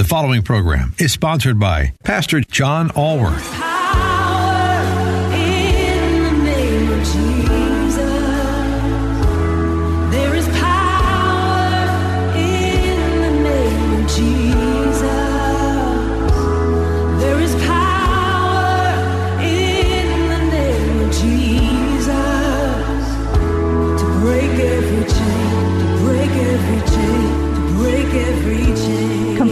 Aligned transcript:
The 0.00 0.04
following 0.04 0.40
program 0.40 0.94
is 0.98 1.12
sponsored 1.12 1.58
by 1.60 1.92
Pastor 2.04 2.40
John 2.40 2.90
Allworth. 2.92 3.69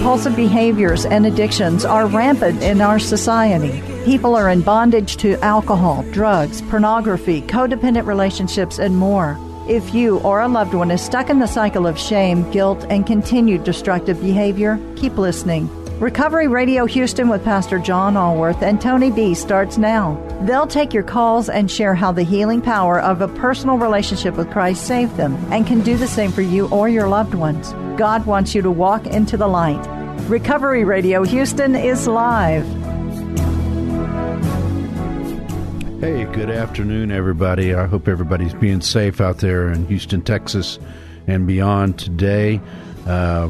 Compulsive 0.09 0.37
behaviors 0.37 1.05
and 1.05 1.27
addictions 1.27 1.85
are 1.85 2.07
rampant 2.07 2.63
in 2.63 2.81
our 2.81 2.99
society. 2.99 3.83
People 4.07 4.35
are 4.35 4.49
in 4.49 4.63
bondage 4.63 5.19
to 5.19 5.39
alcohol, 5.45 6.03
drugs, 6.13 6.63
pornography, 6.63 7.43
codependent 7.43 8.07
relationships, 8.07 8.79
and 8.79 8.97
more. 8.97 9.39
If 9.69 9.93
you 9.93 10.21
or 10.21 10.41
a 10.41 10.49
loved 10.49 10.73
one 10.73 10.91
is 10.91 11.03
stuck 11.03 11.29
in 11.29 11.41
the 11.41 11.47
cycle 11.47 11.87
of 11.87 11.99
shame, 11.99 12.51
guilt, 12.53 12.87
and 12.89 13.07
continued 13.07 13.65
destructive 13.65 14.19
behavior, 14.23 14.81
keep 14.97 15.19
listening. 15.19 15.69
Recovery 16.01 16.49
Radio 16.49 16.87
Houston 16.87 17.29
with 17.29 17.45
Pastor 17.45 17.79
John 17.79 18.17
Allworth 18.17 18.63
and 18.63 18.81
Tony 18.81 19.11
B 19.11 19.35
starts 19.35 19.77
now. 19.77 20.15
They'll 20.47 20.67
take 20.67 20.95
your 20.95 21.03
calls 21.03 21.51
and 21.51 21.71
share 21.71 21.95
how 21.95 22.13
the 22.13 22.23
healing 22.23 22.63
power 22.63 22.99
of 22.99 23.21
a 23.21 23.29
personal 23.29 23.77
relationship 23.77 24.37
with 24.37 24.51
Christ 24.51 24.87
saved 24.87 25.19
them 25.19 25.35
and 25.53 25.67
can 25.67 25.83
do 25.83 25.99
the 25.99 26.09
same 26.09 26.33
for 26.33 26.41
you 26.41 26.67
or 26.71 26.89
your 26.89 27.09
loved 27.09 27.35
ones. 27.35 27.75
God 27.99 28.25
wants 28.25 28.55
you 28.55 28.63
to 28.63 28.71
walk 28.71 29.07
into 29.07 29.37
the 29.37 29.49
light. 29.49 29.98
Recovery 30.29 30.85
Radio 30.85 31.25
Houston 31.25 31.75
is 31.75 32.07
live. 32.07 32.67
Hey, 36.01 36.27
good 36.27 36.51
afternoon, 36.51 37.11
everybody. 37.11 37.75
I 37.75 37.87
hope 37.87 38.07
everybody's 38.07 38.53
being 38.53 38.83
safe 38.83 39.23
out 39.23 39.39
there 39.39 39.73
in 39.73 39.87
Houston, 39.87 40.21
Texas, 40.21 40.79
and 41.27 41.47
beyond 41.47 41.99
today. 41.99 42.61
Uh, 43.07 43.49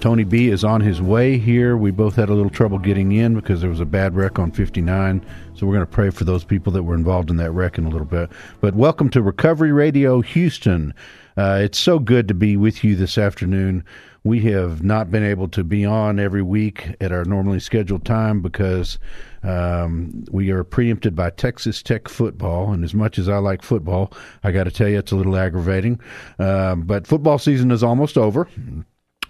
Tony 0.00 0.24
B 0.24 0.48
is 0.48 0.64
on 0.64 0.80
his 0.80 1.00
way 1.00 1.38
here. 1.38 1.76
We 1.76 1.92
both 1.92 2.16
had 2.16 2.28
a 2.28 2.34
little 2.34 2.50
trouble 2.50 2.80
getting 2.80 3.12
in 3.12 3.36
because 3.36 3.60
there 3.60 3.70
was 3.70 3.80
a 3.80 3.86
bad 3.86 4.16
wreck 4.16 4.40
on 4.40 4.50
59. 4.50 5.24
So 5.54 5.64
we're 5.64 5.74
going 5.74 5.86
to 5.86 5.92
pray 5.92 6.10
for 6.10 6.24
those 6.24 6.42
people 6.42 6.72
that 6.72 6.82
were 6.82 6.96
involved 6.96 7.30
in 7.30 7.36
that 7.36 7.52
wreck 7.52 7.78
in 7.78 7.86
a 7.86 7.88
little 7.88 8.04
bit. 8.04 8.30
But 8.60 8.74
welcome 8.74 9.10
to 9.10 9.22
Recovery 9.22 9.70
Radio 9.70 10.22
Houston. 10.22 10.92
Uh, 11.36 11.60
it's 11.62 11.78
so 11.78 11.98
good 11.98 12.26
to 12.28 12.34
be 12.34 12.56
with 12.56 12.82
you 12.82 12.96
this 12.96 13.16
afternoon. 13.16 13.84
We 14.26 14.40
have 14.40 14.82
not 14.82 15.10
been 15.10 15.22
able 15.22 15.46
to 15.48 15.62
be 15.62 15.84
on 15.84 16.18
every 16.18 16.42
week 16.42 16.96
at 17.00 17.12
our 17.12 17.24
normally 17.24 17.60
scheduled 17.60 18.04
time 18.04 18.42
because 18.42 18.98
um, 19.44 20.24
we 20.32 20.50
are 20.50 20.64
preempted 20.64 21.14
by 21.14 21.30
Texas 21.30 21.80
Tech 21.80 22.08
football. 22.08 22.72
And 22.72 22.82
as 22.82 22.92
much 22.92 23.20
as 23.20 23.28
I 23.28 23.38
like 23.38 23.62
football, 23.62 24.12
I 24.42 24.50
got 24.50 24.64
to 24.64 24.72
tell 24.72 24.88
you, 24.88 24.98
it's 24.98 25.12
a 25.12 25.16
little 25.16 25.36
aggravating. 25.36 26.00
Uh, 26.40 26.74
but 26.74 27.06
football 27.06 27.38
season 27.38 27.70
is 27.70 27.84
almost 27.84 28.18
over 28.18 28.48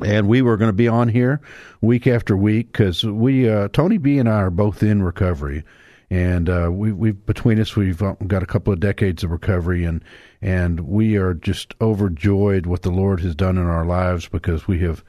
and 0.05 0.29
we 0.29 0.41
were 0.41 0.57
going 0.57 0.71
to 0.71 0.73
be 0.73 0.89
on 0.89 1.09
here 1.09 1.43
week 1.83 2.07
after 2.07 2.35
week 2.35 2.73
because 2.73 3.05
we 3.05 3.51
uh, 3.51 3.69
Tony 3.69 3.99
B 3.99 4.19
and 4.19 4.29
I 4.29 4.37
are 4.37 4.51
both 4.51 4.83
in 4.83 5.03
recovery, 5.03 5.65
and 6.11 6.49
uh, 6.49 6.69
we 6.73 6.93
we 6.93 7.13
between 7.13 7.61
us 7.61 7.77
we've 7.77 8.03
uh, 8.03 8.15
got 8.27 8.43
a 8.43 8.47
couple 8.47 8.73
of 8.73 8.81
decades 8.81 9.25
of 9.25 9.31
recovery, 9.31 9.85
and 9.85 10.03
and 10.41 10.81
we 10.81 11.17
are 11.17 11.35
just 11.35 11.75
overjoyed 11.81 12.67
what 12.67 12.83
the 12.83 12.91
Lord 12.91 13.21
has 13.21 13.35
done 13.35 13.59
in 13.59 13.67
our 13.67 13.85
lives 13.85 14.29
because 14.29 14.69
we 14.69 14.79
have 14.81 15.05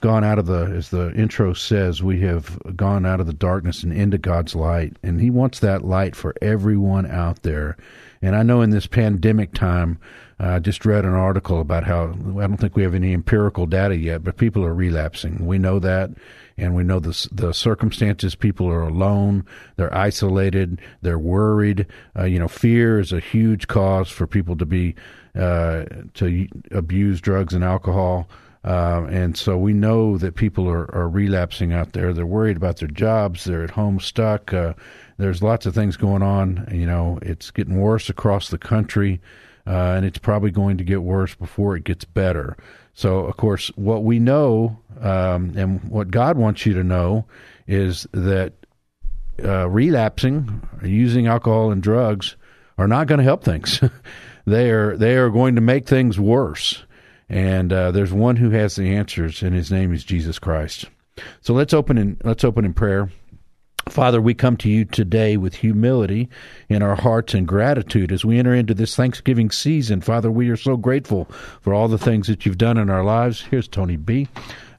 gone 0.00 0.24
out 0.24 0.38
of 0.38 0.46
the 0.46 0.64
as 0.64 0.88
the 0.90 1.12
intro 1.12 1.52
says 1.52 2.02
we 2.02 2.20
have 2.20 2.58
gone 2.74 3.04
out 3.04 3.20
of 3.20 3.26
the 3.26 3.32
darkness 3.32 3.82
and 3.82 3.92
into 3.92 4.18
God's 4.18 4.54
light, 4.54 4.96
and 5.02 5.20
He 5.20 5.30
wants 5.30 5.60
that 5.60 5.84
light 5.84 6.16
for 6.16 6.34
everyone 6.40 7.06
out 7.06 7.42
there. 7.42 7.76
And 8.22 8.36
I 8.36 8.42
know 8.42 8.60
in 8.62 8.70
this 8.70 8.86
pandemic 8.86 9.54
time, 9.54 9.98
I 10.38 10.56
uh, 10.56 10.60
just 10.60 10.86
read 10.86 11.04
an 11.04 11.14
article 11.14 11.60
about 11.60 11.84
how 11.84 12.14
I 12.38 12.46
don't 12.46 12.56
think 12.56 12.76
we 12.76 12.82
have 12.82 12.94
any 12.94 13.12
empirical 13.12 13.66
data 13.66 13.96
yet, 13.96 14.24
but 14.24 14.38
people 14.38 14.64
are 14.64 14.74
relapsing. 14.74 15.46
We 15.46 15.58
know 15.58 15.78
that, 15.80 16.10
and 16.60 16.74
we 16.74 16.84
know 16.84 17.00
the 17.00 17.28
the 17.32 17.52
circumstances. 17.52 18.34
People 18.34 18.68
are 18.68 18.82
alone, 18.82 19.44
they're 19.76 19.94
isolated, 19.94 20.80
they're 21.02 21.18
worried. 21.18 21.86
Uh, 22.18 22.24
you 22.24 22.38
know, 22.38 22.48
fear 22.48 23.00
is 23.00 23.12
a 23.12 23.20
huge 23.20 23.66
cause 23.68 24.08
for 24.08 24.26
people 24.26 24.56
to 24.56 24.66
be 24.66 24.94
uh, 25.34 25.84
to 26.14 26.46
abuse 26.70 27.20
drugs 27.20 27.54
and 27.54 27.64
alcohol. 27.64 28.28
Uh, 28.62 29.06
and 29.08 29.38
so 29.38 29.56
we 29.56 29.72
know 29.72 30.18
that 30.18 30.34
people 30.34 30.68
are, 30.68 30.94
are 30.94 31.08
relapsing 31.08 31.72
out 31.72 31.94
there. 31.94 32.12
They're 32.12 32.26
worried 32.26 32.58
about 32.58 32.76
their 32.76 32.88
jobs. 32.88 33.44
They're 33.44 33.64
at 33.64 33.70
home 33.70 34.00
stuck. 34.00 34.52
Uh, 34.52 34.74
there's 35.16 35.42
lots 35.42 35.64
of 35.64 35.74
things 35.74 35.96
going 35.96 36.22
on. 36.22 36.68
You 36.70 36.84
know, 36.84 37.18
it's 37.22 37.50
getting 37.50 37.80
worse 37.80 38.10
across 38.10 38.50
the 38.50 38.58
country 38.58 39.20
uh, 39.66 39.94
and 39.96 40.04
it's 40.04 40.18
probably 40.18 40.50
going 40.50 40.76
to 40.78 40.84
get 40.84 41.02
worse 41.02 41.34
before 41.34 41.76
it 41.76 41.84
gets 41.84 42.04
better. 42.04 42.56
So, 42.94 43.20
of 43.20 43.36
course, 43.36 43.68
what 43.76 44.04
we 44.04 44.18
know 44.18 44.78
um, 45.00 45.54
and 45.56 45.82
what 45.84 46.10
God 46.10 46.36
wants 46.36 46.66
you 46.66 46.74
to 46.74 46.84
know 46.84 47.26
is 47.66 48.06
that 48.12 48.52
uh, 49.42 49.68
relapsing, 49.68 50.68
using 50.82 51.26
alcohol 51.26 51.70
and 51.70 51.82
drugs, 51.82 52.36
are 52.76 52.88
not 52.88 53.06
going 53.06 53.18
to 53.18 53.24
help 53.24 53.44
things. 53.44 53.80
they 54.46 54.70
are 54.70 54.96
they 54.96 55.16
are 55.16 55.30
going 55.30 55.54
to 55.54 55.60
make 55.60 55.86
things 55.86 56.18
worse. 56.18 56.84
And 57.28 57.72
uh, 57.72 57.92
there's 57.92 58.12
one 58.12 58.36
who 58.36 58.50
has 58.50 58.74
the 58.74 58.94
answers, 58.96 59.42
and 59.42 59.54
his 59.54 59.70
name 59.70 59.94
is 59.94 60.02
Jesus 60.02 60.38
Christ. 60.38 60.86
So 61.42 61.54
let's 61.54 61.72
open 61.72 61.96
in 61.96 62.16
let's 62.24 62.44
open 62.44 62.64
in 62.64 62.74
prayer. 62.74 63.10
Father, 63.90 64.20
we 64.20 64.34
come 64.34 64.56
to 64.58 64.70
you 64.70 64.84
today 64.84 65.36
with 65.36 65.56
humility 65.56 66.28
in 66.68 66.80
our 66.80 66.94
hearts 66.94 67.34
and 67.34 67.46
gratitude 67.46 68.12
as 68.12 68.24
we 68.24 68.38
enter 68.38 68.54
into 68.54 68.72
this 68.72 68.94
Thanksgiving 68.94 69.50
season. 69.50 70.00
Father, 70.00 70.30
we 70.30 70.48
are 70.48 70.56
so 70.56 70.76
grateful 70.76 71.24
for 71.60 71.74
all 71.74 71.88
the 71.88 71.98
things 71.98 72.28
that 72.28 72.46
you've 72.46 72.56
done 72.56 72.78
in 72.78 72.88
our 72.88 73.02
lives. 73.02 73.42
Here's 73.42 73.66
Tony 73.66 73.96
B. 73.96 74.28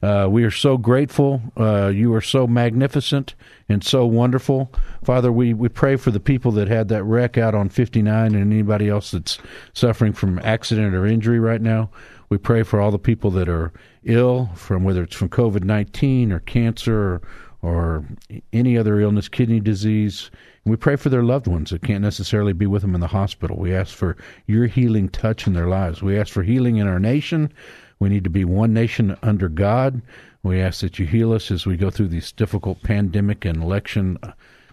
Uh, 0.02 0.28
we 0.30 0.44
are 0.44 0.50
so 0.50 0.78
grateful. 0.78 1.42
Uh, 1.58 1.88
you 1.88 2.14
are 2.14 2.22
so 2.22 2.46
magnificent 2.46 3.34
and 3.68 3.84
so 3.84 4.06
wonderful. 4.06 4.72
Father, 5.04 5.30
we, 5.30 5.52
we 5.52 5.68
pray 5.68 5.96
for 5.96 6.10
the 6.10 6.18
people 6.18 6.50
that 6.52 6.68
had 6.68 6.88
that 6.88 7.04
wreck 7.04 7.36
out 7.36 7.54
on 7.54 7.68
59 7.68 8.34
and 8.34 8.52
anybody 8.52 8.88
else 8.88 9.10
that's 9.10 9.38
suffering 9.74 10.14
from 10.14 10.38
accident 10.38 10.94
or 10.94 11.06
injury 11.06 11.38
right 11.38 11.60
now. 11.60 11.90
We 12.30 12.38
pray 12.38 12.62
for 12.62 12.80
all 12.80 12.90
the 12.90 12.98
people 12.98 13.30
that 13.32 13.48
are 13.50 13.74
ill, 14.04 14.48
from 14.54 14.84
whether 14.84 15.02
it's 15.02 15.14
from 15.14 15.28
COVID 15.28 15.64
19 15.64 16.32
or 16.32 16.40
cancer 16.40 16.98
or 16.98 17.22
or 17.62 18.04
any 18.52 18.76
other 18.76 19.00
illness, 19.00 19.28
kidney 19.28 19.60
disease. 19.60 20.30
And 20.64 20.70
we 20.72 20.76
pray 20.76 20.96
for 20.96 21.08
their 21.08 21.22
loved 21.22 21.46
ones 21.46 21.70
that 21.70 21.82
can't 21.82 22.02
necessarily 22.02 22.52
be 22.52 22.66
with 22.66 22.82
them 22.82 22.94
in 22.94 23.00
the 23.00 23.06
hospital. 23.06 23.56
We 23.56 23.74
ask 23.74 23.94
for 23.94 24.16
your 24.46 24.66
healing 24.66 25.08
touch 25.08 25.46
in 25.46 25.52
their 25.52 25.68
lives. 25.68 26.02
We 26.02 26.18
ask 26.18 26.32
for 26.32 26.42
healing 26.42 26.76
in 26.76 26.88
our 26.88 26.98
nation. 26.98 27.52
We 28.00 28.08
need 28.08 28.24
to 28.24 28.30
be 28.30 28.44
one 28.44 28.74
nation 28.74 29.16
under 29.22 29.48
God. 29.48 30.02
We 30.42 30.60
ask 30.60 30.80
that 30.80 30.98
you 30.98 31.06
heal 31.06 31.32
us 31.32 31.52
as 31.52 31.64
we 31.64 31.76
go 31.76 31.88
through 31.88 32.08
these 32.08 32.32
difficult 32.32 32.82
pandemic 32.82 33.44
and 33.44 33.62
election 33.62 34.18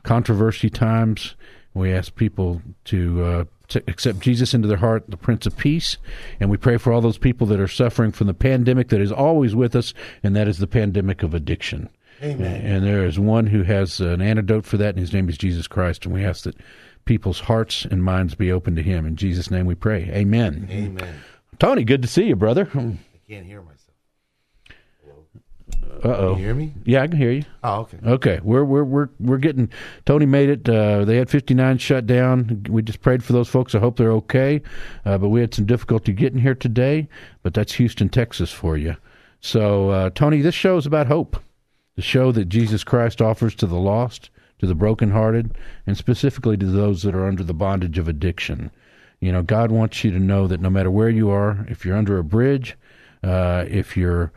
controversy 0.01 0.71
times. 0.71 1.35
We 1.75 1.93
ask 1.93 2.15
people 2.15 2.63
to, 2.85 3.23
uh, 3.23 3.43
to 3.67 3.83
accept 3.87 4.21
Jesus 4.21 4.55
into 4.55 4.67
their 4.67 4.77
heart, 4.77 5.03
the 5.07 5.17
Prince 5.17 5.45
of 5.45 5.55
Peace. 5.55 5.97
And 6.39 6.49
we 6.49 6.57
pray 6.57 6.77
for 6.77 6.91
all 6.91 7.01
those 7.01 7.19
people 7.19 7.45
that 7.47 7.59
are 7.59 7.67
suffering 7.67 8.11
from 8.11 8.25
the 8.25 8.33
pandemic 8.33 8.89
that 8.89 8.99
is 8.99 9.11
always 9.11 9.53
with 9.53 9.75
us, 9.75 9.93
and 10.23 10.35
that 10.35 10.47
is 10.47 10.57
the 10.57 10.65
pandemic 10.65 11.21
of 11.21 11.35
addiction. 11.35 11.89
Amen. 12.21 12.61
And 12.65 12.85
there 12.85 13.05
is 13.05 13.19
one 13.19 13.47
who 13.47 13.63
has 13.63 13.99
an 13.99 14.21
antidote 14.21 14.65
for 14.65 14.77
that, 14.77 14.89
and 14.89 14.99
his 14.99 15.13
name 15.13 15.29
is 15.29 15.37
Jesus 15.37 15.67
Christ. 15.67 16.05
And 16.05 16.13
we 16.13 16.25
ask 16.25 16.43
that 16.43 16.55
people's 17.05 17.39
hearts 17.39 17.85
and 17.85 18.03
minds 18.03 18.35
be 18.35 18.51
open 18.51 18.75
to 18.75 18.83
him. 18.83 19.05
In 19.05 19.15
Jesus' 19.15 19.49
name 19.49 19.65
we 19.65 19.75
pray. 19.75 20.09
Amen. 20.11 20.67
Amen. 20.69 21.15
Tony, 21.59 21.83
good 21.83 22.01
to 22.01 22.07
see 22.07 22.25
you, 22.25 22.35
brother. 22.35 22.69
I 22.73 22.97
can't 23.27 23.45
hear 23.45 23.61
myself. 23.61 23.79
Uh 26.03 26.07
oh. 26.07 26.33
Can 26.33 26.39
you 26.39 26.45
hear 26.45 26.55
me? 26.55 26.73
Yeah, 26.85 27.01
I 27.01 27.07
can 27.07 27.17
hear 27.17 27.31
you. 27.31 27.43
Oh, 27.63 27.81
okay. 27.81 27.97
Okay, 28.05 28.39
we're 28.41 28.63
we're 28.63 28.83
we're 28.83 29.09
we're 29.19 29.37
getting. 29.37 29.69
Tony 30.05 30.25
made 30.25 30.49
it. 30.49 30.69
Uh, 30.69 31.03
they 31.03 31.17
had 31.17 31.29
59 31.29 31.77
shut 31.77 32.05
down. 32.05 32.65
We 32.69 32.81
just 32.81 33.01
prayed 33.01 33.23
for 33.23 33.33
those 33.33 33.49
folks. 33.49 33.75
I 33.75 33.79
hope 33.79 33.97
they're 33.97 34.11
okay. 34.13 34.61
Uh, 35.03 35.17
but 35.17 35.29
we 35.29 35.41
had 35.41 35.53
some 35.53 35.65
difficulty 35.65 36.13
getting 36.13 36.39
here 36.39 36.55
today. 36.55 37.09
But 37.43 37.53
that's 37.53 37.73
Houston, 37.73 38.07
Texas, 38.07 38.51
for 38.51 38.77
you. 38.77 38.95
So, 39.41 39.89
uh, 39.89 40.09
Tony, 40.11 40.41
this 40.41 40.55
show 40.55 40.77
is 40.77 40.85
about 40.85 41.07
hope. 41.07 41.41
The 41.99 42.03
show 42.03 42.31
that 42.31 42.47
Jesus 42.47 42.85
Christ 42.85 43.21
offers 43.21 43.53
to 43.55 43.65
the 43.65 43.75
lost, 43.75 44.29
to 44.59 44.65
the 44.65 44.73
brokenhearted, 44.73 45.57
and 45.85 45.97
specifically 45.97 46.55
to 46.55 46.65
those 46.65 47.03
that 47.03 47.13
are 47.13 47.27
under 47.27 47.43
the 47.43 47.53
bondage 47.53 47.97
of 47.97 48.07
addiction. 48.07 48.71
You 49.19 49.33
know, 49.33 49.41
God 49.43 49.69
wants 49.69 50.01
you 50.05 50.11
to 50.11 50.17
know 50.17 50.47
that 50.47 50.61
no 50.61 50.69
matter 50.69 50.89
where 50.89 51.09
you 51.09 51.29
are, 51.29 51.65
if 51.67 51.83
you're 51.83 51.97
under 51.97 52.17
a 52.17 52.23
bridge, 52.23 52.77
uh, 53.21 53.65
if 53.67 53.97
you're 53.97 54.31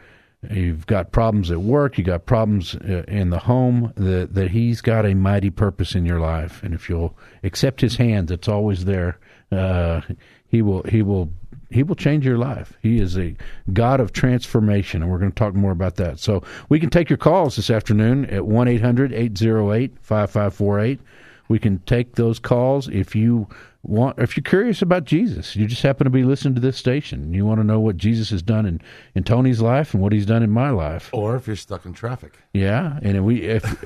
you've 0.50 0.88
got 0.88 1.12
problems 1.12 1.52
at 1.52 1.60
work, 1.60 1.96
you 1.96 2.02
got 2.02 2.26
problems 2.26 2.74
uh, 2.74 3.04
in 3.06 3.30
the 3.30 3.38
home, 3.38 3.92
that 3.94 4.34
that 4.34 4.50
He's 4.50 4.80
got 4.80 5.06
a 5.06 5.14
mighty 5.14 5.50
purpose 5.50 5.94
in 5.94 6.04
your 6.04 6.18
life, 6.18 6.64
and 6.64 6.74
if 6.74 6.88
you'll 6.88 7.16
accept 7.44 7.80
His 7.80 7.94
hand, 7.94 8.26
that's 8.26 8.48
always 8.48 8.86
there. 8.86 9.20
Uh, 9.52 10.00
he 10.48 10.62
will 10.62 10.82
He 10.82 11.00
will 11.00 11.30
he 11.72 11.82
will 11.82 11.94
change 11.94 12.24
your 12.24 12.38
life. 12.38 12.76
He 12.82 13.00
is 13.00 13.18
a 13.18 13.34
God 13.72 14.00
of 14.00 14.12
transformation, 14.12 15.02
and 15.02 15.10
we're 15.10 15.18
going 15.18 15.32
to 15.32 15.36
talk 15.36 15.54
more 15.54 15.72
about 15.72 15.96
that. 15.96 16.18
So 16.18 16.42
we 16.68 16.78
can 16.78 16.90
take 16.90 17.10
your 17.10 17.16
calls 17.16 17.56
this 17.56 17.70
afternoon 17.70 18.26
at 18.26 18.46
1 18.46 18.68
800 18.68 19.12
808 19.12 19.92
5548. 20.00 21.00
We 21.48 21.58
can 21.58 21.80
take 21.80 22.14
those 22.14 22.38
calls 22.38 22.88
if 22.88 23.14
you 23.14 23.48
want 23.82 24.18
if 24.18 24.36
you're 24.36 24.44
curious 24.44 24.80
about 24.80 25.04
Jesus, 25.04 25.56
you 25.56 25.66
just 25.66 25.82
happen 25.82 26.04
to 26.04 26.10
be 26.10 26.22
listening 26.24 26.54
to 26.54 26.60
this 26.60 26.76
station 26.76 27.22
and 27.22 27.34
you 27.34 27.44
want 27.44 27.60
to 27.60 27.64
know 27.64 27.80
what 27.80 27.96
Jesus 27.96 28.30
has 28.30 28.42
done 28.42 28.64
in, 28.64 28.80
in 29.14 29.24
Tony's 29.24 29.60
life 29.60 29.92
and 29.92 30.02
what 30.02 30.12
he's 30.12 30.26
done 30.26 30.42
in 30.42 30.50
my 30.50 30.70
life. 30.70 31.10
Or 31.12 31.36
if 31.36 31.46
you're 31.46 31.56
stuck 31.56 31.84
in 31.84 31.92
traffic. 31.92 32.38
Yeah, 32.52 32.98
and 33.02 33.24
we 33.24 33.42
if 33.42 33.84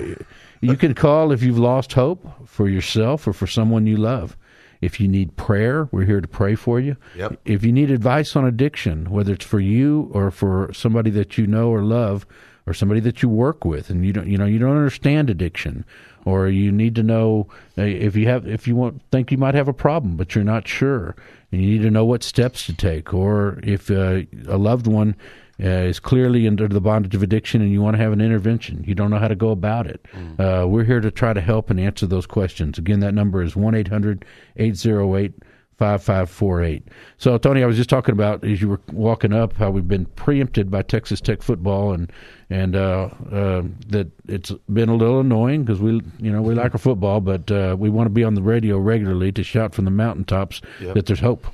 you 0.61 0.75
can 0.75 0.93
call 0.93 1.31
if 1.31 1.41
you've 1.41 1.59
lost 1.59 1.93
hope 1.93 2.47
for 2.47 2.69
yourself 2.69 3.27
or 3.27 3.33
for 3.33 3.47
someone 3.47 3.87
you 3.87 3.97
love. 3.97 4.37
If 4.81 4.99
you 4.99 5.07
need 5.07 5.35
prayer, 5.35 5.89
we're 5.91 6.05
here 6.05 6.21
to 6.21 6.27
pray 6.27 6.55
for 6.55 6.79
you. 6.79 6.97
Yep. 7.15 7.39
If 7.45 7.63
you 7.63 7.71
need 7.71 7.91
advice 7.91 8.35
on 8.35 8.45
addiction, 8.45 9.09
whether 9.09 9.33
it's 9.33 9.45
for 9.45 9.59
you 9.59 10.09
or 10.13 10.31
for 10.31 10.71
somebody 10.73 11.09
that 11.11 11.37
you 11.37 11.47
know 11.47 11.69
or 11.69 11.81
love 11.81 12.25
or 12.67 12.73
somebody 12.73 12.99
that 12.99 13.23
you 13.23 13.29
work 13.29 13.65
with 13.65 13.89
and 13.89 14.05
you 14.05 14.13
don't 14.13 14.27
you 14.27 14.37
know 14.37 14.45
you 14.45 14.59
don't 14.59 14.75
understand 14.75 15.29
addiction 15.29 15.85
or 16.25 16.49
you 16.49 16.71
need 16.71 16.93
to 16.95 17.01
know 17.01 17.47
uh, 17.77 17.83
if 17.83 18.15
you 18.15 18.27
have 18.27 18.45
if 18.45 18.67
you 18.67 18.75
want 18.75 19.01
think 19.11 19.31
you 19.31 19.37
might 19.37 19.55
have 19.55 19.69
a 19.69 19.73
problem 19.73 20.17
but 20.17 20.35
you're 20.35 20.43
not 20.43 20.67
sure 20.67 21.15
and 21.51 21.61
you 21.61 21.71
need 21.71 21.81
to 21.81 21.89
know 21.89 22.05
what 22.05 22.21
steps 22.21 22.65
to 22.65 22.73
take 22.73 23.13
or 23.13 23.59
if 23.63 23.89
uh, 23.89 24.21
a 24.47 24.57
loved 24.57 24.85
one 24.85 25.15
uh, 25.63 25.67
is 25.67 25.99
clearly 25.99 26.47
under 26.47 26.67
the 26.67 26.81
bondage 26.81 27.15
of 27.15 27.23
addiction 27.23 27.61
and 27.61 27.71
you 27.71 27.81
want 27.81 27.95
to 27.95 28.01
have 28.01 28.11
an 28.13 28.21
intervention 28.21 28.83
you 28.87 28.93
don't 28.95 29.09
know 29.09 29.19
how 29.19 29.27
to 29.27 29.35
go 29.35 29.49
about 29.49 29.87
it 29.87 30.05
uh, 30.39 30.65
we're 30.67 30.83
here 30.83 30.99
to 31.01 31.09
try 31.11 31.33
to 31.33 31.41
help 31.41 31.69
and 31.69 31.79
answer 31.79 32.05
those 32.05 32.25
questions 32.27 32.77
again 32.77 32.99
that 32.99 33.13
number 33.13 33.41
is 33.41 33.55
1-800-808 33.55 35.33
5548. 35.77 36.87
So, 37.19 37.37
Tony, 37.37 37.61
I 37.61 37.67
was 37.67 37.77
just 37.77 37.89
talking 37.89 38.13
about 38.13 38.43
as 38.43 38.59
you 38.61 38.67
were 38.69 38.81
walking 38.91 39.31
up 39.31 39.53
how 39.53 39.69
we've 39.69 39.87
been 39.87 40.05
preempted 40.07 40.71
by 40.71 40.81
Texas 40.81 41.21
Tech 41.21 41.43
football, 41.43 41.93
and 41.93 42.11
and 42.49 42.75
uh, 42.75 43.09
uh, 43.31 43.61
that 43.89 44.07
it's 44.27 44.51
been 44.73 44.89
a 44.89 44.95
little 44.95 45.19
annoying 45.19 45.63
because 45.63 45.79
we, 45.79 46.01
you 46.17 46.31
know, 46.31 46.41
we 46.41 46.55
like 46.55 46.73
our 46.73 46.79
football, 46.79 47.21
but 47.21 47.51
uh, 47.51 47.75
we 47.77 47.89
want 47.91 48.07
to 48.07 48.11
be 48.11 48.23
on 48.23 48.33
the 48.33 48.41
radio 48.41 48.79
regularly 48.79 49.31
to 49.33 49.43
shout 49.43 49.75
from 49.75 49.85
the 49.85 49.91
mountaintops 49.91 50.61
Yep. 50.81 50.95
that 50.95 51.05
there's 51.05 51.19
hope. 51.19 51.45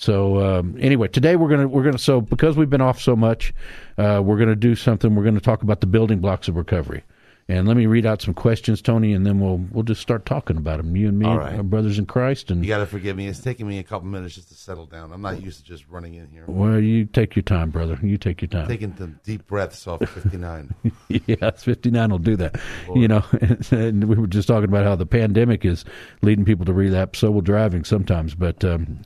So 0.00 0.40
um, 0.40 0.78
anyway, 0.80 1.08
today 1.08 1.36
we're 1.36 1.50
gonna 1.50 1.68
we're 1.68 1.82
gonna 1.82 1.98
so 1.98 2.22
because 2.22 2.56
we've 2.56 2.70
been 2.70 2.80
off 2.80 2.98
so 2.98 3.14
much, 3.14 3.52
uh, 3.98 4.22
we're 4.24 4.38
gonna 4.38 4.56
do 4.56 4.74
something. 4.74 5.14
We're 5.14 5.24
gonna 5.24 5.40
talk 5.40 5.62
about 5.62 5.82
the 5.82 5.86
building 5.86 6.20
blocks 6.20 6.48
of 6.48 6.56
recovery. 6.56 7.04
And 7.48 7.66
let 7.66 7.76
me 7.76 7.86
read 7.86 8.06
out 8.06 8.22
some 8.22 8.32
questions, 8.32 8.80
Tony, 8.80 9.12
and 9.12 9.26
then 9.26 9.40
we'll 9.40 9.58
we'll 9.72 9.82
just 9.82 10.00
start 10.00 10.24
talking 10.24 10.56
about 10.56 10.78
them. 10.78 10.96
You 10.96 11.08
and 11.08 11.18
me, 11.18 11.26
All 11.26 11.36
right. 11.36 11.56
our 11.56 11.62
brothers 11.62 11.98
in 11.98 12.06
Christ, 12.06 12.50
and 12.50 12.64
You 12.64 12.68
got 12.68 12.78
to 12.78 12.86
forgive 12.86 13.16
me. 13.16 13.26
It's 13.26 13.40
taking 13.40 13.66
me 13.66 13.78
a 13.78 13.82
couple 13.82 14.06
minutes 14.06 14.36
just 14.36 14.48
to 14.48 14.54
settle 14.54 14.86
down. 14.86 15.12
I'm 15.12 15.20
not 15.20 15.42
used 15.42 15.58
to 15.58 15.64
just 15.64 15.84
running 15.88 16.14
in 16.14 16.28
here. 16.28 16.44
Well, 16.46 16.78
you 16.78 17.06
take 17.06 17.34
your 17.34 17.42
time, 17.42 17.70
brother. 17.70 17.98
You 18.02 18.16
take 18.18 18.40
your 18.40 18.48
time. 18.48 18.68
Taking 18.68 18.96
some 18.96 19.18
deep 19.24 19.48
breaths 19.48 19.86
off 19.86 19.98
59. 19.98 20.74
yeah, 21.08 21.50
59 21.50 22.10
will 22.10 22.18
do 22.18 22.36
that. 22.36 22.58
You 22.94 23.08
know, 23.08 23.24
and 23.72 24.04
we 24.04 24.16
were 24.16 24.28
just 24.28 24.46
talking 24.46 24.68
about 24.68 24.84
how 24.84 24.94
the 24.94 25.06
pandemic 25.06 25.64
is 25.64 25.84
leading 26.22 26.44
people 26.44 26.64
to 26.66 26.72
relapse. 26.72 27.18
So 27.18 27.32
will 27.32 27.40
driving 27.40 27.82
sometimes, 27.82 28.36
but 28.36 28.64
um, 28.64 29.00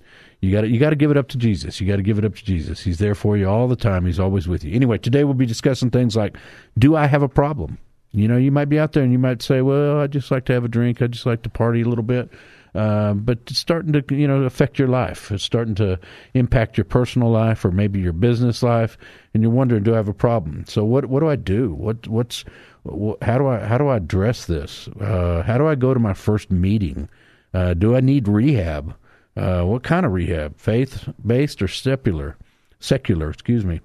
you 0.44 0.52
got 0.52 0.68
you 0.68 0.78
got 0.78 0.90
to 0.90 0.96
give 0.96 1.10
it 1.10 1.16
up 1.16 1.28
to 1.28 1.38
Jesus. 1.38 1.80
You 1.80 1.86
got 1.86 1.96
to 1.96 2.02
give 2.02 2.18
it 2.18 2.24
up 2.24 2.34
to 2.34 2.44
Jesus. 2.44 2.82
He's 2.82 2.98
there 2.98 3.14
for 3.14 3.36
you 3.36 3.48
all 3.48 3.66
the 3.66 3.76
time. 3.76 4.04
He's 4.06 4.20
always 4.20 4.46
with 4.46 4.64
you. 4.64 4.74
Anyway, 4.74 4.98
today 4.98 5.24
we'll 5.24 5.34
be 5.34 5.46
discussing 5.46 5.90
things 5.90 6.16
like, 6.16 6.36
do 6.78 6.96
I 6.96 7.06
have 7.06 7.22
a 7.22 7.28
problem? 7.28 7.78
You 8.12 8.28
know, 8.28 8.36
you 8.36 8.52
might 8.52 8.66
be 8.66 8.78
out 8.78 8.92
there 8.92 9.02
and 9.02 9.10
you 9.10 9.18
might 9.18 9.42
say, 9.42 9.60
well, 9.60 10.00
I 10.00 10.06
just 10.06 10.30
like 10.30 10.44
to 10.46 10.52
have 10.52 10.64
a 10.64 10.68
drink. 10.68 11.02
I 11.02 11.08
just 11.08 11.26
like 11.26 11.42
to 11.42 11.48
party 11.48 11.80
a 11.82 11.88
little 11.88 12.04
bit. 12.04 12.30
Um, 12.74 13.20
but 13.20 13.38
it's 13.46 13.58
starting 13.58 13.92
to, 13.92 14.04
you 14.14 14.26
know, 14.26 14.42
affect 14.42 14.78
your 14.78 14.88
life. 14.88 15.30
It's 15.30 15.44
starting 15.44 15.76
to 15.76 15.98
impact 16.34 16.76
your 16.76 16.84
personal 16.84 17.30
life 17.30 17.64
or 17.64 17.70
maybe 17.70 18.00
your 18.00 18.12
business 18.12 18.62
life, 18.62 18.98
and 19.32 19.42
you're 19.42 19.52
wondering, 19.52 19.84
do 19.84 19.94
I 19.94 19.96
have 19.96 20.08
a 20.08 20.14
problem? 20.14 20.64
So 20.66 20.84
what 20.84 21.06
what 21.06 21.20
do 21.20 21.28
I 21.28 21.36
do? 21.36 21.72
What 21.72 22.08
what's 22.08 22.44
wh- 22.84 23.14
how 23.22 23.38
do 23.38 23.46
I 23.46 23.60
how 23.60 23.78
do 23.78 23.86
I 23.86 23.96
address 23.98 24.46
this? 24.46 24.88
Uh, 25.00 25.42
how 25.46 25.56
do 25.56 25.68
I 25.68 25.76
go 25.76 25.94
to 25.94 26.00
my 26.00 26.14
first 26.14 26.50
meeting? 26.50 27.08
Uh, 27.52 27.74
do 27.74 27.94
I 27.94 28.00
need 28.00 28.26
rehab? 28.26 28.96
Uh, 29.36 29.62
what 29.64 29.82
kind 29.82 30.06
of 30.06 30.12
rehab? 30.12 30.56
Faith 30.58 31.08
based 31.24 31.60
or 31.62 31.68
secular? 31.68 32.36
Secular, 32.78 33.30
excuse 33.30 33.64
me. 33.64 33.80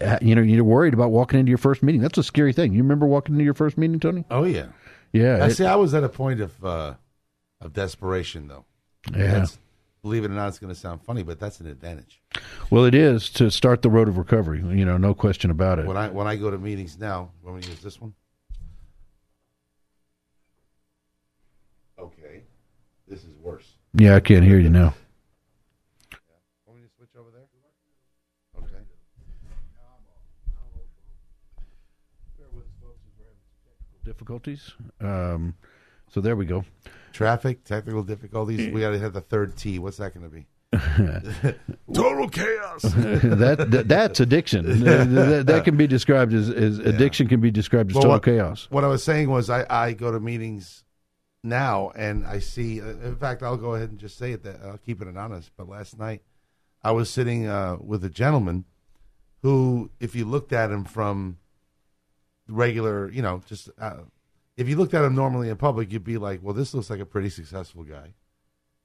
Uh, 0.00 0.18
You 0.20 0.34
know, 0.34 0.42
you're 0.42 0.64
worried 0.64 0.94
about 0.94 1.10
walking 1.10 1.38
into 1.38 1.50
your 1.50 1.58
first 1.58 1.82
meeting. 1.82 2.00
That's 2.00 2.18
a 2.18 2.22
scary 2.22 2.52
thing. 2.52 2.72
You 2.72 2.82
remember 2.82 3.06
walking 3.06 3.34
into 3.34 3.44
your 3.44 3.54
first 3.54 3.78
meeting, 3.78 4.00
Tony? 4.00 4.24
Oh, 4.30 4.44
yeah. 4.44 4.66
Yeah, 5.12 5.44
I 5.44 5.48
see. 5.48 5.64
I 5.64 5.76
was 5.76 5.94
at 5.94 6.02
a 6.04 6.08
point 6.08 6.40
of 6.40 6.64
uh, 6.64 6.94
of 7.60 7.72
desperation, 7.72 8.48
though. 8.48 8.64
yeah. 9.12 9.26
That's- 9.26 9.58
believe 10.02 10.24
it 10.24 10.30
or 10.30 10.34
not, 10.34 10.46
it's 10.48 10.58
going 10.60 10.72
to 10.72 10.78
sound 10.78 11.02
funny, 11.02 11.22
but 11.24 11.40
that's 11.40 11.58
an 11.58 11.66
advantage. 11.66 12.20
Well, 12.70 12.84
it 12.84 12.94
is 12.94 13.28
to 13.30 13.50
start 13.50 13.82
the 13.82 13.90
road 13.90 14.06
of 14.08 14.18
recovery. 14.18 14.58
You 14.58 14.84
know, 14.84 14.96
no 14.98 15.14
question 15.14 15.50
about 15.50 15.78
it. 15.80 15.86
When 15.86 15.96
I 15.96 16.08
when 16.10 16.26
I 16.28 16.36
go 16.36 16.48
to 16.50 16.58
meetings 16.58 16.96
now, 16.98 17.30
to 17.44 17.52
use 17.54 17.80
this 17.80 18.00
one? 18.00 18.14
Okay, 21.98 22.42
this 23.08 23.20
is 23.24 23.34
worse. 23.42 23.75
Yeah, 23.98 24.14
I 24.14 24.20
can't 24.20 24.44
hear 24.44 24.58
you 24.58 24.68
now. 24.68 24.94
Want 26.66 26.78
me 26.80 26.86
to 26.86 26.94
switch 26.94 27.08
over 27.18 27.30
there? 27.30 27.46
Okay. 28.58 28.84
Difficulties. 34.04 34.72
Um, 35.00 35.54
so 36.08 36.20
there 36.20 36.36
we 36.36 36.44
go. 36.44 36.64
Traffic, 37.12 37.64
technical 37.64 38.02
difficulties. 38.02 38.72
We 38.72 38.80
got 38.82 38.90
to 38.90 38.98
have 38.98 39.14
the 39.14 39.22
third 39.22 39.56
T. 39.56 39.78
What's 39.78 39.96
that 39.96 40.12
going 40.14 40.28
to 40.28 40.34
be? 40.36 40.46
Total 41.94 42.28
chaos. 42.28 42.82
that, 42.82 43.66
that 43.70 43.88
that's 43.88 44.20
addiction. 44.20 44.80
that, 44.84 45.46
that 45.46 45.64
can 45.64 45.76
be 45.76 45.86
described 45.86 46.34
as, 46.34 46.50
as 46.50 46.78
addiction. 46.80 47.28
Can 47.28 47.40
be 47.40 47.50
described 47.50 47.90
as 47.90 47.94
Well, 47.94 48.02
total 48.02 48.16
what- 48.16 48.24
chaos. 48.24 48.66
What 48.70 48.84
I 48.84 48.88
was 48.88 49.02
saying 49.02 49.30
was, 49.30 49.48
I, 49.48 49.64
I 49.70 49.92
go 49.94 50.12
to 50.12 50.20
meetings 50.20 50.84
now, 51.46 51.90
and 51.96 52.26
I 52.26 52.40
see. 52.40 52.80
uh, 52.80 52.86
In 52.86 53.16
fact, 53.16 53.42
I'll 53.42 53.56
go 53.56 53.74
ahead 53.74 53.90
and 53.90 53.98
just 53.98 54.18
say 54.18 54.32
it. 54.32 54.42
That 54.42 54.60
I'll 54.64 54.78
keep 54.78 55.00
it 55.00 55.08
anonymous. 55.08 55.50
But 55.56 55.68
last 55.68 55.98
night, 55.98 56.22
I 56.82 56.90
was 56.92 57.08
sitting 57.08 57.46
uh, 57.46 57.76
with 57.80 58.04
a 58.04 58.10
gentleman 58.10 58.64
who, 59.42 59.90
if 60.00 60.14
you 60.14 60.24
looked 60.24 60.52
at 60.52 60.70
him 60.70 60.84
from 60.84 61.38
regular, 62.48 63.10
you 63.10 63.22
know, 63.22 63.42
just 63.46 63.70
uh, 63.78 63.98
if 64.56 64.68
you 64.68 64.76
looked 64.76 64.94
at 64.94 65.04
him 65.04 65.14
normally 65.14 65.48
in 65.48 65.56
public, 65.56 65.92
you'd 65.92 66.04
be 66.04 66.18
like, 66.18 66.40
"Well, 66.42 66.54
this 66.54 66.74
looks 66.74 66.90
like 66.90 67.00
a 67.00 67.06
pretty 67.06 67.30
successful 67.30 67.84
guy," 67.84 68.14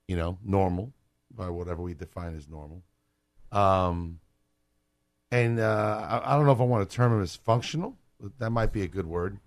you 0.08 0.15
know, 0.15 0.38
normal 0.44 0.94
by 1.34 1.50
whatever 1.50 1.82
we 1.82 1.94
define 1.94 2.36
as 2.36 2.48
normal. 2.48 2.84
Um, 3.51 4.20
and 5.32 5.60
uh, 5.60 6.22
I, 6.24 6.34
I 6.34 6.36
don't 6.38 6.46
know 6.46 6.51
if 6.51 6.60
I 6.60 6.65
want 6.65 6.89
to 6.89 6.96
term 6.96 7.13
him 7.13 7.22
as 7.22 7.36
functional. 7.36 7.98
That 8.39 8.51
might 8.51 8.72
be 8.72 8.82
a 8.84 8.88
good 8.88 9.08
word. 9.08 9.39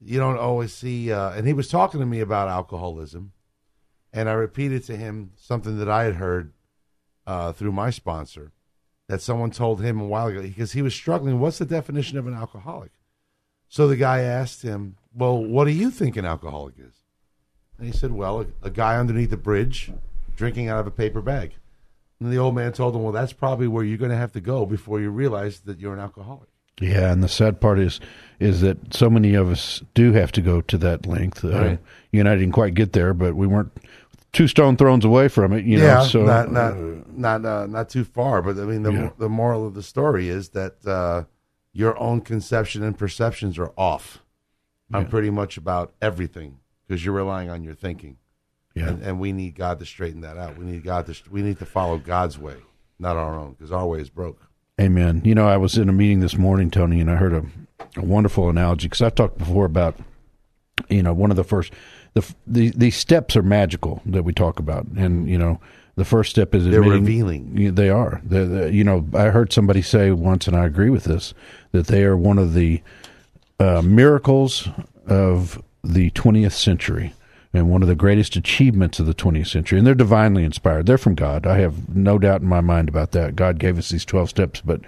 You 0.00 0.18
don't 0.18 0.38
always 0.38 0.72
see, 0.72 1.10
uh, 1.10 1.30
and 1.30 1.46
he 1.46 1.52
was 1.52 1.68
talking 1.68 2.00
to 2.00 2.06
me 2.06 2.20
about 2.20 2.48
alcoholism, 2.48 3.32
and 4.12 4.28
I 4.28 4.32
repeated 4.32 4.84
to 4.84 4.96
him 4.96 5.32
something 5.36 5.78
that 5.78 5.88
I 5.88 6.04
had 6.04 6.16
heard 6.16 6.52
uh, 7.26 7.52
through 7.52 7.72
my 7.72 7.90
sponsor 7.90 8.52
that 9.08 9.22
someone 9.22 9.50
told 9.50 9.80
him 9.80 10.00
a 10.00 10.06
while 10.06 10.26
ago 10.26 10.42
because 10.42 10.72
he 10.72 10.82
was 10.82 10.94
struggling. 10.94 11.40
What's 11.40 11.58
the 11.58 11.64
definition 11.64 12.18
of 12.18 12.26
an 12.26 12.34
alcoholic? 12.34 12.92
So 13.68 13.88
the 13.88 13.96
guy 13.96 14.20
asked 14.20 14.62
him, 14.62 14.96
"Well, 15.14 15.42
what 15.42 15.64
do 15.64 15.70
you 15.70 15.90
think 15.90 16.16
an 16.16 16.24
alcoholic 16.24 16.74
is?" 16.78 17.04
And 17.78 17.86
he 17.86 17.92
said, 17.92 18.12
"Well, 18.12 18.40
a, 18.40 18.46
a 18.66 18.70
guy 18.70 18.98
underneath 18.98 19.32
a 19.32 19.36
bridge, 19.36 19.92
drinking 20.36 20.68
out 20.68 20.80
of 20.80 20.86
a 20.86 20.90
paper 20.90 21.22
bag." 21.22 21.54
And 22.20 22.32
the 22.32 22.38
old 22.38 22.54
man 22.54 22.72
told 22.72 22.94
him, 22.94 23.02
"Well, 23.02 23.12
that's 23.12 23.32
probably 23.32 23.68
where 23.68 23.84
you're 23.84 23.98
going 23.98 24.10
to 24.10 24.16
have 24.16 24.32
to 24.32 24.40
go 24.40 24.66
before 24.66 25.00
you 25.00 25.10
realize 25.10 25.60
that 25.60 25.80
you're 25.80 25.94
an 25.94 26.00
alcoholic." 26.00 26.48
Yeah, 26.80 27.12
and 27.12 27.22
the 27.22 27.28
sad 27.28 27.60
part 27.60 27.78
is 27.78 28.00
is 28.38 28.60
that 28.60 28.92
so 28.94 29.08
many 29.08 29.34
of 29.34 29.48
us 29.50 29.82
do 29.94 30.12
have 30.12 30.30
to 30.32 30.42
go 30.42 30.60
to 30.60 30.76
that 30.78 31.06
length. 31.06 31.42
Uh, 31.44 31.48
Right. 31.50 31.78
You 32.12 32.20
and 32.20 32.28
I 32.28 32.34
didn't 32.36 32.52
quite 32.52 32.74
get 32.74 32.92
there, 32.92 33.14
but 33.14 33.34
we 33.34 33.46
weren't 33.46 33.72
two 34.32 34.46
stone 34.46 34.76
throws 34.76 35.04
away 35.04 35.28
from 35.28 35.52
it. 35.52 35.64
You 35.64 35.78
yeah, 35.78 35.94
know, 35.94 36.04
so 36.04 36.24
not 36.24 36.52
not 36.52 36.76
not 37.16 37.44
uh, 37.44 37.66
not 37.66 37.88
too 37.88 38.04
far. 38.04 38.42
But 38.42 38.58
I 38.58 38.64
mean, 38.64 38.82
the 38.82 38.92
Yeah. 38.92 39.10
the 39.18 39.28
moral 39.28 39.66
of 39.66 39.74
the 39.74 39.82
story 39.82 40.28
is 40.28 40.50
that 40.50 40.86
uh, 40.86 41.24
your 41.72 41.98
own 41.98 42.20
conception 42.20 42.82
and 42.82 42.96
perceptions 42.96 43.58
are 43.58 43.72
off 43.76 44.22
on 44.92 45.06
pretty 45.06 45.30
much 45.30 45.56
about 45.56 45.94
everything 46.00 46.58
because 46.86 47.04
you're 47.04 47.14
relying 47.14 47.50
on 47.50 47.64
your 47.64 47.74
thinking, 47.74 48.18
yeah. 48.74 48.88
and, 48.88 49.02
and 49.02 49.18
we 49.18 49.32
need 49.32 49.56
God 49.56 49.78
to 49.80 49.84
straighten 49.86 50.20
that 50.20 50.36
out. 50.36 50.56
We 50.56 50.64
need 50.64 50.84
God 50.84 51.06
to 51.06 51.14
we 51.30 51.42
need 51.42 51.58
to 51.58 51.66
follow 51.66 51.98
God's 51.98 52.38
way, 52.38 52.56
not 52.98 53.16
our 53.16 53.38
own, 53.38 53.52
because 53.52 53.72
our 53.72 53.86
way 53.86 54.00
is 54.00 54.10
broke. 54.10 54.45
Amen. 54.80 55.22
You 55.24 55.34
know, 55.34 55.48
I 55.48 55.56
was 55.56 55.78
in 55.78 55.88
a 55.88 55.92
meeting 55.92 56.20
this 56.20 56.36
morning, 56.36 56.70
Tony, 56.70 57.00
and 57.00 57.10
I 57.10 57.16
heard 57.16 57.32
a, 57.32 57.44
a 57.96 58.04
wonderful 58.04 58.50
analogy 58.50 58.86
because 58.88 59.00
I've 59.02 59.14
talked 59.14 59.38
before 59.38 59.64
about, 59.64 59.96
you 60.88 61.02
know, 61.02 61.14
one 61.14 61.30
of 61.30 61.36
the 61.36 61.44
first, 61.44 61.72
the, 62.14 62.34
the 62.46 62.70
these 62.76 62.96
steps 62.96 63.36
are 63.36 63.42
magical 63.42 64.02
that 64.04 64.24
we 64.24 64.32
talk 64.34 64.58
about, 64.58 64.86
and 64.96 65.28
you 65.28 65.38
know, 65.38 65.60
the 65.96 66.04
first 66.04 66.30
step 66.30 66.54
is 66.54 66.66
They're 66.66 66.82
revealing. 66.82 67.74
They 67.74 67.88
are. 67.88 68.20
They're, 68.22 68.44
they're- 68.44 68.68
you 68.68 68.84
know, 68.84 69.06
I 69.14 69.30
heard 69.30 69.50
somebody 69.50 69.80
say 69.80 70.10
once, 70.10 70.46
and 70.46 70.54
I 70.54 70.66
agree 70.66 70.90
with 70.90 71.04
this, 71.04 71.32
that 71.72 71.86
they 71.86 72.04
are 72.04 72.16
one 72.16 72.38
of 72.38 72.52
the 72.52 72.82
uh, 73.58 73.80
miracles 73.80 74.68
of 75.06 75.62
the 75.82 76.10
20th 76.10 76.52
century 76.52 77.14
and 77.52 77.70
one 77.70 77.82
of 77.82 77.88
the 77.88 77.94
greatest 77.94 78.36
achievements 78.36 78.98
of 78.98 79.06
the 79.06 79.14
20th 79.14 79.48
century. 79.48 79.78
And 79.78 79.86
they're 79.86 79.94
divinely 79.94 80.44
inspired. 80.44 80.86
They're 80.86 80.98
from 80.98 81.14
God. 81.14 81.46
I 81.46 81.58
have 81.58 81.94
no 81.94 82.18
doubt 82.18 82.42
in 82.42 82.48
my 82.48 82.60
mind 82.60 82.88
about 82.88 83.12
that. 83.12 83.36
God 83.36 83.58
gave 83.58 83.78
us 83.78 83.88
these 83.88 84.04
12 84.04 84.30
steps, 84.30 84.60
but 84.60 84.80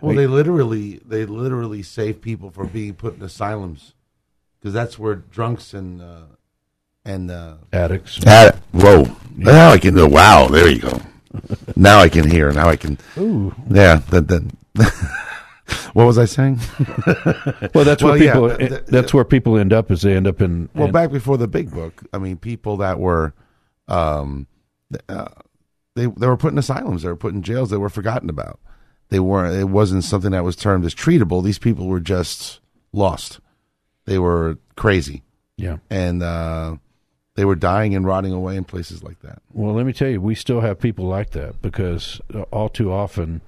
Well, 0.00 0.16
they 0.16 0.26
literally 0.26 1.00
they 1.04 1.24
literally 1.24 1.82
save 1.82 2.20
people 2.20 2.50
from 2.50 2.68
being 2.68 2.94
put 2.94 3.16
in 3.16 3.22
asylums 3.22 3.94
because 4.58 4.74
that's 4.74 4.98
where 4.98 5.14
drunks 5.14 5.74
and 5.74 6.00
uh, 6.02 6.22
and 7.04 7.30
uh, 7.30 7.54
addicts. 7.72 8.18
That, 8.18 8.56
whoa! 8.72 9.06
Now 9.36 9.70
I 9.70 9.78
can. 9.78 9.94
Wow! 10.10 10.48
There 10.48 10.68
you 10.68 10.80
go. 10.80 11.00
now 11.76 12.00
I 12.00 12.08
can 12.08 12.28
hear. 12.28 12.50
Now 12.52 12.68
I 12.68 12.76
can. 12.76 12.98
Ooh. 13.16 13.54
Yeah. 13.70 13.96
That. 14.10 14.28
that 14.28 14.42
what 15.92 16.04
was 16.04 16.18
I 16.18 16.24
saying? 16.24 16.60
Well, 17.74 17.84
that's 17.84 18.02
Well, 18.02 18.12
where 18.12 18.18
people. 18.18 18.56
th- 18.56 18.70
th- 18.70 18.82
that's 18.86 19.12
where 19.12 19.24
people 19.24 19.58
end 19.58 19.72
up. 19.72 19.90
Is 19.90 20.02
they 20.02 20.14
end 20.16 20.26
up 20.26 20.40
in. 20.40 20.68
Well, 20.74 20.86
in- 20.86 20.92
back 20.92 21.10
before 21.10 21.36
the 21.36 21.48
big 21.48 21.70
book, 21.72 22.02
I 22.12 22.18
mean, 22.18 22.36
people 22.36 22.76
that 22.78 22.98
were, 22.98 23.34
um, 23.88 24.46
uh, 25.08 25.28
they 25.94 26.06
they 26.06 26.26
were 26.26 26.36
put 26.36 26.52
in 26.52 26.58
asylums, 26.58 27.02
they 27.02 27.08
were 27.08 27.16
put 27.16 27.34
in 27.34 27.42
jails, 27.42 27.70
they 27.70 27.76
were 27.76 27.88
forgotten 27.90 28.30
about. 28.30 28.60
They 29.08 29.20
weren't. 29.20 29.54
It 29.56 29.64
wasn't 29.68 30.04
something 30.04 30.30
that 30.32 30.44
was 30.44 30.56
termed 30.56 30.84
as 30.84 30.94
treatable. 30.94 31.42
These 31.44 31.58
people 31.58 31.86
were 31.86 32.00
just 32.00 32.60
lost. 32.92 33.40
They 34.04 34.18
were 34.18 34.58
crazy, 34.76 35.22
yeah. 35.56 35.78
and 35.90 36.22
uh, 36.22 36.76
they 37.34 37.44
were 37.44 37.54
dying 37.56 37.94
and 37.94 38.06
rotting 38.06 38.32
away 38.32 38.56
in 38.56 38.64
places 38.64 39.02
like 39.02 39.20
that. 39.20 39.42
Well, 39.52 39.74
let 39.74 39.84
me 39.86 39.92
tell 39.92 40.08
you, 40.08 40.20
we 40.20 40.34
still 40.34 40.60
have 40.60 40.78
people 40.80 41.06
like 41.06 41.30
that 41.30 41.60
because 41.62 42.20
uh, 42.34 42.42
all 42.52 42.68
too 42.68 42.92
often, 42.92 43.40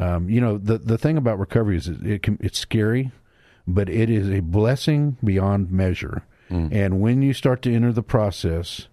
um, 0.00 0.28
you 0.28 0.40
know, 0.40 0.58
the 0.58 0.78
the 0.78 0.98
thing 0.98 1.16
about 1.16 1.38
recovery 1.38 1.76
is 1.76 1.86
it, 1.88 2.04
it 2.04 2.22
can, 2.22 2.38
it's 2.40 2.58
scary, 2.58 3.12
but 3.66 3.88
it 3.88 4.10
is 4.10 4.28
a 4.30 4.40
blessing 4.40 5.16
beyond 5.22 5.70
measure. 5.70 6.24
And 6.72 7.00
when 7.00 7.22
you 7.22 7.32
start 7.32 7.62
to 7.62 7.72
enter 7.72 7.92
the 7.92 8.02
process, 8.02 8.88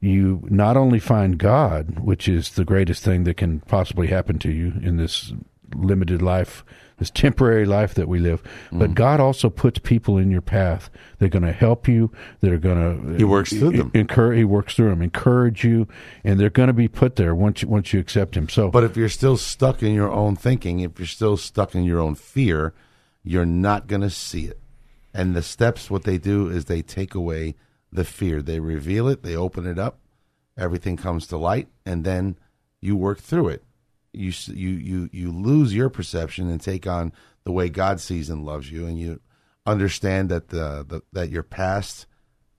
you 0.00 0.46
not 0.48 0.78
only 0.78 0.98
find 0.98 1.36
God, 1.36 1.98
which 2.00 2.26
is 2.26 2.52
the 2.52 2.64
greatest 2.64 3.04
thing 3.04 3.24
that 3.24 3.36
can 3.36 3.60
possibly 3.60 4.06
happen 4.06 4.38
to 4.38 4.50
you 4.50 4.72
in 4.82 4.96
this 4.96 5.32
limited 5.74 6.22
life, 6.22 6.64
this 6.98 7.10
temporary 7.10 7.64
life 7.64 7.94
that 7.94 8.08
we 8.08 8.18
live, 8.18 8.42
but 8.70 8.90
mm. 8.90 8.94
God 8.94 9.20
also 9.20 9.50
puts 9.50 9.78
people 9.78 10.18
in 10.18 10.30
your 10.30 10.40
path. 10.40 10.90
They're 11.18 11.28
going 11.28 11.44
to 11.44 11.52
help 11.52 11.88
you. 11.88 12.12
They're 12.40 12.58
going 12.58 13.12
to 13.12 13.16
He 13.16 13.24
works 13.24 13.50
through 13.50 13.76
them. 13.76 13.90
encourage 13.94 14.38
he 14.38 14.44
works 14.44 14.74
through 14.74 14.90
them 14.90 15.02
encourage 15.02 15.64
you 15.64 15.88
and 16.24 16.38
they're 16.38 16.50
going 16.50 16.68
to 16.68 16.72
be 16.72 16.88
put 16.88 17.16
there 17.16 17.34
once 17.34 17.62
you 17.62 17.68
once 17.68 17.92
you 17.92 18.00
accept 18.00 18.36
him 18.36 18.48
so 18.48 18.70
But 18.70 18.84
if 18.84 18.96
you're 18.96 19.08
still 19.08 19.36
stuck 19.36 19.82
in 19.82 19.92
your 19.94 20.10
own 20.10 20.36
thinking, 20.36 20.80
if 20.80 20.98
you're 20.98 21.06
still 21.06 21.36
stuck 21.36 21.74
in 21.74 21.84
your 21.84 22.00
own 22.00 22.14
fear, 22.14 22.74
you're 23.22 23.46
not 23.46 23.86
going 23.86 24.02
to 24.02 24.10
see 24.10 24.46
it. 24.46 24.58
And 25.14 25.34
the 25.34 25.42
steps, 25.42 25.90
what 25.90 26.04
they 26.04 26.18
do 26.18 26.48
is 26.48 26.64
they 26.64 26.82
take 26.82 27.14
away 27.14 27.54
the 27.92 28.04
fear. 28.04 28.40
They 28.40 28.60
reveal 28.60 29.08
it, 29.08 29.22
they 29.22 29.36
open 29.36 29.66
it 29.66 29.78
up, 29.78 29.98
everything 30.56 30.96
comes 30.96 31.26
to 31.28 31.36
light, 31.36 31.68
and 31.84 32.04
then 32.04 32.38
you 32.80 32.96
work 32.96 33.18
through 33.18 33.48
it. 33.48 33.62
You 34.12 34.32
you 34.48 34.70
you 34.70 35.10
you 35.12 35.32
lose 35.32 35.74
your 35.74 35.88
perception 35.88 36.50
and 36.50 36.60
take 36.60 36.86
on 36.86 37.12
the 37.44 37.52
way 37.52 37.68
God 37.68 38.00
sees 38.00 38.30
and 38.30 38.44
loves 38.44 38.70
you, 38.70 38.86
and 38.86 38.98
you 38.98 39.20
understand 39.66 40.28
that 40.28 40.48
the, 40.48 40.84
the 40.86 41.02
that 41.12 41.30
your 41.30 41.42
past 41.42 42.06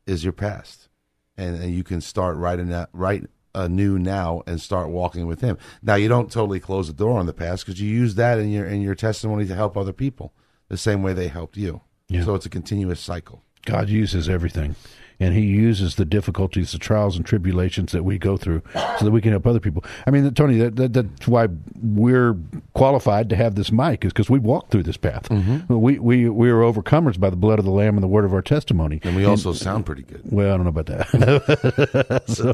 is 0.05 0.23
your 0.23 0.33
past, 0.33 0.89
and, 1.37 1.61
and 1.61 1.73
you 1.73 1.83
can 1.83 2.01
start 2.01 2.37
writing 2.37 2.69
that 2.69 2.89
right 2.93 3.23
anew 3.55 3.99
now 3.99 4.41
and 4.47 4.59
start 4.59 4.89
walking 4.89 5.27
with 5.27 5.41
Him. 5.41 5.57
Now 5.81 5.95
you 5.95 6.07
don't 6.07 6.31
totally 6.31 6.59
close 6.59 6.87
the 6.87 6.93
door 6.93 7.19
on 7.19 7.27
the 7.27 7.33
past 7.33 7.65
because 7.65 7.79
you 7.79 7.89
use 7.89 8.15
that 8.15 8.39
in 8.39 8.51
your 8.51 8.65
in 8.65 8.81
your 8.81 8.95
testimony 8.95 9.45
to 9.45 9.55
help 9.55 9.77
other 9.77 9.93
people 9.93 10.33
the 10.69 10.77
same 10.77 11.03
way 11.03 11.13
they 11.13 11.27
helped 11.27 11.57
you. 11.57 11.81
Yeah. 12.09 12.23
So 12.25 12.35
it's 12.35 12.45
a 12.45 12.49
continuous 12.49 12.99
cycle. 12.99 13.43
god 13.65 13.89
uses 13.89 14.27
everything 14.27 14.75
and 15.23 15.35
he 15.35 15.41
uses 15.41 15.95
the 15.95 16.05
difficulties 16.05 16.71
the 16.71 16.77
trials 16.77 17.15
and 17.15 17.25
tribulations 17.25 17.91
that 17.91 18.03
we 18.03 18.17
go 18.17 18.37
through 18.37 18.61
so 18.73 19.05
that 19.05 19.11
we 19.11 19.21
can 19.21 19.31
help 19.31 19.45
other 19.47 19.59
people 19.59 19.83
i 20.07 20.11
mean 20.11 20.33
tony 20.33 20.57
that, 20.57 20.75
that 20.75 20.93
that's 20.93 21.27
why 21.27 21.47
we're 21.81 22.35
qualified 22.73 23.29
to 23.29 23.35
have 23.35 23.55
this 23.55 23.71
mic 23.71 24.03
is 24.05 24.11
because 24.11 24.29
we 24.29 24.39
walked 24.39 24.71
through 24.71 24.83
this 24.83 24.97
path 24.97 25.29
mm-hmm. 25.29 25.73
we 25.73 25.99
we 25.99 26.29
we 26.29 26.49
are 26.49 26.61
overcomers 26.61 27.19
by 27.19 27.29
the 27.29 27.35
blood 27.35 27.59
of 27.59 27.65
the 27.65 27.71
lamb 27.71 27.95
and 27.95 28.03
the 28.03 28.07
word 28.07 28.25
of 28.25 28.33
our 28.33 28.41
testimony 28.41 28.99
And 29.03 29.15
we 29.15 29.25
also 29.25 29.53
sound 29.53 29.85
pretty 29.85 30.03
good. 30.03 30.21
Well, 30.25 30.53
I 30.53 30.57
don't 30.57 30.63
know 30.63 30.69
about 30.69 30.85
that. 30.87 32.23
so, 32.27 32.53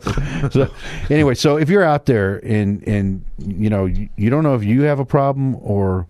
so 0.50 0.74
anyway, 1.10 1.36
so 1.36 1.58
if 1.58 1.70
you're 1.70 1.84
out 1.84 2.06
there 2.06 2.38
and 2.46 2.86
and 2.88 3.24
you 3.38 3.70
know 3.70 3.86
you, 3.86 4.10
you 4.16 4.30
don't 4.30 4.44
know 4.44 4.56
if 4.56 4.64
you 4.64 4.84
have 4.84 5.00
a 5.00 5.06
problem 5.06 5.56
or 5.56 6.08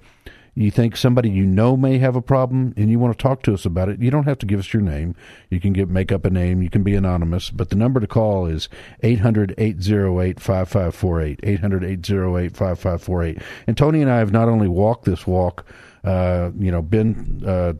you 0.60 0.72
think 0.72 0.98
somebody 0.98 1.30
you 1.30 1.46
know 1.46 1.78
may 1.78 2.00
have 2.00 2.18
a 2.18 2.22
problem 2.22 2.74
and 2.76 2.90
you 2.90 3.00
want 3.00 3.18
to 3.18 3.22
talk 3.22 3.44
to 3.44 3.54
us 3.54 3.66
about 3.66 3.88
it, 3.88 4.02
you 4.02 4.12
don't 4.12 4.26
have 4.26 4.40
to 4.40 4.46
give 4.46 4.60
us 4.60 4.74
your 4.74 4.82
name. 4.82 5.16
You 5.50 5.62
can 5.62 5.72
get 5.72 5.88
make 5.88 6.12
up 6.12 6.26
a 6.26 6.30
name. 6.30 6.62
You 6.62 6.70
can 6.70 6.84
be 6.84 6.96
anonymous, 6.96 7.50
but 7.50 7.70
the 7.70 7.78
number 7.78 8.02
to 8.02 8.08
call 8.08 8.46
is 8.46 8.68
800-808-5548. 9.02 11.40
800-808-5548. 11.42 13.42
And 13.68 13.78
Tony 13.78 14.02
and 14.02 14.12
I 14.12 14.18
have 14.18 14.34
not 14.34 14.50
only 14.50 14.68
walked 14.68 15.06
this 15.06 15.26
walk 15.26 15.66
uh, 16.04 16.52
you 16.58 16.72
know, 16.72 16.82
been, 16.82 17.44
uh, 17.46 17.74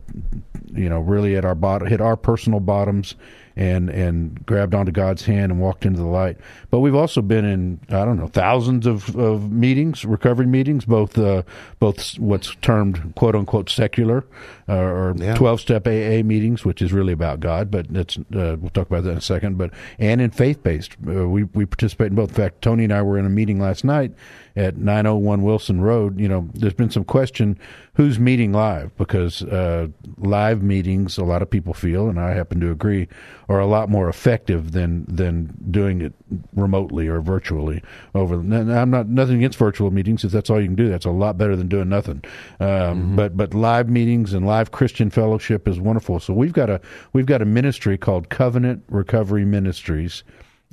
you 0.72 0.88
know, 0.88 1.00
really 1.00 1.36
at 1.36 1.44
our 1.44 1.54
bottom, 1.54 1.88
hit 1.88 2.00
our 2.00 2.16
personal 2.16 2.60
bottoms, 2.60 3.14
and 3.60 3.90
and 3.90 4.44
grabbed 4.46 4.74
onto 4.74 4.90
God's 4.90 5.24
hand 5.26 5.52
and 5.52 5.60
walked 5.60 5.84
into 5.84 6.00
the 6.00 6.06
light. 6.06 6.38
But 6.70 6.80
we've 6.80 6.94
also 6.94 7.20
been 7.20 7.44
in, 7.44 7.78
I 7.90 8.04
don't 8.06 8.16
know, 8.18 8.26
thousands 8.26 8.86
of, 8.86 9.14
of 9.16 9.52
meetings, 9.52 10.04
recovery 10.04 10.46
meetings, 10.46 10.84
both 10.86 11.18
uh, 11.18 11.42
both 11.78 12.18
what's 12.18 12.54
termed 12.56 13.14
quote 13.16 13.36
unquote 13.36 13.68
secular 13.68 14.24
uh, 14.68 14.74
or 14.74 15.14
Yeah. 15.16 15.34
twelve 15.34 15.60
step 15.60 15.86
AA 15.86 16.22
meetings, 16.24 16.64
which 16.64 16.80
is 16.80 16.92
really 16.92 17.12
about 17.12 17.40
God. 17.40 17.70
But 17.70 17.92
that's 17.92 18.16
uh, 18.16 18.56
we'll 18.58 18.70
talk 18.70 18.88
about 18.88 19.04
that 19.04 19.10
in 19.12 19.18
a 19.18 19.20
second. 19.20 19.58
But 19.58 19.72
and 19.98 20.20
in 20.22 20.30
faith 20.30 20.62
based, 20.62 20.96
uh, 21.06 21.28
we 21.28 21.44
we 21.44 21.66
participate 21.66 22.08
in 22.08 22.14
both. 22.14 22.30
In 22.30 22.34
fact, 22.36 22.62
Tony 22.62 22.84
and 22.84 22.92
I 22.92 23.02
were 23.02 23.18
in 23.18 23.26
a 23.26 23.30
meeting 23.30 23.60
last 23.60 23.84
night 23.84 24.12
at 24.60 24.76
901 24.76 25.42
Wilson 25.42 25.80
Road. 25.80 26.20
You 26.20 26.28
know, 26.28 26.48
there's 26.52 26.74
been 26.74 26.90
some 26.90 27.04
question 27.04 27.58
who's 27.94 28.18
meeting 28.18 28.52
live 28.52 28.94
because 28.98 29.42
uh, 29.42 29.88
live 30.18 30.62
meetings, 30.62 31.16
a 31.16 31.24
lot 31.24 31.40
of 31.40 31.48
people 31.48 31.72
feel, 31.72 32.08
and 32.10 32.20
I 32.20 32.34
happen 32.34 32.60
to 32.60 32.70
agree, 32.70 33.08
are 33.48 33.58
a 33.58 33.66
lot 33.66 33.88
more 33.88 34.08
effective 34.10 34.72
than 34.72 35.06
than 35.08 35.56
doing 35.70 36.02
it 36.02 36.12
remotely 36.54 37.08
or 37.08 37.22
virtually. 37.22 37.82
Over, 38.14 38.36
I'm 38.36 38.90
not 38.90 39.08
nothing 39.08 39.38
against 39.38 39.58
virtual 39.58 39.90
meetings 39.90 40.24
if 40.24 40.30
that's 40.30 40.50
all 40.50 40.60
you 40.60 40.66
can 40.66 40.76
do. 40.76 40.90
That's 40.90 41.06
a 41.06 41.10
lot 41.10 41.38
better 41.38 41.56
than 41.56 41.68
doing 41.68 41.88
nothing. 41.88 42.22
Um, 42.60 43.16
But 43.16 43.38
but 43.38 43.54
live 43.54 43.88
meetings 43.88 44.34
and 44.34 44.46
live 44.46 44.72
Christian 44.72 45.08
fellowship 45.08 45.66
is 45.66 45.80
wonderful. 45.80 46.20
So 46.20 46.34
we've 46.34 46.52
got 46.52 46.68
a 46.68 46.82
we've 47.14 47.26
got 47.26 47.40
a 47.40 47.46
ministry 47.46 47.96
called 47.96 48.28
Covenant 48.28 48.84
Recovery 48.90 49.46
Ministries. 49.46 50.22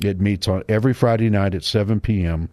It 0.03 0.19
meets 0.19 0.47
on 0.47 0.63
every 0.67 0.93
Friday 0.93 1.29
night 1.29 1.55
at 1.55 1.63
7 1.63 2.01
p.m. 2.01 2.49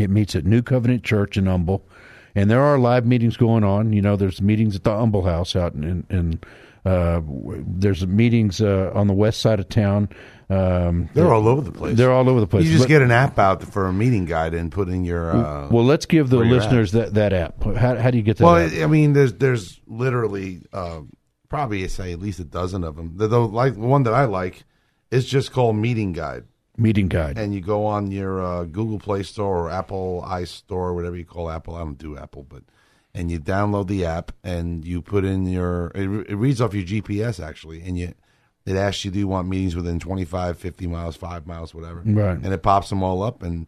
It 0.00 0.10
meets 0.10 0.34
at 0.36 0.44
New 0.44 0.62
Covenant 0.62 1.04
Church 1.04 1.36
in 1.36 1.46
Humble, 1.46 1.86
and 2.34 2.50
there 2.50 2.60
are 2.60 2.78
live 2.78 3.06
meetings 3.06 3.36
going 3.36 3.64
on. 3.64 3.92
You 3.92 4.02
know, 4.02 4.16
there's 4.16 4.40
meetings 4.40 4.76
at 4.76 4.84
the 4.84 4.96
Humble 4.96 5.22
House 5.22 5.56
out 5.56 5.74
in. 5.74 6.06
in, 6.10 6.40
uh, 6.84 7.20
there's 7.66 8.06
meetings 8.06 8.60
uh, 8.60 8.92
on 8.94 9.08
the 9.08 9.12
west 9.12 9.40
side 9.40 9.58
of 9.58 9.68
town. 9.68 10.08
Um, 10.48 11.08
They're 11.14 11.32
all 11.32 11.48
over 11.48 11.60
the 11.60 11.72
place. 11.72 11.96
They're 11.96 12.12
all 12.12 12.28
over 12.30 12.38
the 12.38 12.46
place. 12.46 12.64
You 12.64 12.76
just 12.76 12.86
get 12.86 13.02
an 13.02 13.10
app 13.10 13.40
out 13.40 13.64
for 13.64 13.88
a 13.88 13.92
meeting 13.92 14.24
guide 14.24 14.54
and 14.54 14.70
put 14.70 14.88
in 14.88 15.04
your. 15.04 15.34
Uh, 15.34 15.68
well, 15.68 15.84
let's 15.84 16.06
give 16.06 16.30
the 16.30 16.36
listeners 16.36 16.92
that, 16.92 17.14
that 17.14 17.32
app. 17.32 17.64
How, 17.64 17.96
how 17.96 18.10
do 18.12 18.18
you 18.18 18.22
get 18.22 18.36
that? 18.36 18.44
Well, 18.44 18.56
app? 18.56 18.72
I 18.72 18.84
I 18.84 18.86
mean, 18.86 19.14
there's 19.14 19.32
there's 19.34 19.80
literally 19.88 20.62
uh, 20.72 21.00
probably 21.48 21.86
say 21.88 22.12
at 22.12 22.20
least 22.20 22.38
a 22.38 22.44
dozen 22.44 22.84
of 22.84 22.94
them. 22.94 23.16
The, 23.16 23.26
the 23.26 23.40
like 23.40 23.74
the 23.74 23.80
one 23.80 24.04
that 24.04 24.14
I 24.14 24.26
like 24.26 24.62
is 25.10 25.26
just 25.26 25.50
called 25.50 25.74
Meeting 25.74 26.12
Guide, 26.12 26.44
Meeting 26.78 27.08
guide. 27.08 27.38
and 27.38 27.54
you 27.54 27.60
go 27.60 27.86
on 27.86 28.10
your 28.10 28.44
uh, 28.44 28.64
Google 28.64 28.98
Play 28.98 29.22
Store 29.22 29.66
or 29.66 29.70
Apple 29.70 30.24
iStore, 30.26 30.94
whatever 30.94 31.16
you 31.16 31.24
call 31.24 31.50
Apple. 31.50 31.74
I 31.74 31.78
don't 31.80 31.98
do 31.98 32.16
Apple, 32.18 32.42
but 32.42 32.62
and 33.14 33.30
you 33.30 33.40
download 33.40 33.86
the 33.86 34.04
app 34.04 34.32
and 34.44 34.84
you 34.84 35.00
put 35.00 35.24
in 35.24 35.46
your 35.46 35.90
it, 35.94 36.08
it 36.28 36.36
reads 36.36 36.60
off 36.60 36.74
your 36.74 36.84
GPS 36.84 37.42
actually, 37.42 37.80
and 37.82 37.98
you 37.98 38.14
it 38.66 38.76
asks 38.76 39.04
you 39.04 39.10
do 39.10 39.18
you 39.18 39.28
want 39.28 39.48
meetings 39.48 39.74
within 39.76 39.98
25, 39.98 40.58
50 40.58 40.86
miles, 40.86 41.16
five 41.16 41.46
miles, 41.46 41.74
whatever, 41.74 42.02
Right. 42.04 42.36
And 42.36 42.52
it 42.52 42.62
pops 42.62 42.90
them 42.90 43.02
all 43.02 43.22
up 43.22 43.42
and. 43.42 43.66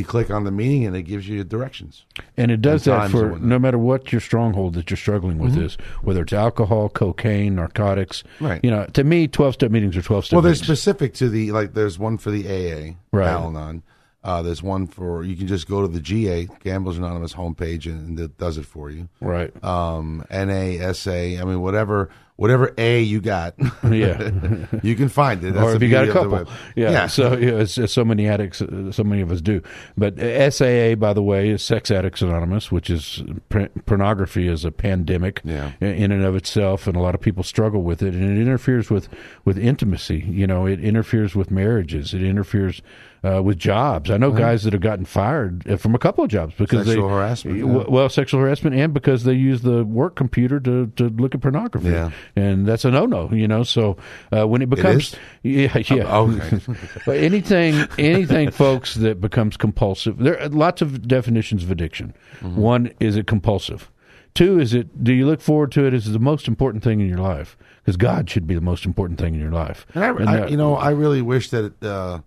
You 0.00 0.04
click 0.06 0.30
on 0.30 0.44
the 0.44 0.50
meeting 0.50 0.84
and 0.86 0.96
it 0.96 1.02
gives 1.02 1.28
you 1.28 1.44
directions. 1.44 2.04
And 2.36 2.50
it 2.50 2.60
does 2.60 2.86
and 2.86 2.96
that 3.02 3.10
for 3.10 3.38
no 3.38 3.58
matter 3.58 3.78
what 3.78 4.10
your 4.12 4.20
stronghold 4.20 4.74
that 4.74 4.90
you're 4.90 4.96
struggling 4.96 5.38
with 5.38 5.52
Mm-hmm. 5.52 5.62
is, 5.64 5.74
whether 6.02 6.22
it's 6.22 6.32
alcohol, 6.32 6.88
cocaine, 6.88 7.54
narcotics. 7.54 8.24
Right. 8.40 8.60
You 8.64 8.70
know, 8.70 8.86
to 8.94 9.04
me, 9.04 9.28
12 9.28 9.54
step 9.54 9.70
meetings 9.70 9.96
are 9.96 10.02
12 10.02 10.24
step 10.26 10.32
Well, 10.36 10.42
they're 10.42 10.50
meetings. 10.52 10.66
specific 10.66 11.14
to 11.14 11.28
the 11.28 11.52
like. 11.52 11.74
There's 11.74 11.98
one 11.98 12.18
for 12.18 12.30
the 12.30 12.46
AA, 12.48 12.94
Right. 13.12 13.28
Al-Anon. 13.28 13.82
Uh, 14.22 14.42
there's 14.42 14.62
one 14.62 14.86
for 14.86 15.24
you 15.24 15.34
can 15.34 15.46
just 15.46 15.66
go 15.66 15.80
to 15.80 15.88
the 15.88 15.98
GA 16.00 16.46
Gamblers 16.62 16.98
Anonymous 16.98 17.32
homepage 17.32 17.86
and, 17.86 18.06
and 18.08 18.20
it 18.20 18.36
does 18.36 18.58
it 18.58 18.66
for 18.66 18.90
you. 18.90 19.08
Right. 19.20 19.50
Um, 19.64 20.24
NASA. 20.30 21.40
I 21.40 21.44
mean, 21.44 21.60
whatever 21.62 22.10
whatever 22.40 22.72
A 22.78 23.02
you 23.02 23.20
got, 23.20 23.54
Yeah. 23.84 24.30
you 24.82 24.96
can 24.96 25.10
find 25.10 25.44
it. 25.44 25.52
That's 25.52 25.66
or 25.66 25.76
if 25.76 25.82
you 25.82 25.90
got 25.90 26.04
a 26.04 26.06
beauty 26.06 26.18
of 26.18 26.30
the 26.30 26.36
couple, 26.38 26.50
web. 26.52 26.58
yeah. 26.74 27.06
So 27.06 27.36
you 27.36 27.50
know, 27.50 27.58
it's, 27.58 27.76
it's 27.76 27.92
so 27.92 28.02
many 28.04 28.26
addicts, 28.26 28.62
uh, 28.62 28.90
so 28.92 29.04
many 29.04 29.20
of 29.20 29.30
us 29.30 29.42
do. 29.42 29.62
But 29.96 30.18
uh, 30.18 30.50
SAA, 30.50 30.94
by 30.94 31.12
the 31.12 31.22
way, 31.22 31.50
is 31.50 31.62
Sex 31.62 31.90
Addicts 31.90 32.22
Anonymous, 32.22 32.72
which 32.72 32.88
is 32.88 33.22
pr- 33.50 33.66
pornography 33.84 34.48
is 34.48 34.64
a 34.64 34.70
pandemic 34.70 35.42
Yeah. 35.44 35.72
in- 35.80 36.10
and 36.12 36.24
of 36.24 36.34
itself, 36.34 36.86
and 36.86 36.96
a 36.96 37.00
lot 37.00 37.14
of 37.14 37.20
people 37.20 37.42
struggle 37.42 37.82
with 37.82 38.02
it, 38.02 38.14
and 38.14 38.24
it 38.24 38.40
interferes 38.40 38.88
with 38.90 39.08
with 39.44 39.58
intimacy. 39.58 40.24
You 40.26 40.46
know, 40.46 40.64
it 40.66 40.80
interferes 40.80 41.34
with 41.36 41.50
marriages. 41.50 42.14
It 42.14 42.22
interferes. 42.22 42.80
Uh, 43.22 43.42
with 43.42 43.58
jobs, 43.58 44.10
I 44.10 44.16
know 44.16 44.30
guys 44.32 44.62
that 44.64 44.72
have 44.72 44.80
gotten 44.80 45.04
fired 45.04 45.68
uh, 45.70 45.76
from 45.76 45.94
a 45.94 45.98
couple 45.98 46.24
of 46.24 46.30
jobs 46.30 46.54
because 46.56 46.86
Sexual 46.86 47.06
they 47.06 47.14
harassment, 47.14 47.58
yeah. 47.58 47.64
w- 47.66 47.84
well, 47.90 48.08
sexual 48.08 48.40
harassment, 48.40 48.74
and 48.74 48.94
because 48.94 49.24
they 49.24 49.34
use 49.34 49.60
the 49.60 49.84
work 49.84 50.16
computer 50.16 50.58
to, 50.60 50.86
to 50.96 51.10
look 51.10 51.34
at 51.34 51.42
pornography, 51.42 51.90
Yeah. 51.90 52.12
And 52.36 52.66
that's 52.66 52.84
a 52.84 52.90
no 52.90 53.06
no. 53.06 53.30
You 53.32 53.48
know, 53.48 53.62
so 53.62 53.96
uh, 54.36 54.46
when 54.46 54.62
it 54.62 54.70
becomes 54.70 55.14
yeah 55.42 55.76
yeah 55.78 56.04
Oh, 56.06 56.30
okay. 56.30 56.60
but 57.06 57.16
anything 57.18 57.86
anything 57.98 58.50
folks 58.50 58.94
that 58.94 59.20
becomes 59.20 59.56
compulsive, 59.56 60.18
there 60.18 60.40
are 60.40 60.48
lots 60.48 60.82
of 60.82 61.06
definitions 61.06 61.62
of 61.64 61.70
addiction. 61.70 62.14
Mm-hmm. 62.40 62.56
One 62.60 62.92
is 63.00 63.16
it 63.16 63.26
compulsive. 63.26 63.90
Two 64.34 64.60
is 64.60 64.74
it 64.74 65.02
do 65.02 65.12
you 65.12 65.26
look 65.26 65.40
forward 65.40 65.72
to 65.72 65.86
it? 65.86 65.92
Is 65.94 66.06
it 66.06 66.12
the 66.12 66.18
most 66.20 66.46
important 66.46 66.84
thing 66.84 67.00
in 67.00 67.08
your 67.08 67.18
life? 67.18 67.56
Because 67.82 67.96
God 67.96 68.30
should 68.30 68.46
be 68.46 68.54
the 68.54 68.60
most 68.60 68.84
important 68.84 69.18
thing 69.18 69.34
in 69.34 69.40
your 69.40 69.50
life. 69.50 69.86
And 69.94 70.04
I, 70.04 70.08
And 70.10 70.28
I, 70.28 70.36
that- 70.36 70.50
you 70.50 70.56
know, 70.56 70.76
I 70.76 70.90
really 70.90 71.22
wish 71.22 71.50
that 71.50 71.82
uh, 71.82 72.20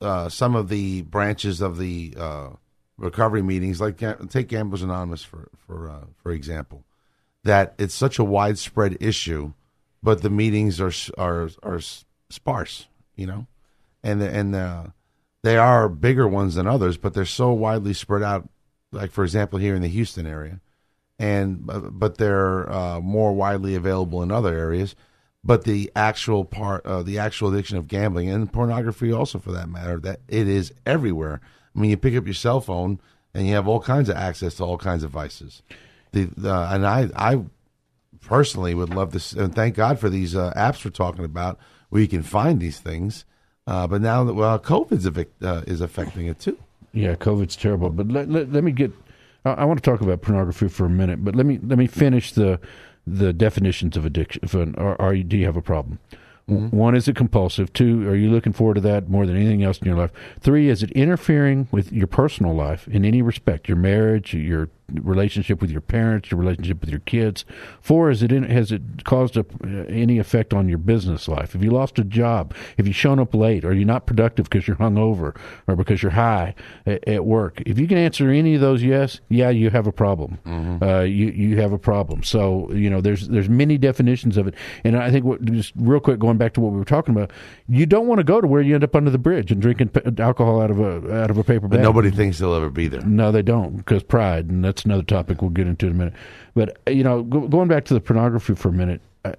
uh, 0.00 0.28
some 0.28 0.54
of 0.56 0.68
the 0.68 1.02
branches 1.02 1.60
of 1.60 1.76
the 1.78 2.14
uh, 2.16 2.48
recovery 2.96 3.42
meetings, 3.42 3.80
like 3.80 4.00
take 4.30 4.48
Gamblers 4.48 4.82
Anonymous 4.82 5.22
for 5.22 5.50
for 5.66 5.90
uh, 5.90 6.04
for 6.22 6.32
example, 6.32 6.84
that 7.44 7.74
it's 7.78 7.94
such 7.94 8.18
a 8.18 8.24
widespread 8.24 8.96
issue, 9.00 9.52
but 10.02 10.22
the 10.22 10.30
meetings 10.30 10.80
are 10.80 10.92
are 11.18 11.50
are 11.62 11.80
sparse, 12.30 12.86
you 13.16 13.26
know, 13.26 13.46
and 14.02 14.20
the, 14.20 14.30
and 14.30 14.54
uh, 14.54 14.86
they 15.42 15.56
are 15.56 15.88
bigger 15.88 16.28
ones 16.28 16.54
than 16.54 16.66
others, 16.66 16.96
but 16.96 17.14
they're 17.14 17.24
so 17.24 17.52
widely 17.52 17.92
spread 17.92 18.22
out. 18.22 18.48
Like 18.90 19.10
for 19.10 19.24
example, 19.24 19.58
here 19.58 19.74
in 19.74 19.82
the 19.82 19.88
Houston 19.88 20.26
area, 20.26 20.60
and 21.18 21.68
uh, 21.68 21.80
but 21.80 22.18
they're 22.18 22.70
uh, 22.70 23.00
more 23.00 23.32
widely 23.32 23.74
available 23.74 24.22
in 24.22 24.30
other 24.30 24.56
areas. 24.56 24.94
But 25.44 25.64
the 25.64 25.90
actual 25.96 26.44
part, 26.44 26.86
uh, 26.86 27.02
the 27.02 27.18
actual 27.18 27.52
addiction 27.52 27.76
of 27.76 27.88
gambling 27.88 28.30
and 28.30 28.52
pornography, 28.52 29.10
also 29.10 29.40
for 29.40 29.50
that 29.52 29.68
matter, 29.68 29.98
that 30.00 30.20
it 30.28 30.46
is 30.46 30.72
everywhere. 30.86 31.40
I 31.74 31.80
mean, 31.80 31.90
you 31.90 31.96
pick 31.96 32.14
up 32.14 32.26
your 32.26 32.34
cell 32.34 32.60
phone 32.60 33.00
and 33.34 33.48
you 33.48 33.54
have 33.54 33.66
all 33.66 33.80
kinds 33.80 34.08
of 34.08 34.16
access 34.16 34.54
to 34.56 34.64
all 34.64 34.78
kinds 34.78 35.02
of 35.02 35.10
vices. 35.10 35.62
The, 36.12 36.30
and 36.70 36.86
I, 36.86 37.08
I 37.16 37.42
personally 38.20 38.74
would 38.74 38.90
love 38.90 39.12
to, 39.12 39.16
s- 39.18 39.32
and 39.32 39.54
thank 39.54 39.74
God 39.74 39.98
for 39.98 40.08
these 40.08 40.36
uh, 40.36 40.52
apps 40.56 40.84
we're 40.84 40.90
talking 40.90 41.24
about, 41.24 41.58
where 41.88 42.00
you 42.02 42.08
can 42.08 42.22
find 42.22 42.60
these 42.60 42.78
things. 42.78 43.24
Uh, 43.66 43.86
but 43.86 44.00
now 44.02 44.24
that 44.24 44.34
well, 44.34 44.58
COVID's 44.58 45.06
uh, 45.42 45.62
is 45.66 45.80
affecting 45.80 46.26
it 46.26 46.38
too. 46.38 46.58
Yeah, 46.92 47.14
COVID's 47.14 47.56
terrible. 47.56 47.90
But 47.90 48.08
let, 48.08 48.28
let, 48.28 48.52
let 48.52 48.64
me 48.64 48.72
get. 48.72 48.92
I, 49.44 49.50
I 49.52 49.64
want 49.64 49.82
to 49.82 49.90
talk 49.90 50.00
about 50.00 50.20
pornography 50.22 50.68
for 50.68 50.84
a 50.84 50.90
minute, 50.90 51.24
but 51.24 51.34
let 51.34 51.46
me 51.46 51.58
let 51.62 51.78
me 51.78 51.86
finish 51.86 52.32
the 52.32 52.60
the 53.06 53.32
definitions 53.32 53.96
of 53.96 54.04
addiction. 54.04 54.74
Are, 54.76 55.00
are 55.00 55.14
you, 55.14 55.24
do 55.24 55.36
you 55.36 55.46
have 55.46 55.56
a 55.56 55.62
problem? 55.62 55.98
One 56.46 56.94
is 56.94 57.08
it 57.08 57.16
compulsive. 57.16 57.72
Two, 57.72 58.06
are 58.08 58.16
you 58.16 58.28
looking 58.30 58.52
forward 58.52 58.74
to 58.74 58.80
that 58.82 59.08
more 59.08 59.24
than 59.26 59.36
anything 59.36 59.62
else 59.62 59.78
in 59.78 59.86
your 59.86 59.96
life? 59.96 60.10
Three, 60.40 60.68
is 60.68 60.82
it 60.82 60.90
interfering 60.90 61.66
with 61.70 61.90
your 61.92 62.06
personal 62.08 62.52
life 62.54 62.86
in 62.88 63.04
any 63.06 63.22
respect? 63.22 63.68
Your 63.68 63.78
marriage, 63.78 64.34
your 64.34 64.68
relationship 65.00 65.60
with 65.60 65.70
your 65.70 65.80
parents, 65.80 66.30
your 66.30 66.40
relationship 66.40 66.80
with 66.80 66.90
your 66.90 67.00
kids. 67.00 67.44
Four, 67.80 68.10
is 68.10 68.22
it 68.22 68.32
in, 68.32 68.44
has 68.44 68.72
it 68.72 69.04
caused 69.04 69.36
a, 69.36 69.44
any 69.88 70.18
effect 70.18 70.52
on 70.52 70.68
your 70.68 70.78
business 70.78 71.28
life? 71.28 71.52
Have 71.52 71.64
you 71.64 71.70
lost 71.70 71.98
a 71.98 72.04
job? 72.04 72.54
Have 72.76 72.86
you 72.86 72.92
shown 72.92 73.18
up 73.18 73.34
late? 73.34 73.64
Are 73.64 73.72
you 73.72 73.84
not 73.84 74.06
productive 74.06 74.48
because 74.48 74.66
you're 74.66 74.76
hungover 74.76 75.36
or 75.66 75.76
because 75.76 76.02
you're 76.02 76.12
high 76.12 76.54
at, 76.86 77.06
at 77.08 77.24
work? 77.24 77.62
If 77.66 77.78
you 77.78 77.86
can 77.86 77.98
answer 77.98 78.28
any 78.30 78.54
of 78.54 78.60
those 78.60 78.82
yes, 78.82 79.20
yeah, 79.28 79.50
you 79.50 79.70
have 79.70 79.86
a 79.86 79.92
problem. 79.92 80.38
Uh, 80.82 81.00
you 81.00 81.28
you 81.28 81.60
have 81.60 81.72
a 81.72 81.78
problem. 81.78 82.22
So 82.22 82.70
you 82.72 82.90
know 82.90 83.00
there's 83.00 83.28
there's 83.28 83.48
many 83.48 83.78
definitions 83.78 84.36
of 84.36 84.46
it, 84.46 84.54
and 84.84 84.96
I 84.96 85.10
think 85.10 85.24
what, 85.24 85.42
just 85.44 85.72
real 85.76 86.00
quick 86.00 86.18
going 86.18 86.36
back 86.38 86.52
to 86.54 86.60
what 86.60 86.72
we 86.72 86.78
were 86.78 86.84
talking 86.84 87.14
about, 87.14 87.32
you 87.68 87.86
don't 87.86 88.06
want 88.06 88.18
to 88.18 88.24
go 88.24 88.40
to 88.40 88.46
where 88.46 88.60
you 88.62 88.74
end 88.74 88.84
up 88.84 88.94
under 88.96 89.10
the 89.10 89.18
bridge 89.18 89.50
and 89.50 89.60
drinking 89.60 89.88
p- 89.88 90.22
alcohol 90.22 90.60
out 90.60 90.70
of 90.70 90.80
a 90.80 91.22
out 91.22 91.30
of 91.30 91.38
a 91.38 91.44
paper 91.44 91.68
bag. 91.68 91.78
But 91.78 91.82
nobody 91.82 92.10
thinks 92.10 92.38
they'll 92.38 92.54
ever 92.54 92.70
be 92.70 92.88
there. 92.88 93.02
No, 93.02 93.32
they 93.32 93.42
don't 93.42 93.76
because 93.76 94.02
pride, 94.02 94.46
and 94.50 94.64
that's 94.64 94.81
another 94.84 95.02
topic 95.02 95.40
we'll 95.42 95.50
get 95.50 95.66
into 95.66 95.86
in 95.86 95.92
a 95.92 95.96
minute. 95.96 96.14
But 96.54 96.78
uh, 96.86 96.90
you 96.92 97.04
know, 97.04 97.22
go, 97.22 97.48
going 97.48 97.68
back 97.68 97.84
to 97.86 97.94
the 97.94 98.00
pornography 98.00 98.54
for 98.54 98.68
a 98.68 98.72
minute, 98.72 99.00
uh, 99.24 99.32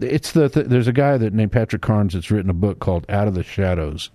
it's 0.00 0.32
the 0.32 0.48
th- 0.48 0.66
there's 0.66 0.88
a 0.88 0.92
guy 0.92 1.16
that 1.18 1.32
named 1.32 1.52
Patrick 1.52 1.82
Carnes 1.82 2.14
that's 2.14 2.30
written 2.30 2.50
a 2.50 2.54
book 2.54 2.78
called 2.78 3.04
Out 3.08 3.28
of 3.28 3.34
the 3.34 3.42
Shadows, 3.42 4.10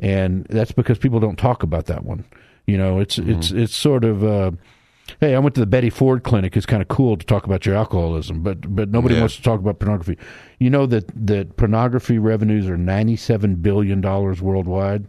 and 0.00 0.46
that's 0.50 0.72
because 0.72 0.98
people 0.98 1.20
don't 1.20 1.38
talk 1.38 1.62
about 1.62 1.86
that 1.86 2.04
one. 2.04 2.24
You 2.66 2.78
know, 2.78 2.98
it's 2.98 3.18
it's 3.18 3.50
it's 3.50 3.76
sort 3.76 4.04
of. 4.04 4.24
Uh, 4.24 4.52
Hey, 5.20 5.34
I 5.34 5.38
went 5.38 5.54
to 5.56 5.60
the 5.60 5.66
Betty 5.66 5.90
Ford 5.90 6.22
clinic. 6.22 6.56
It's 6.56 6.64
kind 6.64 6.80
of 6.80 6.88
cool 6.88 7.18
to 7.18 7.26
talk 7.26 7.44
about 7.44 7.66
your 7.66 7.74
alcoholism, 7.74 8.40
but 8.42 8.74
but 8.74 8.88
nobody 8.88 9.14
Yeah. 9.16 9.20
wants 9.20 9.36
to 9.36 9.42
talk 9.42 9.60
about 9.60 9.78
pornography. 9.78 10.16
You 10.58 10.70
know 10.70 10.86
that 10.86 11.04
that 11.26 11.58
pornography 11.58 12.18
revenues 12.18 12.70
are 12.70 12.78
ninety 12.78 13.14
seven 13.16 13.56
billion 13.56 14.00
dollars 14.00 14.40
worldwide. 14.40 15.04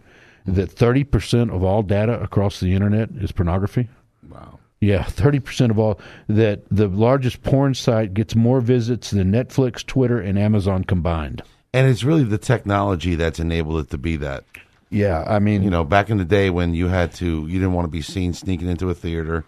That 0.45 0.69
thirty 0.69 1.06
percent 1.06 1.49
of 1.51 1.63
all 1.63 1.82
data 1.82 2.21
across 2.21 2.60
the 2.60 2.73
internet 2.73 3.10
is 3.21 3.32
pornography. 3.32 3.88
Wow. 4.30 4.60
Yeah, 4.86 5.04
thirty 5.04 5.39
percent 5.39 5.71
of 5.71 5.80
all 5.80 6.00
that 6.28 6.62
the 6.69 6.88
largest 6.88 7.41
porn 7.41 7.74
site 7.74 8.13
gets 8.13 8.36
more 8.36 8.62
visits 8.62 9.10
than 9.10 9.32
Netflix, 9.32 9.84
Twitter, 9.84 10.19
and 10.19 10.38
Amazon 10.38 10.84
combined. 10.84 11.41
And 11.74 11.88
it's 11.88 12.04
really 12.04 12.24
the 12.24 12.38
technology 12.38 13.15
that's 13.15 13.39
enabled 13.39 13.86
it 13.86 13.89
to 13.89 13.98
be 13.98 14.15
that. 14.17 14.43
Yeah, 14.91 15.24
I 15.28 15.39
mean, 15.39 15.63
You 15.63 15.71
know, 15.71 15.84
back 15.84 16.12
in 16.12 16.17
the 16.17 16.26
day 16.26 16.52
when 16.52 16.76
you 16.76 16.88
had 16.88 17.13
to, 17.15 17.48
you 17.48 17.54
didn't 17.54 17.74
want 17.74 17.86
to 17.86 17.91
be 17.91 18.04
seen 18.04 18.34
sneaking 18.34 18.69
into 18.69 18.89
a 18.91 18.93
theater, 18.93 19.43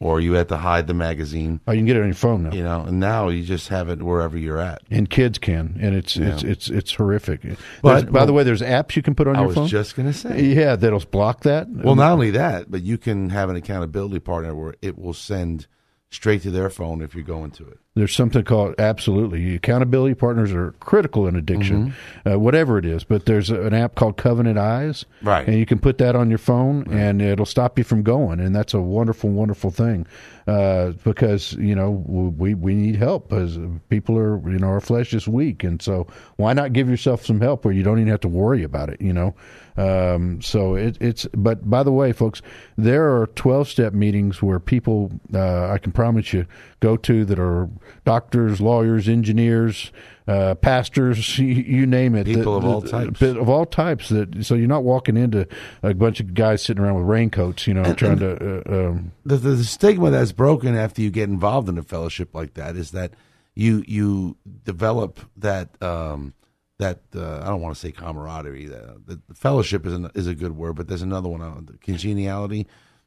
or 0.00 0.20
you 0.20 0.32
had 0.34 0.48
to 0.48 0.56
hide 0.56 0.86
the 0.86 0.94
magazine. 0.94 1.60
oh, 1.66 1.72
you 1.72 1.78
can 1.78 1.86
get 1.86 1.96
it 1.96 2.00
on 2.00 2.06
your 2.06 2.14
phone 2.14 2.42
now. 2.44 2.52
You 2.52 2.62
know, 2.64 2.82
and 2.82 3.00
now 3.00 3.28
you 3.28 3.42
just 3.42 3.68
have 3.68 3.88
it 3.88 4.02
wherever 4.02 4.36
you're 4.36 4.58
at. 4.58 4.82
and 4.90 5.08
kids 5.08 5.38
can, 5.38 5.78
and 5.80 5.94
it's 5.94 6.16
it's 6.16 6.42
Yeah. 6.42 6.50
it's 6.50 6.68
it's 6.70 6.94
horrific. 6.94 7.42
But- 7.82 8.00
There's- 8.00 8.04
by 8.12 8.24
the 8.26 8.32
way, 8.32 8.42
there's 8.42 8.62
apps 8.62 8.96
you 8.96 9.02
can 9.02 9.14
put 9.14 9.26
on 9.28 9.36
I 9.36 9.40
your 9.40 9.48
was 9.48 9.54
phone. 9.56 9.68
just 9.68 9.96
gonna 9.96 10.12
say. 10.12 10.42
yeah, 10.42 10.76
that'll 10.76 11.00
block 11.10 11.40
that. 11.42 11.68
Well, 11.70 11.94
not 11.96 12.12
only 12.12 12.30
that, 12.32 12.70
but 12.70 12.82
you 12.82 12.98
can 12.98 13.30
have 13.30 13.48
an 13.50 13.56
accountability 13.56 14.18
partner 14.20 14.54
where 14.54 14.74
it 14.82 14.98
will 14.98 15.14
send 15.14 15.66
straight 16.10 16.42
to 16.42 16.50
their 16.50 16.70
phone 16.70 17.00
if 17.02 17.14
you 17.14 17.22
go 17.22 17.44
into 17.44 17.66
it. 17.66 17.78
There's 17.96 18.14
something 18.14 18.42
called 18.42 18.74
absolutely 18.78 19.54
accountability 19.54 20.14
partners 20.14 20.52
are 20.52 20.72
critical 20.80 21.28
in 21.28 21.36
addiction, 21.36 21.94
uh, 22.28 22.38
whatever 22.38 22.76
it 22.76 22.84
is. 22.84 23.04
But 23.04 23.26
there's 23.26 23.50
an 23.50 23.72
app 23.72 23.94
called 23.94 24.16
Covenant 24.16 24.58
Eyes, 24.58 25.04
Right. 25.22 25.46
And 25.46 25.56
you 25.56 25.64
can 25.64 25.78
put 25.78 25.98
that 25.98 26.16
on 26.16 26.28
your 26.28 26.38
phone, 26.38 26.86
and 26.90 27.22
it'll 27.22 27.46
stop 27.46 27.78
you 27.78 27.84
from 27.84 28.02
going, 28.02 28.40
and 28.40 28.54
that's 28.54 28.74
a 28.74 28.80
wonderful, 28.80 29.30
wonderful 29.30 29.70
thing. 29.70 30.06
Uh, 30.46 30.90
because 31.04 31.54
you 31.54 31.74
know 31.74 31.90
we 31.90 32.52
we 32.52 32.74
need 32.74 32.96
help 32.96 33.32
as 33.32 33.58
people 33.88 34.18
are 34.18 34.36
you 34.50 34.58
know 34.58 34.66
our 34.66 34.80
flesh 34.80 35.14
is 35.14 35.26
weak, 35.26 35.64
and 35.64 35.80
so 35.80 36.06
why 36.36 36.52
not 36.52 36.74
give 36.74 36.86
yourself 36.90 37.24
some 37.24 37.40
help 37.40 37.64
where 37.64 37.72
you 37.72 37.82
don't 37.82 37.98
even 37.98 38.10
have 38.10 38.20
to 38.20 38.28
worry 38.28 38.62
about 38.62 38.90
it, 38.90 39.00
you 39.00 39.12
know. 39.12 39.34
Um, 39.76 40.42
so 40.42 40.74
it, 40.74 40.98
it's 41.00 41.26
but 41.32 41.68
by 41.68 41.82
the 41.82 41.92
way, 41.92 42.12
folks, 42.12 42.42
there 42.76 43.16
are 43.16 43.28
twelve 43.28 43.68
step 43.68 43.94
meetings 43.94 44.42
where 44.42 44.60
people 44.60 45.12
uh, 45.32 45.70
I 45.70 45.78
can 45.78 45.92
promise 45.92 46.34
you 46.34 46.44
go 46.84 46.96
to 46.98 47.24
that 47.24 47.38
are 47.38 47.68
doctors, 48.04 48.60
lawyers, 48.60 49.08
engineers, 49.08 49.90
uh, 50.28 50.54
pastors, 50.56 51.38
you, 51.38 51.46
you 51.46 51.86
name 51.86 52.14
it. 52.14 52.26
People 52.26 52.60
The- 52.60 52.66
of 52.66 52.74
all 52.74 52.80
the- 52.82 52.90
types. 52.90 53.22
of 53.22 53.48
all 53.48 53.64
types. 53.66 54.08
That 54.10 54.44
so 54.44 54.54
you're 54.54 54.68
not 54.68 54.84
walking 54.84 55.16
into 55.16 55.46
a 55.82 55.94
bunch 55.94 56.20
of 56.20 56.34
guys 56.34 56.62
sitting 56.62 56.82
around 56.82 56.96
with 56.96 57.06
raincoats, 57.06 57.66
you 57.66 57.74
know, 57.74 57.94
trying 57.94 58.18
to. 58.18 58.30
Uh, 58.34 58.88
um, 58.88 59.12
the, 59.24 59.36
the, 59.36 59.50
the 59.50 59.64
stigma 59.64 60.10
that's 60.10 60.32
broken 60.32 60.76
after 60.76 61.00
you 61.02 61.10
get 61.10 61.28
involved 61.28 61.68
in 61.68 61.78
a 61.78 61.82
fellowship 61.82 62.34
like 62.34 62.54
that 62.54 62.76
is 62.76 62.90
that 62.92 63.12
you 63.54 63.82
you 63.86 64.36
develop 64.64 65.20
that 65.36 65.80
um, 65.82 66.34
that 66.78 67.00
uh, 67.14 67.38
I 67.42 67.46
don't 67.46 67.60
want 67.60 67.74
to 67.76 67.80
say 67.80 67.92
camaraderie. 67.92 68.66
The, 68.66 69.00
the, 69.06 69.20
the 69.28 69.34
fellowship 69.34 69.86
is 69.86 69.92
an, 69.92 70.10
is 70.14 70.26
a 70.26 70.34
good 70.34 70.56
word, 70.56 70.74
but 70.76 70.88
there's 70.88 71.02
another 71.02 71.28
one, 71.28 71.40
uh, 71.40 71.60
congeniality, 71.80 72.66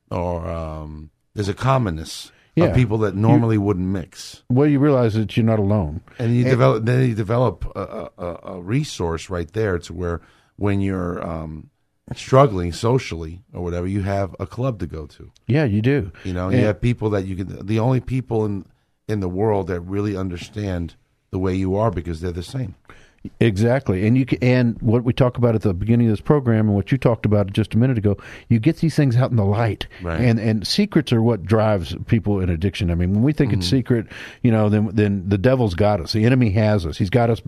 or 0.10 0.48
um, 0.48 1.10
there's 1.34 1.50
a 1.50 1.54
commonness 1.54 2.32
Yeah. 2.58 2.66
of 2.70 2.76
people 2.76 2.98
that 3.00 3.16
normally 3.16 3.58
wouldn't 3.58 3.88
mix, 3.88 4.44
well, 4.50 4.68
you 4.68 4.80
realize 4.80 5.14
that 5.14 5.38
you're 5.38 5.46
not 5.46 5.60
alone. 5.60 6.02
and 6.20 6.36
you 6.36 6.44
develop 6.44 6.86
then 6.86 7.08
you 7.08 7.16
develop 7.16 7.66
a, 7.76 8.10
a, 8.18 8.40
a 8.56 8.62
resource 8.62 9.30
right 9.30 9.52
there 9.54 9.78
to 9.80 9.94
where 9.94 10.22
when 10.58 10.82
you're 10.82 11.24
um, 11.26 11.70
struggling 12.16 12.72
socially 12.74 13.44
or 13.54 13.62
whatever, 13.62 13.86
you 13.88 14.02
have 14.02 14.36
a 14.40 14.48
club 14.48 14.80
to 14.80 14.88
go 14.88 15.06
to. 15.06 15.32
Yeah, 15.48 15.66
you 15.66 15.82
do. 15.82 16.12
You 16.24 16.34
know, 16.34 16.48
And- 16.50 16.58
you 16.60 16.66
have 16.66 16.82
people 16.82 17.10
that 17.12 17.26
you 17.28 17.36
can. 17.36 17.66
The 17.66 17.80
only 17.80 18.00
people 18.00 18.46
in 18.46 18.66
in 19.08 19.20
the 19.22 19.30
world 19.30 19.68
that 19.68 19.80
really 19.82 20.18
understand 20.18 20.96
the 21.32 21.40
way 21.40 21.54
you 21.56 21.76
are 21.76 21.92
because 21.92 22.20
they're 22.22 22.32
the 22.32 22.44
same. 22.44 22.76
Exactly, 23.40 24.08
and 24.08 24.18
you 24.18 24.26
can, 24.26 24.38
and 24.42 24.82
what 24.82 25.04
we 25.04 25.14
talk 25.14 25.38
about 25.38 25.56
at 25.56 25.62
the 25.62 25.74
beginning 25.74 26.08
of 26.08 26.12
this 26.14 26.22
program, 26.22 26.68
and 26.68 26.76
what 26.76 26.92
you 26.92 26.98
talked 26.98 27.26
about 27.26 27.52
just 27.54 27.74
a 27.74 27.78
minute 27.78 27.98
ago, 27.98 28.18
you 28.50 28.60
get 28.60 28.78
these 28.78 28.96
things 28.96 29.16
out 29.16 29.30
in 29.32 29.38
the 29.38 29.46
light, 29.46 29.88
Right. 30.02 30.20
and 30.20 30.40
and 30.40 30.66
secrets 30.66 31.12
are 31.14 31.22
what 31.22 31.44
drives 31.46 31.96
people 32.08 32.40
in 32.40 32.50
addiction. 32.50 32.92
I 32.92 32.96
mean, 32.96 33.14
when 33.14 33.24
we 33.24 33.34
think 33.34 33.54
it's 33.54 33.68
secret, 33.68 34.08
you 34.42 34.52
know, 34.52 34.70
then 34.70 34.90
then 34.94 35.24
the 35.28 35.38
devil's 35.38 35.74
got 35.76 36.00
us, 36.02 36.14
the 36.14 36.26
enemy 36.26 36.52
has 36.52 36.86
us, 36.86 36.98
he's 36.98 37.10
got 37.10 37.30
us, 37.30 37.42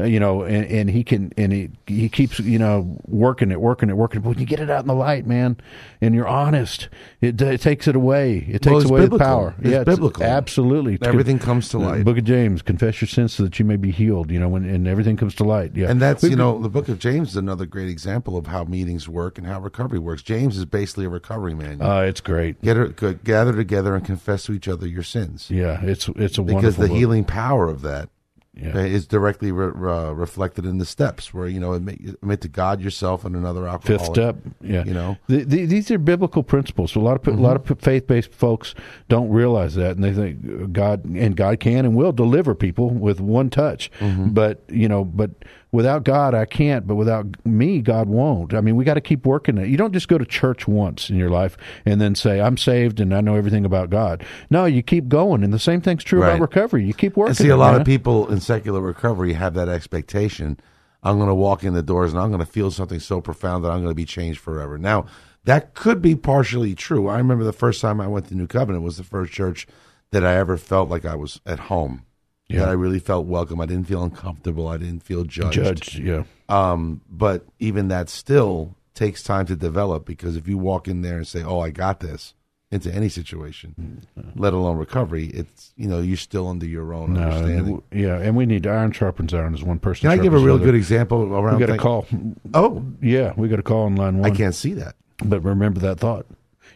uh, 0.00 0.04
you 0.04 0.20
know, 0.20 0.42
and, 0.42 0.64
and 0.66 0.90
he 0.90 1.04
can 1.04 1.32
and 1.36 1.52
he 1.52 1.70
he 1.86 2.08
keeps 2.08 2.38
you 2.40 2.58
know 2.58 2.98
working 3.06 3.50
it, 3.50 3.60
working 3.60 3.88
it, 3.90 3.96
working 3.96 4.20
it. 4.20 4.24
But 4.24 4.30
when 4.30 4.38
you 4.38 4.46
get 4.46 4.60
it 4.60 4.70
out 4.70 4.80
in 4.80 4.86
the 4.88 4.94
light, 4.94 5.26
man, 5.26 5.56
and 6.00 6.14
you're 6.14 6.28
honest, 6.28 6.88
it, 7.20 7.40
it 7.40 7.60
takes 7.60 7.88
it 7.88 7.96
away. 7.96 8.38
It 8.48 8.62
takes 8.62 8.66
Well, 8.66 8.80
it's 8.80 8.90
away 8.90 9.06
the 9.06 9.18
power. 9.18 9.54
It's 9.60 9.68
yeah, 9.70 9.84
biblical. 9.84 10.22
absolutely. 10.24 10.98
Everything 11.02 11.38
comes 11.38 11.68
to 11.70 11.78
The 11.78 11.84
light. 11.84 12.04
Book 12.04 12.18
of 12.18 12.24
James, 12.24 12.62
confess 12.62 13.00
your 13.00 13.08
sins 13.08 13.34
so 13.34 13.42
that 13.44 13.58
you 13.58 13.64
may 13.64 13.76
be 13.76 13.90
healed. 13.90 14.30
You 14.30 14.40
know, 14.40 14.48
when 14.48 14.64
and 14.68 14.86
everything 14.86 15.16
comes 15.26 15.34
to 15.36 15.44
light. 15.44 15.72
Yeah, 15.74 15.90
And 15.90 16.00
that's 16.00 16.22
We've 16.22 16.30
you 16.30 16.36
been- 16.36 16.44
know 16.44 16.58
the 16.62 16.68
book 16.68 16.88
of 16.88 16.98
James 17.00 17.30
is 17.30 17.36
another 17.36 17.66
great 17.66 17.88
example 17.88 18.36
of 18.36 18.46
how 18.46 18.62
meetings 18.64 19.08
work 19.08 19.38
and 19.38 19.46
how 19.46 19.60
recovery 19.60 19.98
works. 19.98 20.22
James 20.22 20.56
is 20.56 20.64
basically 20.64 21.04
a 21.06 21.08
recovery 21.08 21.54
manual. 21.54 21.90
Uh, 21.90 22.02
it's 22.02 22.20
great. 22.20 22.62
Get 22.62 22.76
her, 22.76 22.88
gather 23.24 23.52
together 23.52 23.94
and 23.96 24.04
confess 24.04 24.44
to 24.44 24.52
each 24.52 24.68
other 24.68 24.86
your 24.86 25.02
sins, 25.02 25.50
Yeah, 25.50 25.80
it's 25.82 26.08
it's 26.16 26.38
a 26.38 26.42
because 26.42 26.76
the 26.76 26.86
book. 26.86 26.96
healing 26.96 27.24
power 27.24 27.68
of 27.68 27.82
that 27.82 28.08
Yeah. 28.56 28.78
is 28.78 29.06
directly 29.06 29.52
re- 29.52 29.66
uh, 29.66 30.12
reflected 30.12 30.64
in 30.64 30.78
the 30.78 30.86
steps 30.86 31.34
where 31.34 31.46
you 31.46 31.60
know 31.60 31.74
admit, 31.74 32.00
admit 32.22 32.40
to 32.40 32.48
God 32.48 32.80
yourself 32.80 33.24
and 33.26 33.36
another 33.36 33.68
alcoholic. 33.68 34.00
Fifth 34.00 34.10
step, 34.10 34.36
yeah. 34.62 34.82
You 34.84 34.94
know? 34.94 35.18
the, 35.26 35.44
the, 35.44 35.66
these 35.66 35.90
are 35.90 35.98
biblical 35.98 36.42
principles. 36.42 36.92
So 36.92 37.00
a 37.00 37.02
lot 37.02 37.26
of 37.26 37.38
a 37.38 37.40
lot 37.40 37.56
of 37.56 37.80
faith 37.80 38.06
based 38.06 38.32
folks 38.32 38.74
don't 39.08 39.28
realize 39.28 39.74
that, 39.74 39.96
and 39.96 40.02
they 40.02 40.12
think 40.12 40.72
God 40.72 41.04
and 41.04 41.36
God 41.36 41.60
can 41.60 41.84
and 41.84 41.94
will 41.94 42.12
deliver 42.12 42.54
people 42.54 42.90
with 42.90 43.20
one 43.20 43.50
touch. 43.50 43.90
But 44.00 44.62
you 44.68 44.88
know, 44.88 45.04
but 45.04 45.30
without 45.76 46.02
God, 46.02 46.34
I 46.34 46.44
can't. 46.46 46.86
But 46.86 46.96
without 46.96 47.26
me, 47.46 47.80
God 47.80 48.08
won't. 48.08 48.54
I 48.54 48.60
mean, 48.60 48.74
we 48.74 48.84
got 48.84 48.94
to 48.94 49.00
keep 49.00 49.24
working 49.24 49.58
it. 49.58 49.68
You 49.68 49.76
don't 49.76 49.92
just 49.92 50.08
go 50.08 50.18
to 50.18 50.24
church 50.24 50.66
once 50.66 51.08
in 51.10 51.16
your 51.16 51.30
life 51.30 51.56
and 51.84 52.00
then 52.00 52.14
say, 52.16 52.40
"I'm 52.40 52.56
saved 52.56 52.98
and 52.98 53.14
I 53.14 53.20
know 53.20 53.36
everything 53.36 53.64
about 53.64 53.90
God." 53.90 54.24
No, 54.50 54.64
you 54.64 54.82
keep 54.82 55.06
going, 55.08 55.44
and 55.44 55.52
the 55.52 55.58
same 55.58 55.80
thing's 55.80 56.02
true 56.02 56.20
Right. 56.22 56.30
about 56.30 56.40
recovery. 56.40 56.84
You 56.84 56.94
keep 56.94 57.16
working. 57.16 57.30
And 57.30 57.36
see, 57.36 57.48
a 57.50 57.56
lot 57.56 57.72
man. 57.72 57.82
of 57.82 57.86
people 57.86 58.26
in 58.32 58.40
secular 58.40 58.80
recovery 58.80 59.34
have 59.34 59.54
that 59.54 59.68
expectation. 59.68 60.58
I'm 61.02 61.18
going 61.18 61.28
to 61.28 61.34
walk 61.34 61.62
in 61.62 61.74
the 61.74 61.82
doors 61.82 62.12
and 62.12 62.20
I'm 62.20 62.30
going 62.30 62.40
to 62.40 62.46
feel 62.50 62.70
something 62.72 62.98
so 62.98 63.20
profound 63.20 63.62
that 63.64 63.70
I'm 63.70 63.78
going 63.78 63.90
to 63.92 63.94
be 63.94 64.04
changed 64.06 64.40
forever. 64.40 64.76
Now, 64.78 65.06
that 65.44 65.74
could 65.74 66.02
be 66.02 66.16
partially 66.16 66.74
true. 66.74 67.06
I 67.06 67.18
remember 67.18 67.44
the 67.44 67.52
first 67.52 67.80
time 67.80 68.00
I 68.00 68.08
went 68.08 68.26
to 68.28 68.34
New 68.34 68.48
Covenant 68.48 68.82
was 68.82 68.96
the 68.96 69.04
first 69.04 69.32
church 69.32 69.68
that 70.10 70.24
I 70.24 70.34
ever 70.34 70.56
felt 70.56 70.88
like 70.88 71.04
I 71.04 71.14
was 71.14 71.40
at 71.46 71.60
home. 71.60 72.02
Yeah. 72.48 72.60
That 72.60 72.68
I 72.68 72.72
really 72.72 73.00
felt 73.00 73.26
welcome. 73.26 73.60
I 73.60 73.66
didn't 73.66 73.88
feel 73.88 74.04
uncomfortable. 74.04 74.68
I 74.68 74.76
didn't 74.76 75.02
feel 75.02 75.24
judged. 75.24 75.52
Judge, 75.54 75.98
yeah. 75.98 76.22
Um, 76.48 77.00
but 77.10 77.44
even 77.58 77.88
that 77.88 78.08
still 78.08 78.76
takes 78.94 79.22
time 79.22 79.46
to 79.46 79.56
develop 79.56 80.04
because 80.06 80.36
if 80.36 80.46
you 80.46 80.56
walk 80.56 80.86
in 80.86 81.02
there 81.02 81.16
and 81.16 81.26
say, 81.26 81.42
"Oh, 81.42 81.58
I 81.60 81.70
got 81.70 81.98
this," 82.00 82.34
into 82.70 82.92
any 82.94 83.08
situation, 83.08 84.06
let 84.36 84.52
alone 84.52 84.76
recovery, 84.76 85.26
it's 85.26 85.72
you 85.76 85.88
know 85.88 85.98
you're 86.00 86.16
still 86.16 86.46
under 86.48 86.66
your 86.66 86.94
own 86.94 87.14
No, 87.14 87.22
understanding. 87.22 87.82
and, 87.90 88.00
yeah, 88.00 88.18
and 88.18 88.36
we 88.36 88.46
need 88.46 88.64
iron 88.66 88.92
sharpens 88.92 89.34
iron 89.34 89.52
as 89.54 89.64
one 89.64 89.78
person. 89.80 90.08
Can 90.08 90.18
I 90.18 90.22
give 90.22 90.32
a 90.32 90.38
real 90.38 90.54
another. 90.54 90.66
good 90.66 90.74
example 90.76 91.24
around? 91.34 91.58
We 91.58 91.66
got 91.66 91.74
a 91.74 91.78
call. 91.78 92.06
Oh, 92.54 92.84
Yeah, 93.02 93.32
we 93.36 93.48
got 93.48 93.58
a 93.58 93.62
call 93.64 93.84
on 93.86 93.96
line 93.96 94.18
one. 94.18 94.30
I 94.30 94.34
can't 94.34 94.54
see 94.54 94.72
that. 94.74 94.94
But 95.24 95.40
remember 95.40 95.80
that 95.80 95.98
thought. 95.98 96.26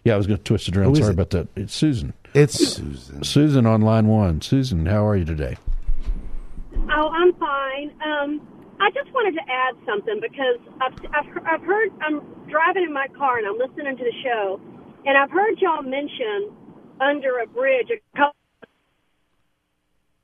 Yeah, 0.04 0.14
I 0.14 0.16
was 0.16 0.26
going 0.26 0.38
to 0.38 0.44
twist 0.44 0.66
it 0.68 0.76
around. 0.76 0.96
Who 0.96 1.02
Sorry 1.02 1.12
about 1.12 1.30
that. 1.30 1.48
It's 1.56 1.74
Susan. 1.74 2.12
It's 2.32 2.54
Susan. 2.54 3.24
Susan 3.24 3.66
on 3.66 3.82
line 3.82 4.06
one. 4.06 4.40
Susan, 4.40 4.86
how 4.86 5.04
are 5.06 5.16
you 5.16 5.24
today? 5.24 5.56
Oh, 6.92 7.08
I'm 7.08 7.32
fine. 7.34 7.90
Um, 8.04 8.40
I 8.80 8.90
just 8.90 9.12
wanted 9.12 9.34
to 9.34 9.42
add 9.50 9.74
something 9.84 10.20
because 10.20 10.58
I've, 10.80 10.94
I've, 11.12 11.46
I've 11.46 11.62
heard, 11.62 11.90
I'm 12.00 12.20
driving 12.48 12.84
in 12.84 12.92
my 12.92 13.08
car 13.18 13.38
and 13.38 13.46
I'm 13.46 13.58
listening 13.58 13.96
to 13.96 14.04
the 14.04 14.14
show, 14.22 14.60
and 15.04 15.18
I've 15.18 15.30
heard 15.30 15.58
y'all 15.58 15.82
mention 15.82 16.54
under 17.00 17.40
a 17.40 17.46
bridge 17.46 17.88
a 17.90 17.98
couple. 18.16 18.36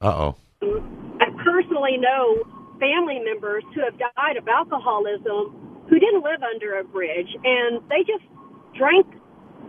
Uh 0.00 0.06
oh. 0.06 0.36
I 1.20 1.26
personally 1.42 1.96
know 1.98 2.44
family 2.78 3.18
members 3.18 3.64
who 3.74 3.80
have 3.82 3.98
died 3.98 4.36
of 4.36 4.46
alcoholism 4.46 5.84
who 5.88 5.98
didn't 5.98 6.22
live 6.22 6.42
under 6.42 6.78
a 6.78 6.84
bridge 6.84 7.28
and 7.42 7.80
they 7.88 8.04
just 8.06 8.24
drank 8.76 9.06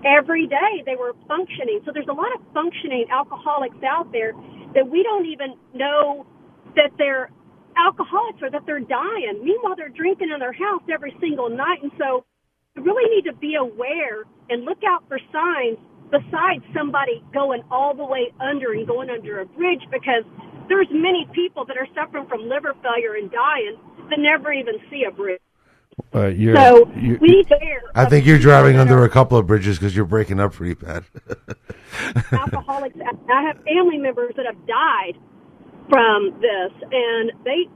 every 0.06 0.48
day. 0.48 0.84
They 0.86 0.96
were 0.96 1.14
functioning. 1.28 1.82
So 1.86 1.92
there's 1.94 2.10
a 2.10 2.18
lot 2.18 2.34
of 2.36 2.42
functioning 2.54 3.06
alcoholics 3.12 3.78
out 3.86 4.12
there 4.12 4.34
that 4.74 4.88
we 4.90 5.04
don't 5.04 5.26
even 5.26 5.56
know 5.74 6.26
that 6.76 6.92
they're 6.98 7.30
alcoholics 7.78 8.42
or 8.42 8.50
that 8.52 8.66
they're 8.66 8.84
dying. 8.84 9.42
Meanwhile, 9.44 9.76
they're 9.78 9.94
drinking 9.94 10.30
in 10.34 10.40
their 10.40 10.54
house 10.54 10.82
every 10.92 11.16
single 11.22 11.50
night. 11.50 11.82
And 11.84 11.92
so 11.98 12.26
we 12.76 12.84
really 12.84 13.10
need 13.16 13.30
to 13.30 13.36
be 13.38 13.56
aware 13.56 14.26
and 14.50 14.66
look 14.66 14.82
out 14.86 15.08
for 15.08 15.20
signs 15.32 15.78
besides 16.10 16.64
somebody 16.74 17.24
going 17.34 17.64
all 17.70 17.94
the 17.94 18.06
way 18.06 18.32
under 18.40 18.74
and 18.74 18.88
going 18.88 19.10
under 19.10 19.42
a 19.42 19.46
bridge 19.46 19.84
because 19.92 20.24
there's 20.70 20.88
many 20.92 21.28
people 21.34 21.66
that 21.66 21.78
are 21.78 21.88
suffering 21.96 22.28
from 22.28 22.48
liver 22.48 22.74
failure 22.82 23.16
and 23.16 23.32
dying 23.32 23.76
that 24.10 24.20
never 24.20 24.52
even 24.52 24.76
see 24.90 25.04
a 25.08 25.12
bridge. 25.12 25.42
Uh, 26.14 26.28
you're, 26.28 26.56
So 26.56 26.90
you're- 26.96 27.18
we 27.20 27.28
need 27.28 27.48
to 27.48 27.56
aware 27.56 27.82
I 27.96 28.06
think 28.06 28.26
you're 28.26 28.38
driving 28.38 28.78
under 28.78 29.04
a 29.04 29.10
couple 29.10 29.38
of 29.38 29.48
bridges 29.48 29.78
because 29.80 29.96
you're 29.96 30.06
breaking 30.06 30.40
up 30.40 30.54
pretty 30.54 30.76
bad. 30.76 31.04
alcoholics. 32.32 32.96
I 33.30 33.42
have 33.42 33.58
family 33.64 33.98
members 33.98 34.34
that 34.38 34.46
have 34.46 34.68
died 34.68 35.18
from 35.90 36.40
this, 36.42 36.72
and 36.92 37.32
they 37.44 37.68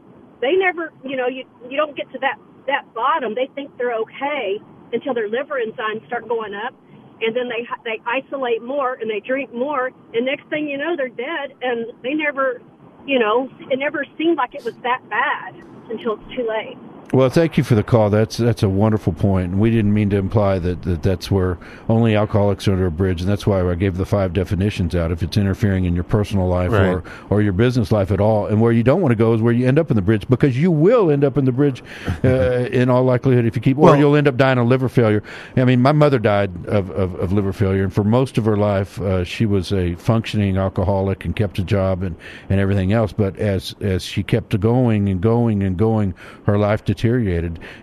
they 0.42 0.54
never, 0.54 0.92
you 1.04 1.18
know, 1.18 1.28
you 1.28 1.46
you 1.70 1.78
don't 1.78 1.96
get 1.96 2.12
to 2.12 2.20
that 2.20 2.38
that 2.68 2.94
bottom. 2.94 3.34
They 3.36 3.50
think 3.56 3.76
they're 3.78 3.96
okay 3.96 4.60
until 4.94 5.14
their 5.14 5.28
liver 5.30 5.56
enzymes 5.56 6.06
start 6.06 6.28
going 6.28 6.54
up, 6.54 6.74
and 7.22 7.36
then 7.36 7.50
they 7.50 7.68
they 7.84 8.00
isolate 8.06 8.62
more 8.62 8.94
and 8.94 9.10
they 9.10 9.20
drink 9.20 9.52
more, 9.54 9.92
and 10.14 10.26
next 10.26 10.46
thing 10.50 10.68
you 10.68 10.78
know, 10.78 10.96
they're 10.96 11.10
dead, 11.10 11.54
and 11.62 11.92
they 12.04 12.14
never, 12.14 12.62
you 13.08 13.18
know, 13.18 13.50
it 13.72 13.80
never 13.80 14.06
seemed 14.18 14.38
like 14.38 14.54
it 14.54 14.64
was 14.64 14.76
that 14.84 15.02
bad 15.10 15.56
until 15.90 16.14
it's 16.20 16.36
too 16.36 16.48
late. 16.48 16.78
Well, 17.14 17.30
thank 17.30 17.58
you 17.58 17.66
for 17.66 17.76
the 17.76 17.84
call. 17.84 18.10
That's 18.10 18.38
that's 18.38 18.64
a 18.64 18.70
wonderful 18.70 19.12
point. 19.12 19.58
We 19.58 19.70
didn't 19.70 19.94
mean 19.94 20.10
to 20.12 20.16
imply 20.16 20.60
that, 20.60 20.84
that 20.84 21.04
that's 21.04 21.30
where 21.30 21.58
only 21.90 22.16
alcoholics 22.16 22.70
are 22.70 22.72
under 22.72 22.86
a 22.86 22.92
bridge, 22.92 23.20
and 23.20 23.30
that's 23.30 23.46
why 23.46 23.70
I 23.70 23.76
gave 23.76 23.98
the 23.98 24.06
five 24.06 24.32
definitions 24.32 24.96
out. 24.96 25.12
If 25.12 25.22
it's 25.22 25.36
interfering 25.36 25.84
in 25.84 25.94
your 25.94 26.06
personal 26.06 26.48
life 26.48 26.72
or, 26.72 27.00
Right. 27.00 27.04
or 27.30 27.42
your 27.42 27.52
business 27.52 27.92
life 27.92 28.12
at 28.12 28.22
all, 28.22 28.46
and 28.46 28.62
where 28.62 28.72
you 28.72 28.82
don't 28.82 29.02
want 29.02 29.12
to 29.12 29.18
go 29.18 29.34
is 29.34 29.42
where 29.42 29.52
you 29.52 29.68
end 29.68 29.78
up 29.78 29.92
in 29.92 29.98
the 29.98 30.02
bridge, 30.02 30.26
because 30.30 30.58
you 30.58 30.72
will 30.72 31.12
end 31.12 31.26
up 31.26 31.38
in 31.38 31.44
the 31.44 31.52
bridge 31.52 31.84
uh, 32.24 32.30
in 32.72 32.90
all 32.90 33.04
likelihood 33.04 33.46
if 33.46 33.58
you 33.58 33.62
keep, 33.62 33.78
or 33.78 33.82
Well- 33.88 33.98
you'll 33.98 34.16
end 34.16 34.30
up 34.30 34.38
dying 34.38 34.58
of 34.58 34.68
liver 34.68 34.88
failure. 34.88 35.22
I 35.58 35.66
mean, 35.66 35.82
my 35.82 35.92
mother 35.92 36.18
died 36.18 36.66
of, 36.68 36.92
of, 36.92 37.16
of 37.16 37.34
liver 37.34 37.52
failure, 37.52 37.84
and 37.84 37.94
for 37.94 38.06
most 38.06 38.38
of 38.38 38.46
her 38.46 38.56
life, 38.56 39.02
uh, 39.02 39.26
she 39.26 39.46
was 39.46 39.74
a 39.74 39.96
functioning 39.96 40.56
alcoholic 40.56 41.26
and 41.26 41.36
kept 41.36 41.60
a 41.60 41.64
job 41.64 42.04
and, 42.04 42.16
and 42.50 42.62
everything 42.62 42.94
else. 42.94 43.12
But 43.12 43.36
as 43.38 43.76
as 43.82 44.02
she 44.06 44.24
kept 44.24 44.58
going 44.62 45.10
and 45.10 45.20
going 45.20 45.62
and 45.62 45.76
going, 45.76 46.14
her 46.46 46.58
life 46.58 46.86
deteriorated. 46.86 47.01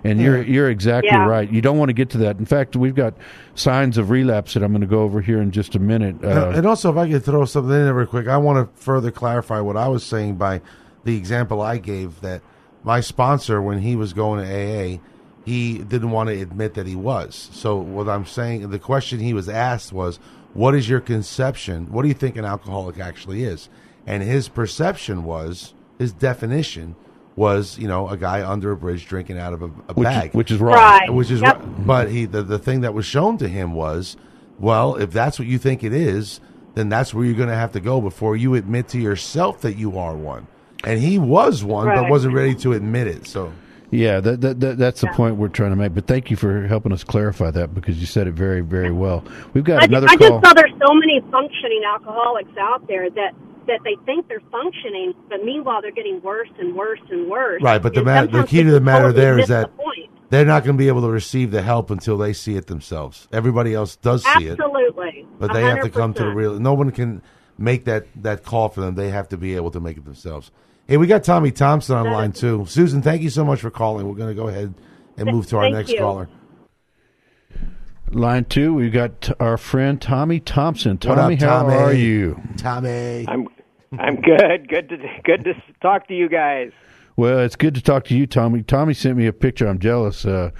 And 0.04 0.20
you're 0.20 0.42
you're 0.42 0.70
exactly 0.70 1.10
Yeah. 1.10 1.26
right. 1.26 1.50
You 1.50 1.60
don't 1.60 1.78
want 1.78 1.88
to 1.88 1.92
get 1.94 2.10
to 2.10 2.18
that. 2.18 2.38
In 2.38 2.46
fact, 2.46 2.76
we've 2.76 2.94
got 2.94 3.14
signs 3.54 3.98
of 3.98 4.10
relapse 4.10 4.54
that 4.54 4.62
I'm 4.62 4.72
going 4.72 4.80
to 4.80 4.86
go 4.86 5.02
over 5.02 5.20
here 5.20 5.40
in 5.40 5.50
just 5.50 5.74
a 5.74 5.78
minute. 5.78 6.16
Uh, 6.22 6.52
and 6.54 6.66
also, 6.66 6.90
if 6.90 6.96
I 6.96 7.08
could 7.08 7.24
throw 7.24 7.44
something 7.44 7.72
in 7.74 7.84
there 7.84 7.94
real 7.94 8.06
quick, 8.06 8.28
I 8.28 8.36
want 8.36 8.58
to 8.74 8.80
further 8.82 9.10
clarify 9.10 9.60
what 9.60 9.76
I 9.76 9.88
was 9.88 10.04
saying 10.04 10.36
by 10.36 10.60
the 11.04 11.16
example 11.16 11.60
I 11.60 11.78
gave 11.78 12.20
that 12.20 12.42
my 12.84 13.00
sponsor, 13.00 13.60
when 13.60 13.78
he 13.80 13.96
was 13.96 14.12
going 14.12 14.44
to 14.44 14.48
AA, 14.96 14.98
he 15.44 15.78
didn't 15.78 16.10
want 16.10 16.28
to 16.28 16.40
admit 16.40 16.74
that 16.74 16.86
he 16.86 16.94
was. 16.96 17.48
So, 17.52 17.76
what 17.76 18.08
I'm 18.08 18.26
saying, 18.26 18.70
the 18.70 18.78
question 18.78 19.18
he 19.20 19.32
was 19.32 19.48
asked 19.48 19.92
was, 19.92 20.18
What 20.54 20.74
is 20.74 20.88
your 20.88 21.00
conception? 21.00 21.90
What 21.90 22.02
do 22.02 22.08
you 22.08 22.14
think 22.14 22.36
an 22.36 22.44
alcoholic 22.44 22.98
actually 22.98 23.44
is? 23.44 23.68
And 24.06 24.22
his 24.22 24.48
perception 24.48 25.24
was, 25.24 25.74
his 25.98 26.12
definition 26.12 26.94
was, 27.38 27.78
you 27.78 27.88
know, 27.88 28.08
a 28.08 28.16
guy 28.16 28.46
under 28.46 28.72
a 28.72 28.76
bridge 28.76 29.06
drinking 29.06 29.38
out 29.38 29.52
of 29.54 29.62
a, 29.62 29.66
a 29.66 29.94
which, 29.94 30.04
bag 30.04 30.34
which 30.34 30.50
is 30.50 30.58
wrong. 30.60 30.74
Right. 30.74 31.12
which 31.12 31.30
is 31.30 31.40
Yep. 31.40 31.56
right. 31.56 31.86
But 31.86 32.10
he 32.10 32.26
the, 32.26 32.42
the 32.42 32.58
thing 32.58 32.82
that 32.82 32.92
was 32.92 33.06
shown 33.06 33.38
to 33.38 33.48
him 33.48 33.72
was, 33.72 34.16
well, 34.58 34.96
if 34.96 35.10
that's 35.12 35.38
what 35.38 35.48
you 35.48 35.56
think 35.58 35.82
it 35.84 35.92
is, 35.94 36.40
then 36.74 36.88
that's 36.88 37.14
where 37.14 37.24
you're 37.24 37.34
going 37.36 37.48
to 37.48 37.54
have 37.54 37.72
to 37.72 37.80
go 37.80 38.00
before 38.00 38.36
you 38.36 38.54
admit 38.54 38.88
to 38.88 38.98
yourself 38.98 39.60
that 39.62 39.76
you 39.76 39.98
are 39.98 40.14
one. 40.16 40.46
And 40.84 41.00
he 41.00 41.18
was 41.18 41.64
one, 41.64 41.86
but 41.86 42.08
wasn't 42.10 42.34
ready 42.34 42.54
to 42.56 42.72
admit 42.72 43.06
it. 43.08 43.26
So 43.26 43.52
Yeah, 43.90 44.20
that, 44.20 44.40
that, 44.42 44.60
that 44.60 44.78
that's 44.78 45.00
the 45.00 45.08
point 45.08 45.36
we're 45.36 45.48
trying 45.48 45.70
to 45.70 45.76
make. 45.76 45.94
But 45.94 46.06
thank 46.06 46.30
you 46.30 46.36
for 46.36 46.66
helping 46.68 46.92
us 46.92 47.02
clarify 47.02 47.50
that 47.52 47.74
because 47.74 47.98
you 47.98 48.06
said 48.06 48.26
it 48.28 48.34
very 48.34 48.60
very 48.60 48.92
well. 48.92 49.24
We've 49.54 49.64
got 49.64 49.82
I, 49.82 49.86
another 49.86 50.06
I 50.08 50.16
call. 50.16 50.28
just 50.40 50.44
know 50.44 50.52
there's 50.54 50.78
so 50.86 50.92
many 50.94 51.20
functioning 51.32 51.82
alcoholics 51.84 52.56
out 52.60 52.86
there 52.86 53.10
that 53.10 53.34
that 53.68 53.80
they 53.84 53.96
think 54.04 54.26
they're 54.28 54.42
functioning, 54.50 55.14
but 55.28 55.44
meanwhile 55.44 55.80
they're 55.80 55.92
getting 55.92 56.20
worse 56.22 56.48
and 56.58 56.74
worse 56.74 57.00
and 57.10 57.28
worse. 57.30 57.62
right, 57.62 57.80
but 57.80 57.94
the 57.94 58.02
ma- 58.02 58.26
the 58.26 58.42
key 58.44 58.62
to 58.64 58.70
the 58.70 58.80
matter 58.80 59.12
there 59.12 59.38
is 59.38 59.48
that 59.48 59.70
the 59.76 60.08
they're 60.30 60.44
not 60.44 60.64
going 60.64 60.76
to 60.76 60.78
be 60.78 60.88
able 60.88 61.00
to 61.02 61.08
receive 61.08 61.50
the 61.52 61.62
help 61.62 61.90
until 61.90 62.18
they 62.18 62.32
see 62.34 62.56
it 62.56 62.66
themselves. 62.66 63.28
Everybody 63.32 63.72
else 63.74 63.96
does 63.96 64.24
see 64.24 64.46
it, 64.48 64.58
Absolutely, 64.60 65.26
but 65.38 65.52
they 65.52 65.62
have 65.62 65.82
to 65.82 65.90
come 65.90 66.12
to 66.14 66.24
the 66.24 66.30
real. 66.30 66.58
No 66.58 66.74
one 66.74 66.90
can. 66.90 67.22
make 67.56 67.84
that 67.86 68.06
that 68.22 68.44
call 68.44 68.68
for 68.68 68.80
them. 68.80 68.94
They 68.94 69.10
have 69.10 69.28
to 69.30 69.36
be 69.36 69.56
able 69.56 69.70
to 69.72 69.80
make 69.80 69.96
it 69.96 70.04
themselves. 70.04 70.50
Hey, 70.86 70.96
we 70.96 71.06
got 71.06 71.24
Tommy 71.24 71.50
Thompson 71.50 71.96
on 71.96 72.06
line 72.12 72.32
too. 72.32 72.64
Susan, 72.68 73.02
thank 73.02 73.20
you 73.22 73.30
so 73.30 73.44
much 73.44 73.60
for 73.60 73.70
calling. 73.70 74.06
We're 74.08 74.14
going 74.14 74.28
to 74.34 74.40
go 74.40 74.48
ahead 74.48 74.74
and 75.16 75.30
move 75.30 75.46
to 75.48 75.56
our 75.56 75.64
Thank 75.64 75.74
next 75.74 75.90
you. 75.92 75.98
caller. 75.98 76.28
Line 78.10 78.44
two, 78.46 78.72
we've 78.74 78.92
got 78.92 79.30
our 79.38 79.58
friend 79.58 80.00
Tommy 80.00 80.40
Thompson. 80.40 80.92
What 80.92 81.16
Tommy, 81.16 81.34
up, 81.34 81.40
how 81.40 81.62
Tommy? 81.64 81.74
are 81.74 81.92
you? 81.92 82.40
Tommy. 82.56 83.26
I'm 83.28 83.48
I'm 83.98 84.20
good. 84.20 84.68
Good 84.68 84.88
to 84.90 84.98
good 85.24 85.44
to 85.44 85.54
talk 85.80 86.08
to 86.08 86.14
you 86.14 86.28
guys. 86.28 86.72
Well, 87.16 87.40
it's 87.40 87.56
good 87.56 87.74
to 87.74 87.80
talk 87.82 88.04
to 88.04 88.14
you, 88.16 88.28
Tommy. 88.28 88.62
Tommy 88.62 88.94
sent 88.94 89.16
me 89.16 89.26
a 89.26 89.32
picture. 89.32 89.66
I'm 89.66 89.80
jealous. 89.80 90.24
Uh, 90.24 90.50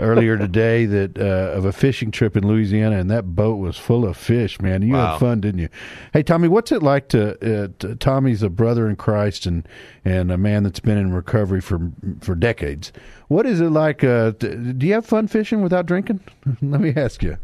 earlier 0.00 0.36
today, 0.46 0.84
that 0.86 1.16
uh, 1.16 1.56
of 1.56 1.64
a 1.64 1.70
fishing 1.72 2.10
trip 2.10 2.36
in 2.36 2.44
Louisiana, 2.44 2.96
and 2.98 3.08
that 3.08 3.36
boat 3.36 3.56
was 3.56 3.76
full 3.76 4.04
of 4.04 4.16
fish. 4.16 4.60
Man, 4.60 4.82
you 4.82 4.94
Wow. 4.94 5.12
had 5.12 5.20
fun, 5.20 5.40
didn't 5.40 5.60
you? 5.60 5.68
Hey, 6.12 6.24
Tommy, 6.24 6.48
what's 6.48 6.72
it 6.72 6.82
like 6.82 7.08
to? 7.10 7.64
Uh, 7.64 7.68
t- 7.78 7.94
Tommy's 7.96 8.42
a 8.42 8.48
brother 8.50 8.88
in 8.88 8.96
Christ 8.96 9.46
and 9.46 9.68
and 10.04 10.32
a 10.32 10.38
man 10.38 10.64
that's 10.64 10.80
been 10.80 10.98
in 10.98 11.12
recovery 11.12 11.60
for 11.60 11.78
for 12.20 12.34
decades. 12.34 12.92
What 13.28 13.46
is 13.46 13.60
it 13.60 13.70
like? 13.70 14.02
Uh, 14.02 14.32
t- 14.32 14.56
do 14.56 14.86
you 14.88 14.94
have 14.94 15.06
fun 15.06 15.28
fishing 15.28 15.62
without 15.62 15.86
drinking? 15.86 16.18
Let 16.62 16.80
me 16.80 16.92
ask 16.96 17.22
you. 17.22 17.36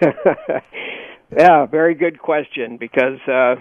Yeah, 1.36 1.66
very 1.66 1.94
good 1.94 2.18
question 2.20 2.76
because 2.78 3.18
uh, 3.26 3.56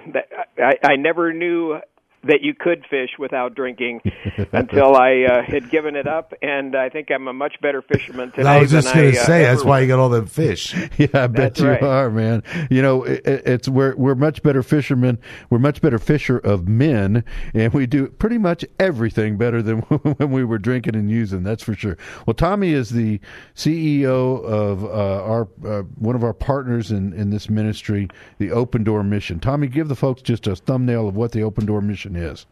I, 0.58 0.74
I 0.84 0.96
never 0.98 1.34
knew 1.34 1.80
that 2.26 2.42
you 2.42 2.54
could 2.54 2.86
fish 2.90 3.12
without 3.20 3.56
drinking 3.56 4.02
until 4.52 4.96
I 4.96 5.24
uh, 5.24 5.44
had 5.44 5.70
given 5.70 5.96
it 5.96 6.08
up, 6.08 6.34
and 6.42 6.76
I 6.76 6.90
think 6.90 7.10
I'm 7.12 7.28
a 7.28 7.34
much 7.34 7.56
better 7.62 7.82
fisherman 7.82 8.32
today. 8.32 8.48
I 8.50 8.60
was 8.60 8.72
just 8.72 8.94
going 8.94 9.12
to 9.12 9.18
I, 9.20 9.22
uh, 9.22 9.26
say 9.26 9.44
that's 9.44 9.64
why 9.64 9.80
you 9.82 9.88
got 9.88 10.00
all 10.00 10.10
them 10.10 10.28
fish. 10.28 10.74
Yeah, 10.98 11.08
I 11.14 11.28
bet 11.28 11.56
That's 11.56 11.60
you 11.60 11.70
right. 11.70 11.84
are, 11.84 12.10
man. 12.10 12.44
You 12.70 12.82
know, 12.82 13.04
it, 13.04 13.26
it- 13.26 13.44
it's 13.46 13.68
we're 13.68 13.96
we're 13.96 14.16
much 14.16 14.42
better 14.44 14.64
fishermen. 14.64 15.20
We're 15.50 15.60
much 15.60 15.82
better 15.82 15.98
fisher 16.00 16.38
of 16.38 16.68
men, 16.68 17.24
and 17.54 17.74
we 17.74 17.86
do 17.88 18.08
pretty 18.08 18.38
much 18.38 18.64
everything 18.80 19.38
better 19.38 19.62
than 19.62 19.80
when 19.82 20.32
we 20.32 20.44
were 20.44 20.58
drinking 20.60 20.96
and 20.96 21.10
using. 21.10 21.44
That's 21.44 21.64
for 21.64 21.74
sure. 21.74 21.98
Well, 22.26 22.34
Tommy 22.36 22.72
is 22.74 22.92
the 22.92 23.20
CEO 23.56 24.44
of 24.44 24.84
uh, 24.84 25.24
our 25.24 25.48
uh, 25.66 25.82
one 25.98 26.16
of 26.16 26.24
our 26.24 26.34
partners 26.34 26.92
in 26.92 27.14
in 27.14 27.30
this 27.32 27.50
ministry, 27.50 28.08
the 28.38 28.52
Open 28.52 28.84
Door 28.84 29.04
Mission. 29.06 29.40
Tommy, 29.40 29.68
give 29.68 29.88
the 29.88 29.96
folks 29.96 30.22
just 30.22 30.48
a 30.48 30.56
thumbnail 30.56 31.08
of 31.08 31.16
what 31.16 31.32
the 31.32 31.42
Open 31.44 31.66
Door 31.66 31.82
Mission 31.82 32.13
is. 32.16 32.46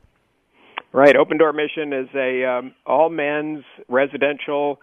Right. 0.93 1.15
Open 1.15 1.37
Door 1.37 1.53
Mission 1.53 1.93
is 1.93 2.09
a 2.13 2.43
um, 2.43 2.75
all 2.85 3.09
men's 3.09 3.63
residential 3.87 4.81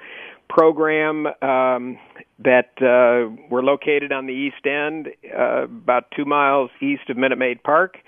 program 0.48 1.26
um, 1.42 1.98
that 2.38 2.70
uh, 2.78 3.30
we're 3.50 3.62
located 3.62 4.10
on 4.10 4.26
the 4.26 4.32
East 4.32 4.64
End, 4.64 5.08
uh, 5.36 5.64
about 5.64 6.04
two 6.16 6.24
miles 6.24 6.70
east 6.80 7.10
of 7.10 7.18
Minute 7.18 7.38
Maid 7.38 7.62
Park. 7.62 7.98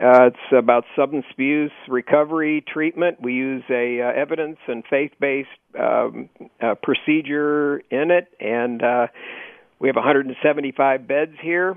Uh, 0.00 0.28
it's 0.28 0.36
about 0.56 0.84
substance 0.96 1.26
abuse 1.32 1.70
recovery 1.86 2.64
treatment. 2.66 3.18
We 3.20 3.34
use 3.34 3.62
a 3.68 4.00
uh, 4.00 4.20
evidence 4.20 4.56
and 4.66 4.82
faith-based 4.88 5.48
um, 5.78 6.30
uh, 6.60 6.74
procedure 6.82 7.80
in 7.90 8.10
it, 8.10 8.28
and 8.40 8.82
uh, 8.82 9.06
we 9.78 9.88
have 9.88 9.96
175 9.96 11.06
beds 11.06 11.34
here. 11.42 11.76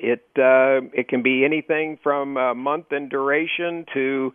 It 0.00 0.26
uh, 0.36 0.86
it 0.92 1.08
can 1.08 1.22
be 1.22 1.44
anything 1.44 1.98
from 2.02 2.36
a 2.36 2.54
month 2.54 2.92
in 2.92 3.08
duration 3.08 3.84
to 3.94 4.32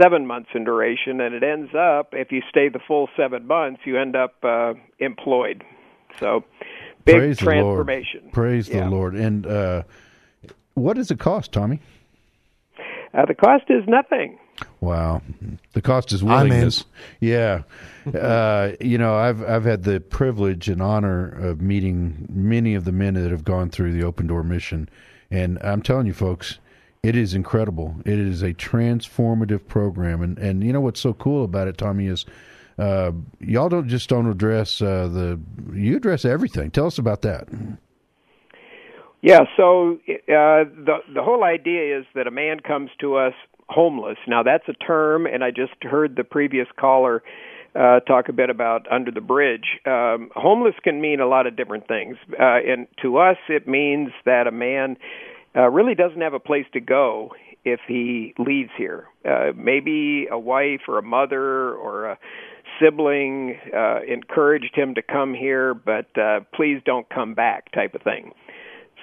seven 0.00 0.26
months 0.26 0.50
in 0.54 0.64
duration, 0.64 1.20
and 1.20 1.34
it 1.34 1.42
ends 1.42 1.70
up 1.74 2.10
if 2.12 2.30
you 2.30 2.42
stay 2.48 2.68
the 2.68 2.78
full 2.86 3.08
seven 3.16 3.46
months, 3.46 3.80
you 3.84 3.98
end 3.98 4.14
up 4.14 4.34
uh, 4.44 4.74
employed. 4.98 5.64
So 6.20 6.44
big 7.04 7.16
Praise 7.16 7.38
transformation. 7.38 8.20
the. 8.26 8.30
Praise 8.32 8.68
Yeah. 8.68 8.84
the 8.84 8.90
Lord. 8.90 9.14
And 9.14 9.46
uh, 9.46 9.82
what 10.74 10.96
does 10.96 11.10
it 11.10 11.18
cost, 11.18 11.52
Tommy? 11.52 11.80
Uh, 13.14 13.24
the 13.24 13.34
cost 13.34 13.64
is 13.68 13.84
nothing. 13.88 14.38
Wow, 14.80 15.22
the 15.72 15.82
cost 15.82 16.12
is 16.12 16.22
I'm 16.22 16.28
willingness. 16.28 16.84
Yeah, 17.20 17.62
uh, 18.14 18.72
you 18.80 18.98
know, 18.98 19.16
I've 19.16 19.42
I've 19.42 19.64
had 19.64 19.84
the 19.84 20.00
privilege 20.00 20.68
and 20.68 20.80
honor 20.82 21.28
of 21.28 21.60
meeting 21.60 22.26
many 22.30 22.74
of 22.74 22.84
the 22.84 22.92
men 22.92 23.14
that 23.14 23.30
have 23.30 23.44
gone 23.44 23.70
through 23.70 23.92
the 23.92 24.04
Open 24.04 24.26
Door 24.26 24.44
mission, 24.44 24.88
and 25.30 25.58
I'm 25.62 25.82
telling 25.82 26.06
you, 26.06 26.14
folks, 26.14 26.58
it 27.02 27.16
is 27.16 27.34
incredible. 27.34 27.96
It 28.04 28.18
is 28.18 28.42
a 28.42 28.54
transformative 28.54 29.66
program, 29.66 30.22
and 30.22 30.38
and 30.38 30.64
you 30.64 30.72
know 30.72 30.80
what's 30.80 31.00
so 31.00 31.12
cool 31.12 31.44
about 31.44 31.68
it, 31.68 31.78
Tommy, 31.78 32.06
is 32.06 32.24
uh, 32.78 33.12
y'all 33.40 33.68
don't 33.68 33.88
just 33.88 34.08
don't 34.08 34.30
address 34.30 34.80
uh, 34.80 35.08
the 35.08 35.40
you 35.72 35.96
address 35.96 36.24
everything. 36.24 36.70
Tell 36.70 36.86
us 36.86 36.98
about 36.98 37.22
that. 37.22 37.48
Yeah, 39.20 39.40
so 39.56 39.98
uh, 40.08 40.64
the 40.64 40.98
the 41.12 41.22
whole 41.22 41.42
idea 41.42 41.98
is 41.98 42.06
that 42.14 42.26
a 42.26 42.30
man 42.30 42.60
comes 42.60 42.90
to 43.00 43.16
us 43.16 43.34
homeless. 43.68 44.18
Now 44.26 44.42
that's 44.42 44.64
a 44.68 44.72
term, 44.72 45.26
and 45.26 45.44
I 45.44 45.50
just 45.50 45.72
heard 45.82 46.16
the 46.16 46.24
previous 46.24 46.66
caller 46.78 47.22
uh, 47.74 48.00
talk 48.00 48.28
a 48.28 48.32
bit 48.32 48.50
about 48.50 48.90
under 48.90 49.10
the 49.10 49.20
bridge. 49.20 49.78
Um, 49.86 50.30
homeless 50.34 50.74
can 50.82 51.00
mean 51.00 51.20
a 51.20 51.26
lot 51.26 51.46
of 51.46 51.56
different 51.56 51.86
things, 51.86 52.16
uh, 52.32 52.58
and 52.66 52.86
to 53.02 53.18
us, 53.18 53.36
it 53.48 53.68
means 53.68 54.10
that 54.24 54.46
a 54.46 54.52
man 54.52 54.96
uh, 55.56 55.68
really 55.68 55.94
doesn't 55.94 56.20
have 56.20 56.34
a 56.34 56.40
place 56.40 56.66
to 56.72 56.80
go 56.80 57.30
if 57.64 57.80
he 57.86 58.34
leaves 58.38 58.70
here. 58.76 59.06
Uh, 59.28 59.52
maybe 59.54 60.26
a 60.30 60.38
wife 60.38 60.82
or 60.88 60.98
a 60.98 61.02
mother 61.02 61.74
or 61.74 62.10
a 62.10 62.18
sibling 62.80 63.58
uh, 63.74 64.00
encouraged 64.06 64.74
him 64.74 64.94
to 64.94 65.02
come 65.02 65.34
here, 65.34 65.74
but 65.74 66.06
uh, 66.18 66.40
please 66.54 66.80
don't 66.84 67.08
come 67.08 67.34
back, 67.34 67.72
type 67.72 67.94
of 67.94 68.02
thing. 68.02 68.32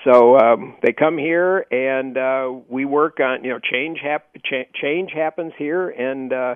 So 0.05 0.37
um, 0.37 0.75
they 0.83 0.93
come 0.93 1.17
here, 1.17 1.65
and 1.71 2.17
uh, 2.17 2.51
we 2.69 2.85
work 2.85 3.19
on 3.19 3.43
you 3.43 3.49
know 3.49 3.59
change. 3.59 3.99
Hap- 4.01 4.33
cha- 4.43 4.69
change 4.79 5.11
happens 5.13 5.53
here, 5.57 5.89
and 5.89 6.31
uh, 6.31 6.55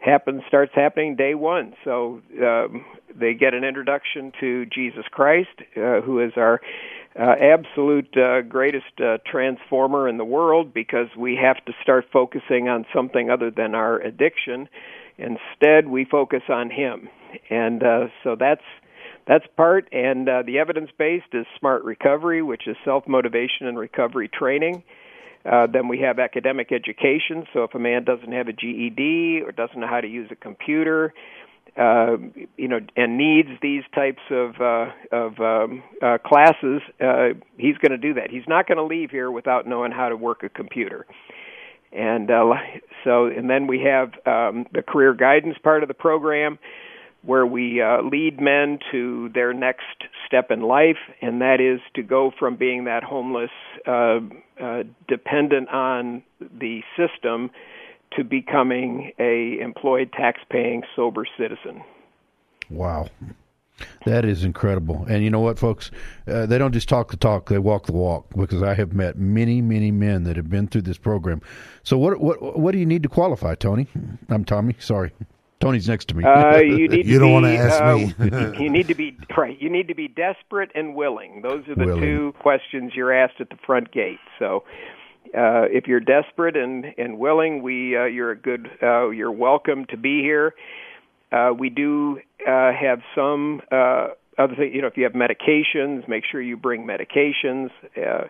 happens 0.00 0.42
starts 0.48 0.72
happening 0.74 1.16
day 1.16 1.34
one. 1.34 1.74
So 1.84 2.20
um, 2.42 2.84
they 3.14 3.34
get 3.34 3.54
an 3.54 3.64
introduction 3.64 4.32
to 4.40 4.66
Jesus 4.66 5.04
Christ, 5.10 5.48
uh, 5.76 6.00
who 6.00 6.20
is 6.20 6.32
our 6.36 6.60
uh, 7.18 7.34
absolute 7.40 8.16
uh, 8.16 8.42
greatest 8.42 9.00
uh, 9.00 9.18
transformer 9.24 10.08
in 10.08 10.18
the 10.18 10.24
world, 10.24 10.74
because 10.74 11.08
we 11.16 11.38
have 11.40 11.64
to 11.66 11.72
start 11.82 12.06
focusing 12.12 12.68
on 12.68 12.84
something 12.94 13.30
other 13.30 13.50
than 13.50 13.74
our 13.74 14.00
addiction. 14.00 14.68
Instead, 15.18 15.88
we 15.88 16.04
focus 16.04 16.42
on 16.48 16.70
Him, 16.70 17.08
and 17.48 17.82
uh, 17.82 18.06
so 18.24 18.36
that's 18.38 18.62
that's 19.28 19.44
part, 19.58 19.88
and 19.92 20.26
uh, 20.26 20.42
the 20.42 20.58
evidence 20.58 20.90
based 20.98 21.34
is 21.34 21.44
smart 21.58 21.84
recovery, 21.84 22.40
which 22.40 22.66
is 22.66 22.76
self 22.82 23.06
motivation 23.06 23.66
and 23.66 23.78
recovery 23.78 24.28
training. 24.28 24.82
Uh, 25.44 25.66
then 25.66 25.86
we 25.86 26.00
have 26.00 26.18
academic 26.18 26.72
education. 26.72 27.46
So 27.52 27.62
if 27.64 27.74
a 27.74 27.78
man 27.78 28.04
doesn't 28.04 28.32
have 28.32 28.48
a 28.48 28.52
GED 28.54 29.42
or 29.44 29.52
doesn't 29.52 29.78
know 29.78 29.86
how 29.86 30.00
to 30.00 30.08
use 30.08 30.28
a 30.30 30.34
computer, 30.34 31.12
uh, 31.76 32.16
you 32.56 32.68
know, 32.68 32.80
and 32.96 33.18
needs 33.18 33.50
these 33.60 33.84
types 33.94 34.22
of 34.30 34.60
uh, 34.62 34.86
of 35.12 35.38
um, 35.40 35.82
uh, 36.02 36.16
classes, 36.24 36.80
uh, 36.98 37.28
he's 37.58 37.76
going 37.76 37.92
to 37.92 37.98
do 37.98 38.14
that. 38.14 38.30
He's 38.30 38.48
not 38.48 38.66
going 38.66 38.78
to 38.78 38.84
leave 38.84 39.10
here 39.10 39.30
without 39.30 39.66
knowing 39.66 39.92
how 39.92 40.08
to 40.08 40.16
work 40.16 40.42
a 40.42 40.48
computer. 40.48 41.06
And 41.92 42.30
uh, 42.30 42.54
so, 43.04 43.26
and 43.26 43.48
then 43.48 43.66
we 43.66 43.80
have 43.80 44.08
um, 44.26 44.66
the 44.72 44.82
career 44.82 45.12
guidance 45.12 45.56
part 45.62 45.82
of 45.82 45.88
the 45.88 45.94
program 45.94 46.58
where 47.22 47.46
we 47.46 47.82
uh, 47.82 48.02
lead 48.02 48.40
men 48.40 48.78
to 48.92 49.28
their 49.34 49.52
next 49.52 50.04
step 50.26 50.50
in 50.50 50.62
life, 50.62 50.98
and 51.20 51.40
that 51.40 51.60
is 51.60 51.80
to 51.94 52.02
go 52.02 52.32
from 52.38 52.56
being 52.56 52.84
that 52.84 53.02
homeless, 53.02 53.50
uh, 53.86 54.20
uh, 54.62 54.82
dependent 55.08 55.68
on 55.68 56.22
the 56.40 56.82
system, 56.96 57.50
to 58.16 58.24
becoming 58.24 59.12
a 59.18 59.58
employed, 59.60 60.12
tax-paying, 60.12 60.82
sober 60.96 61.26
citizen. 61.36 61.82
Wow. 62.70 63.08
That 64.06 64.24
is 64.24 64.44
incredible. 64.44 65.04
And 65.08 65.22
you 65.22 65.30
know 65.30 65.40
what, 65.40 65.58
folks? 65.58 65.90
Uh, 66.26 66.46
they 66.46 66.58
don't 66.58 66.72
just 66.72 66.88
talk 66.88 67.10
the 67.10 67.16
talk; 67.16 67.48
they 67.48 67.58
walk 67.58 67.86
the 67.86 67.92
walk. 67.92 68.26
Because 68.36 68.62
I 68.62 68.74
have 68.74 68.92
met 68.92 69.18
many, 69.18 69.60
many 69.60 69.90
men 69.90 70.24
that 70.24 70.36
have 70.36 70.50
been 70.50 70.66
through 70.66 70.82
this 70.82 70.98
program. 70.98 71.40
So, 71.84 71.96
what, 71.96 72.20
what, 72.20 72.58
what 72.58 72.72
do 72.72 72.78
you 72.78 72.86
need 72.86 73.02
to 73.04 73.08
qualify, 73.08 73.54
Tony? 73.54 73.86
I'm 74.28 74.44
Tommy. 74.44 74.74
Sorry, 74.78 75.12
Tony's 75.60 75.88
next 75.88 76.08
to 76.08 76.16
me. 76.16 76.24
Uh, 76.24 76.56
you 76.58 76.88
need 76.88 77.06
You 77.06 77.14
to 77.14 77.18
don't 77.18 77.28
be, 77.28 77.32
wanna 77.32 77.48
ask 77.54 77.82
uh, 77.82 77.96
me. 77.96 78.14
you 78.64 78.70
need 78.70 78.88
to 78.88 78.94
be 78.94 79.16
right. 79.36 79.60
You 79.60 79.70
need 79.70 79.88
to 79.88 79.94
be 79.94 80.08
desperate 80.08 80.70
and 80.74 80.94
willing. 80.94 81.42
Those 81.42 81.66
are 81.68 81.74
the 81.74 81.86
Willing. 81.86 82.00
two 82.02 82.34
questions 82.40 82.92
you're 82.94 83.12
asked 83.12 83.40
at 83.40 83.50
the 83.50 83.56
front 83.66 83.90
gate. 83.92 84.18
So, 84.38 84.64
uh, 85.36 85.66
if 85.70 85.86
you're 85.86 86.00
desperate 86.00 86.56
and 86.56 86.86
and 86.96 87.18
willing, 87.18 87.62
we 87.62 87.96
uh, 87.96 88.04
you're 88.04 88.30
a 88.30 88.36
good. 88.38 88.68
Uh, 88.82 89.08
you're 89.10 89.32
welcome 89.32 89.84
to 89.90 89.96
be 89.96 90.20
here. 90.22 90.54
Uh, 91.32 91.50
we 91.58 91.68
do 91.68 92.20
uh, 92.46 92.72
have 92.72 93.00
some 93.14 93.60
uh, 93.70 94.08
other 94.38 94.54
things. 94.56 94.72
You 94.74 94.80
know, 94.80 94.86
if 94.88 94.96
you 94.96 95.04
have 95.04 95.12
medications, 95.12 96.08
make 96.08 96.24
sure 96.30 96.40
you 96.40 96.56
bring 96.56 96.86
medications. 96.86 97.70
Uh, 97.96 98.28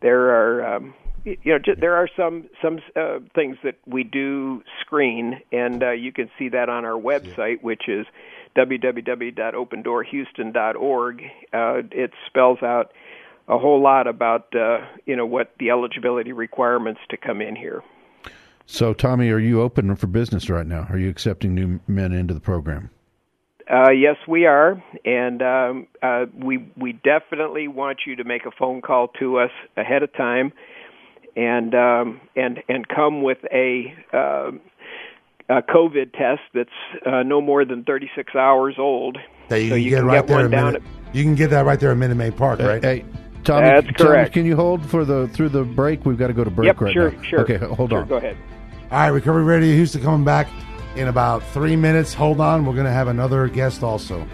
there 0.00 0.30
are, 0.30 0.76
um, 0.76 0.94
y- 1.04 1.13
you 1.24 1.36
know, 1.44 1.58
ju- 1.58 1.76
there 1.78 1.96
are 1.96 2.08
some 2.16 2.48
some 2.62 2.78
uh, 2.96 3.18
things 3.34 3.58
that 3.64 3.74
we 3.86 4.04
do 4.04 4.62
screen, 4.80 5.40
and 5.52 5.82
uh, 5.82 5.90
you 5.92 6.12
can 6.12 6.30
see 6.38 6.48
that 6.50 6.68
on 6.68 6.84
our 6.84 7.00
website, 7.00 7.62
which 7.62 7.88
is 7.88 8.06
www.opendoorhouston.org. 8.56 11.22
Uh, 11.52 11.82
it 11.90 12.12
spells 12.26 12.62
out 12.62 12.92
a 13.48 13.58
whole 13.58 13.82
lot 13.82 14.06
about 14.06 14.54
uh, 14.54 14.86
you 15.06 15.16
know 15.16 15.26
what 15.26 15.52
the 15.58 15.70
eligibility 15.70 16.30
requirements 16.32 17.00
to 17.10 17.16
come 17.16 17.40
in 17.40 17.56
here. 17.56 17.82
So, 18.66 18.94
Tommy, 18.94 19.30
are 19.30 19.38
you 19.38 19.60
open 19.60 19.94
for 19.96 20.06
business 20.06 20.48
right 20.48 20.66
now? 20.66 20.86
Are 20.88 20.96
you 20.98 21.10
accepting 21.10 21.54
new 21.54 21.80
men 21.86 22.12
into 22.12 22.32
the 22.32 22.40
program? 22.40 22.88
Uh, 23.70 23.90
yes, 23.90 24.16
we 24.28 24.44
are, 24.44 24.82
and 25.06 25.40
um, 25.40 25.86
uh, 26.02 26.26
we 26.38 26.70
we 26.76 26.92
definitely 26.92 27.66
want 27.66 28.00
you 28.06 28.16
to 28.16 28.24
make 28.24 28.44
a 28.44 28.50
phone 28.50 28.82
call 28.82 29.08
to 29.18 29.38
us 29.38 29.50
ahead 29.76 30.02
of 30.02 30.12
time, 30.14 30.52
and 31.36 31.74
um, 31.74 32.20
and 32.36 32.60
and 32.68 32.86
come 32.88 33.22
with 33.22 33.38
a, 33.52 33.94
uh, 34.12 34.50
a 35.48 35.62
COVID 35.62 36.12
test 36.12 36.40
that's 36.54 36.70
uh, 37.06 37.22
no 37.22 37.40
more 37.40 37.64
than 37.64 37.84
36 37.84 38.34
hours 38.34 38.74
old. 38.78 39.18
That 39.48 39.60
you 39.62 39.68
so 39.68 39.74
can 39.74 39.82
you 39.84 39.90
get 39.90 39.96
can 39.98 40.06
right 40.06 40.14
get 40.20 40.26
there. 40.28 40.36
one 40.42 40.50
down 40.50 40.66
Minute, 40.74 40.82
you 41.12 41.22
can 41.22 41.34
get 41.34 41.50
that 41.50 41.66
right 41.66 41.78
there 41.78 41.92
in 41.92 41.98
Minute 41.98 42.16
Maid 42.16 42.36
Park, 42.36 42.60
Hey, 42.60 42.66
right? 42.66 42.82
hey, 42.82 43.04
Tommy, 43.44 43.66
That's 43.66 43.86
Tommy, 43.86 43.92
correct. 44.10 44.32
can 44.32 44.46
you 44.46 44.56
hold 44.56 44.84
for 44.88 45.04
the 45.04 45.28
through 45.28 45.50
the 45.50 45.64
break? 45.64 46.06
We've 46.06 46.16
got 46.18 46.28
to 46.28 46.32
go 46.32 46.44
to 46.44 46.50
break 46.50 46.66
Yep, 46.66 46.80
right 46.80 46.92
sure, 46.92 47.10
now. 47.10 47.22
sure. 47.22 47.40
Okay, 47.40 47.58
hold 47.58 47.90
Sure, 47.90 48.00
on. 48.00 48.08
Go 48.08 48.16
ahead. 48.16 48.36
All 48.90 48.98
right, 49.00 49.08
Recovery 49.08 49.44
Radio 49.44 49.74
Houston 49.74 50.02
coming 50.02 50.24
back 50.24 50.48
in 50.96 51.08
about 51.08 51.42
three 51.48 51.76
minutes. 51.76 52.14
Hold 52.14 52.40
on, 52.40 52.64
we're 52.64 52.72
going 52.74 52.86
to 52.86 52.92
have 52.92 53.08
another 53.08 53.48
guest 53.48 53.82
also. 53.82 54.26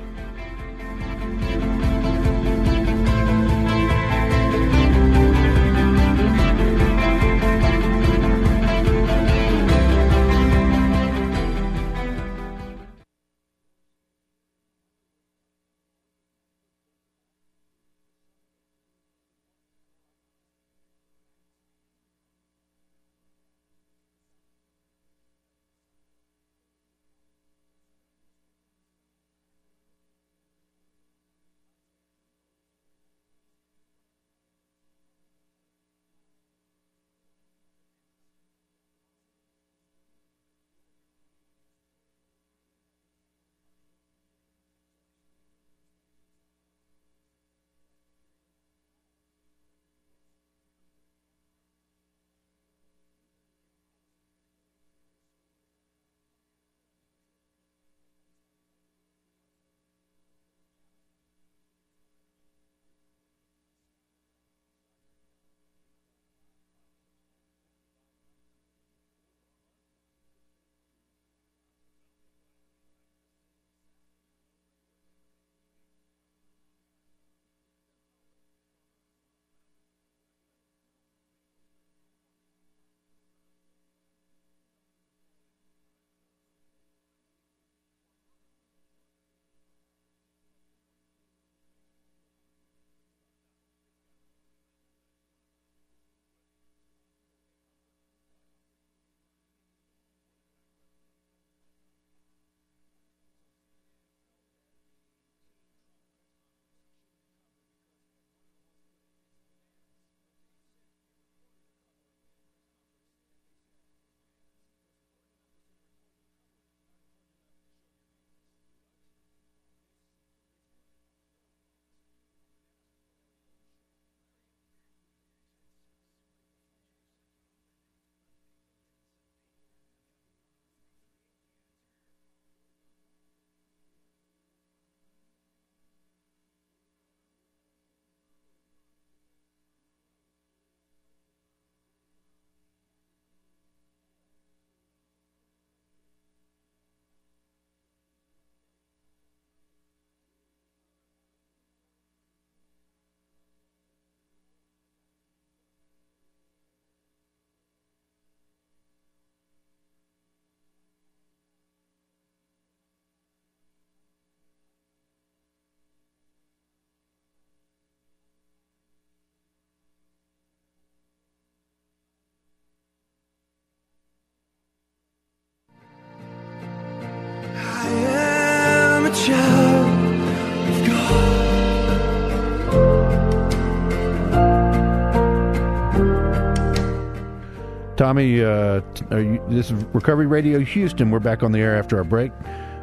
Tommy, 188.01 188.43
uh, 188.43 188.81
are 189.11 189.21
you, 189.21 189.45
this 189.51 189.71
is 189.71 189.85
Recovery 189.93 190.27
Radio 190.27 190.61
Houston. 190.61 191.11
We're 191.11 191.19
back 191.19 191.43
on 191.43 191.53
the 191.53 191.59
air 191.59 191.77
after 191.77 191.99
our 191.99 192.05
break. 192.05 192.33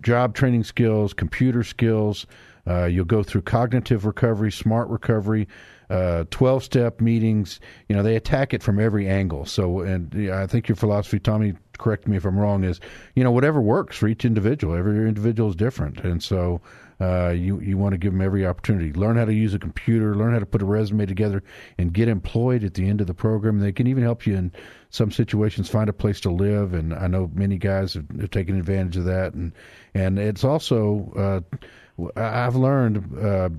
job 0.00 0.34
training 0.34 0.64
skills, 0.64 1.12
computer 1.12 1.62
skills. 1.62 2.26
Uh, 2.66 2.86
you'll 2.86 3.04
go 3.04 3.22
through 3.22 3.42
cognitive 3.42 4.06
recovery, 4.06 4.50
smart 4.50 4.88
recovery, 4.88 5.46
twelve 6.30 6.62
uh, 6.62 6.64
step 6.64 7.00
meetings. 7.00 7.60
You 7.88 7.96
know, 7.96 8.02
they 8.02 8.16
attack 8.16 8.54
it 8.54 8.62
from 8.62 8.80
every 8.80 9.06
angle. 9.06 9.44
So, 9.44 9.80
and 9.80 10.12
yeah, 10.14 10.42
I 10.42 10.46
think 10.46 10.68
your 10.68 10.76
philosophy, 10.76 11.18
Tommy, 11.20 11.54
correct 11.78 12.08
me 12.08 12.16
if 12.16 12.24
I'm 12.24 12.38
wrong, 12.38 12.64
is 12.64 12.80
you 13.14 13.22
know 13.22 13.30
whatever 13.30 13.60
works 13.60 13.96
for 13.98 14.08
each 14.08 14.24
individual. 14.24 14.74
Every 14.74 15.06
individual 15.06 15.50
is 15.50 15.56
different, 15.56 16.00
and 16.00 16.22
so 16.22 16.60
uh, 17.04 17.30
you 17.30 17.60
you 17.60 17.76
want 17.76 17.92
to 17.92 17.98
give 17.98 18.12
them 18.12 18.22
every 18.22 18.46
opportunity. 18.46 18.92
Learn 18.92 19.16
how 19.16 19.24
to 19.24 19.32
use 19.32 19.54
a 19.54 19.58
computer. 19.58 20.14
Learn 20.14 20.32
how 20.32 20.38
to 20.38 20.46
put 20.46 20.62
a 20.62 20.64
resume 20.64 21.06
together 21.06 21.42
and 21.78 21.92
get 21.92 22.08
employed 22.08 22.64
at 22.64 22.74
the 22.74 22.88
end 22.88 23.00
of 23.00 23.06
the 23.06 23.14
program. 23.14 23.58
They 23.58 23.72
can 23.72 23.86
even 23.86 24.02
help 24.02 24.26
you 24.26 24.36
in 24.36 24.52
some 24.90 25.10
situations 25.10 25.68
find 25.68 25.88
a 25.88 25.92
place 25.92 26.20
to 26.20 26.30
live. 26.30 26.72
And 26.72 26.94
I 26.94 27.06
know 27.08 27.30
many 27.34 27.58
guys 27.58 27.94
have, 27.94 28.08
have 28.20 28.30
taken 28.30 28.58
advantage 28.58 28.96
of 28.96 29.04
that. 29.04 29.34
And 29.34 29.52
and 29.94 30.18
it's 30.18 30.44
also 30.44 31.12
uh, 31.16 31.56
I've 32.16 32.56
learned 32.56 33.18
uh, 33.22 33.50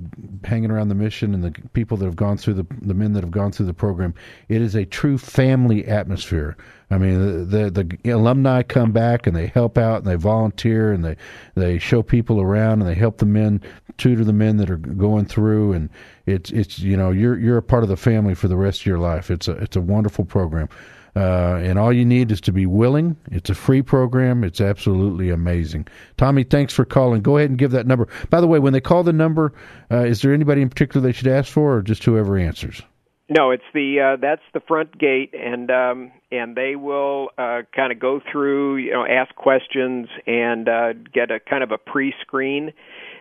hanging 0.43 0.71
around 0.71 0.89
the 0.89 0.95
mission 0.95 1.33
and 1.33 1.43
the 1.43 1.51
people 1.69 1.97
that 1.97 2.05
have 2.05 2.15
gone 2.15 2.37
through 2.37 2.55
the 2.55 2.67
the 2.81 2.93
men 2.93 3.13
that 3.13 3.23
have 3.23 3.31
gone 3.31 3.51
through 3.51 3.67
the 3.67 3.73
program. 3.73 4.13
It 4.49 4.61
is 4.61 4.75
a 4.75 4.85
true 4.85 5.17
family 5.17 5.85
atmosphere. 5.85 6.57
I 6.91 6.97
mean, 6.97 7.49
the, 7.49 7.71
the, 7.71 7.97
the 8.03 8.09
alumni 8.11 8.61
come 8.61 8.91
back 8.91 9.25
and 9.25 9.35
they 9.35 9.47
help 9.47 9.77
out 9.77 9.97
and 9.97 10.05
they 10.05 10.15
volunteer 10.15 10.93
and 10.93 11.03
they 11.03 11.15
they 11.55 11.79
show 11.79 12.03
people 12.03 12.39
around 12.39 12.81
and 12.81 12.89
they 12.89 12.95
help 12.95 13.17
the 13.17 13.25
men 13.25 13.61
tutor 13.97 14.23
the 14.23 14.33
men 14.33 14.57
that 14.57 14.69
are 14.69 14.77
going 14.77 15.25
through 15.25 15.71
and 15.71 15.89
it's 16.25 16.51
it's 16.51 16.79
you 16.79 16.97
know 16.97 17.11
you're 17.11 17.37
you're 17.39 17.57
a 17.57 17.63
part 17.63 17.83
of 17.83 17.89
the 17.89 17.97
family 17.97 18.35
for 18.35 18.47
the 18.47 18.57
rest 18.57 18.81
of 18.81 18.85
your 18.85 18.99
life. 18.99 19.31
It's 19.31 19.47
a 19.47 19.53
it's 19.53 19.75
a 19.75 19.81
wonderful 19.81 20.25
program. 20.25 20.69
Uh, 21.15 21.61
and 21.63 21.79
all 21.79 21.93
you 21.93 22.03
need 22.03 22.29
is 22.29 22.41
to 22.41 22.51
be 22.51 22.65
willing. 22.65 23.15
It's 23.31 23.49
a 23.49 23.55
free 23.55 23.81
program. 23.81 24.43
It's 24.43 24.59
absolutely 24.59 25.29
amazing. 25.29 25.87
Tommy, 26.17 26.43
thanks 26.43 26.73
for 26.73 26.83
calling. 26.83 27.21
Go 27.21 27.37
ahead 27.37 27.49
and 27.49 27.57
give 27.57 27.71
that 27.71 27.87
number. 27.87 28.09
By 28.29 28.41
the 28.41 28.47
way, 28.47 28.59
when 28.59 28.73
they 28.73 28.81
call 28.81 29.03
the 29.03 29.13
number, 29.13 29.53
uh, 29.89 30.03
is 30.03 30.21
there 30.21 30.33
anybody 30.33 30.61
in 30.61 30.67
particular 30.67 31.01
they 31.01 31.13
should 31.13 31.27
ask 31.27 31.49
for, 31.49 31.77
or 31.77 31.81
just 31.81 32.03
whoever 32.03 32.37
answers? 32.37 32.81
No, 33.29 33.51
it's 33.51 33.63
the 33.73 33.99
uh, 34.01 34.17
that's 34.21 34.43
the 34.53 34.59
front 34.59 34.97
gate, 34.99 35.33
and 35.33 35.71
um, 35.71 36.11
and 36.37 36.55
they 36.55 36.75
will 36.75 37.29
uh, 37.37 37.61
kind 37.75 37.91
of 37.91 37.99
go 37.99 38.21
through, 38.31 38.77
you 38.77 38.91
know, 38.91 39.05
ask 39.05 39.33
questions 39.35 40.07
and 40.25 40.67
uh, 40.67 40.93
get 40.93 41.31
a 41.31 41.39
kind 41.39 41.63
of 41.63 41.71
a 41.71 41.77
pre-screen, 41.77 42.73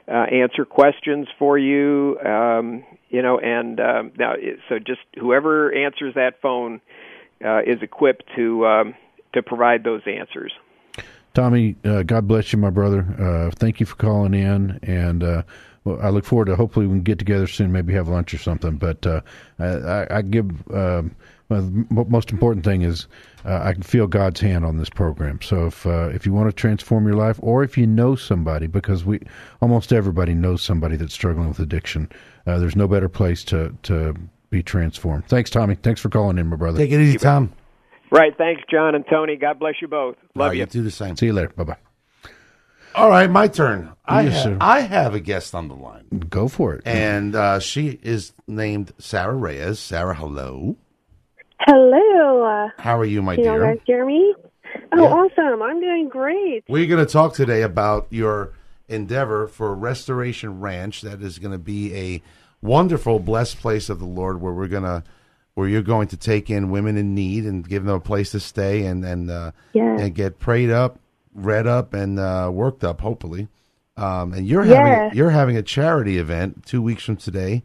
uh, 0.08 0.12
answer 0.12 0.64
questions 0.64 1.28
for 1.38 1.56
you, 1.56 2.18
um, 2.20 2.84
you 3.08 3.22
know, 3.22 3.38
and 3.38 3.80
um, 3.80 4.12
now 4.18 4.34
so 4.68 4.78
just 4.78 5.00
whoever 5.18 5.72
answers 5.74 6.14
that 6.14 6.40
phone 6.42 6.80
uh, 7.44 7.60
is 7.60 7.82
equipped 7.82 8.24
to 8.36 8.66
um, 8.66 8.94
to 9.32 9.42
provide 9.42 9.84
those 9.84 10.02
answers. 10.06 10.52
Tommy, 11.32 11.74
uh, 11.84 12.02
God 12.04 12.28
bless 12.28 12.52
you, 12.52 12.58
my 12.58 12.70
brother. 12.70 13.00
Uh, 13.18 13.50
thank 13.56 13.80
you 13.80 13.86
for 13.86 13.96
calling 13.96 14.34
in, 14.34 14.78
and 14.82 15.24
uh, 15.24 15.42
well, 15.84 15.98
I 16.00 16.10
look 16.10 16.24
forward 16.24 16.46
to 16.46 16.56
hopefully 16.56 16.86
we 16.86 16.94
can 16.94 17.02
get 17.02 17.18
together 17.18 17.46
soon, 17.46 17.72
maybe 17.72 17.92
have 17.94 18.08
lunch 18.08 18.32
or 18.32 18.38
something. 18.38 18.76
But 18.76 19.06
uh, 19.06 19.20
I, 19.58 20.06
I, 20.10 20.22
give 20.22 20.50
um, 20.72 21.14
well, 21.48 21.62
the 21.62 22.04
most 22.08 22.30
important 22.32 22.64
thing 22.64 22.82
is 22.82 23.06
uh, 23.44 23.60
I 23.62 23.72
can 23.74 23.82
feel 23.82 24.06
God's 24.06 24.40
hand 24.40 24.64
on 24.64 24.78
this 24.78 24.88
program. 24.88 25.40
So 25.42 25.66
if 25.66 25.86
uh, 25.86 26.08
if 26.14 26.24
you 26.26 26.32
want 26.32 26.48
to 26.48 26.52
transform 26.52 27.06
your 27.06 27.16
life, 27.16 27.38
or 27.42 27.62
if 27.62 27.76
you 27.76 27.86
know 27.86 28.14
somebody, 28.16 28.66
because 28.66 29.04
we 29.04 29.20
almost 29.60 29.92
everybody 29.92 30.34
knows 30.34 30.62
somebody 30.62 30.96
that's 30.96 31.14
struggling 31.14 31.48
with 31.48 31.58
addiction, 31.60 32.10
there's 32.46 32.76
no 32.76 32.88
better 32.88 33.08
place 33.08 33.44
to 33.44 33.74
to 33.84 34.14
be 34.50 34.62
transformed. 34.62 35.26
Thanks, 35.26 35.50
Tommy. 35.50 35.74
Thanks 35.74 36.00
for 36.00 36.08
calling 36.08 36.38
in, 36.38 36.46
my 36.46 36.56
brother. 36.56 36.78
Take 36.78 36.92
it 36.92 37.00
easy, 37.00 37.18
Tom. 37.18 37.52
Right. 38.10 38.36
Thanks, 38.38 38.62
John 38.70 38.94
and 38.94 39.04
Tony. 39.10 39.36
God 39.36 39.58
bless 39.58 39.74
you 39.82 39.88
both. 39.88 40.16
Love 40.36 40.48
right, 40.50 40.54
you. 40.56 40.60
you. 40.60 40.66
Do 40.66 40.82
the 40.82 40.90
same. 40.90 41.16
See 41.16 41.26
you 41.26 41.32
later. 41.32 41.48
Bye 41.56 41.64
bye. 41.64 41.76
All 42.94 43.10
right, 43.10 43.28
my 43.28 43.48
turn. 43.48 43.92
I, 44.04 44.22
Yes, 44.22 44.44
ha- 44.44 44.56
I 44.60 44.80
have 44.82 45.14
a 45.14 45.20
guest 45.20 45.52
on 45.54 45.66
the 45.66 45.74
line, 45.74 46.06
Go 46.30 46.46
for 46.46 46.74
it. 46.74 46.82
and 46.86 47.34
uh, 47.34 47.58
she 47.58 47.98
is 48.04 48.32
named 48.46 48.92
Sarah 48.98 49.34
Reyes. 49.34 49.80
Sarah, 49.80 50.14
hello. 50.14 50.76
Hello. 51.66 52.68
How 52.78 52.98
are 52.98 53.04
you, 53.04 53.22
my 53.22 53.36
Can 53.36 53.44
you 53.44 53.50
dear? 53.52 53.62
guys 53.74 53.78
hear 53.86 54.04
me? 54.04 54.34
Oh, 54.92 55.02
Yeah. 55.02 55.08
awesome. 55.08 55.62
I'm 55.62 55.80
doing 55.80 56.08
great. 56.08 56.64
We're 56.68 56.86
going 56.86 57.04
to 57.04 57.10
talk 57.10 57.34
today 57.34 57.62
about 57.62 58.06
your 58.10 58.50
endeavor 58.88 59.46
for 59.46 59.74
Restoration 59.74 60.60
Ranch. 60.60 61.00
That 61.02 61.22
is 61.22 61.38
going 61.38 61.52
to 61.52 61.58
be 61.58 61.94
a 61.94 62.22
wonderful, 62.60 63.18
blessed 63.18 63.60
place 63.60 63.88
of 63.88 63.98
the 63.98 64.04
Lord, 64.04 64.40
where 64.42 64.52
we're 64.52 64.68
going 64.68 64.82
to, 64.82 65.02
where 65.54 65.68
you're 65.68 65.82
going 65.82 66.08
to 66.08 66.16
take 66.16 66.50
in 66.50 66.70
women 66.70 66.96
in 66.98 67.14
need 67.14 67.44
and 67.44 67.66
give 67.66 67.84
them 67.84 67.94
a 67.94 68.00
place 68.00 68.32
to 68.32 68.40
stay 68.40 68.84
and 68.84 69.04
and 69.04 69.30
uh, 69.30 69.52
and 69.74 70.14
get 70.14 70.38
prayed 70.40 70.70
up, 70.70 70.98
read 71.34 71.66
up, 71.66 71.94
and 71.94 72.18
uh, 72.18 72.50
worked 72.52 72.84
up. 72.84 73.00
Hopefully, 73.00 73.48
um, 73.96 74.34
and 74.34 74.46
you're 74.46 74.64
having 74.64 75.16
you're 75.16 75.30
having 75.30 75.56
a 75.56 75.62
charity 75.62 76.18
event 76.18 76.66
two 76.66 76.82
weeks 76.82 77.04
from 77.04 77.16
today 77.16 77.62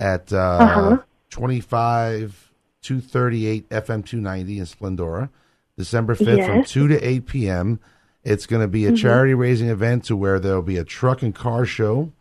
at 0.00 0.32
uh, 0.32 0.36
Uh-huh. 0.38 0.96
25 1.30 2.45
238 2.90 3.68
FM 3.70 4.04
290 4.04 4.58
in 4.60 4.64
Splendora, 4.64 5.28
December 5.76 6.14
5th 6.14 6.46
from 6.46 6.64
2 6.64 6.88
to 6.88 7.02
8 7.02 7.26
p.m. 7.26 7.80
It's 8.22 8.46
going 8.46 8.62
to 8.62 8.68
be 8.68 8.86
a 8.86 8.92
Mhm. 8.92 8.96
charity 8.96 9.34
raising 9.34 9.68
event 9.68 10.04
to 10.04 10.16
where 10.16 10.38
there'll 10.38 10.62
be 10.62 10.76
a 10.76 10.84
truck 10.84 11.20
and 11.22 11.34
car 11.34 11.64
show, 11.66 12.12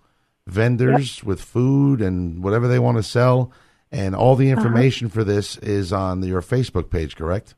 vendors 0.47 1.23
with 1.23 1.39
food 1.41 2.01
and 2.01 2.43
whatever 2.43 2.67
they 2.67 2.79
want 2.79 2.97
to 2.97 3.03
sell, 3.03 3.51
and 3.91 4.15
all 4.15 4.35
the 4.35 4.51
Uh-huh. 4.51 4.59
information 4.59 5.07
for 5.09 5.23
this 5.23 5.57
is 5.57 5.93
on 5.93 6.23
your 6.23 6.41
Facebook 6.41 6.89
page, 6.89 7.15
correct? 7.15 7.53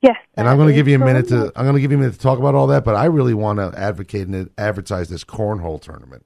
Yes. 0.00 0.16
And 0.34 0.48
I'm 0.48 0.56
going 0.56 0.68
to 0.68 0.74
give 0.74 0.88
you 0.88 0.96
a 0.96 0.98
minute 1.04 1.28
to 1.28 1.52
I'm 1.54 1.64
going 1.64 1.74
to 1.76 1.80
give 1.80 1.92
you 1.92 1.98
a 1.98 2.00
minute 2.00 2.14
to 2.14 2.18
talk 2.18 2.38
about 2.38 2.54
all 2.54 2.66
that, 2.68 2.82
but 2.84 2.94
I 2.96 3.04
really 3.04 3.34
want 3.34 3.58
to 3.58 3.78
advocate 3.78 4.26
and 4.26 4.48
advertise 4.56 5.08
this 5.10 5.22
cornhole 5.22 5.80
tournament. 5.80 6.24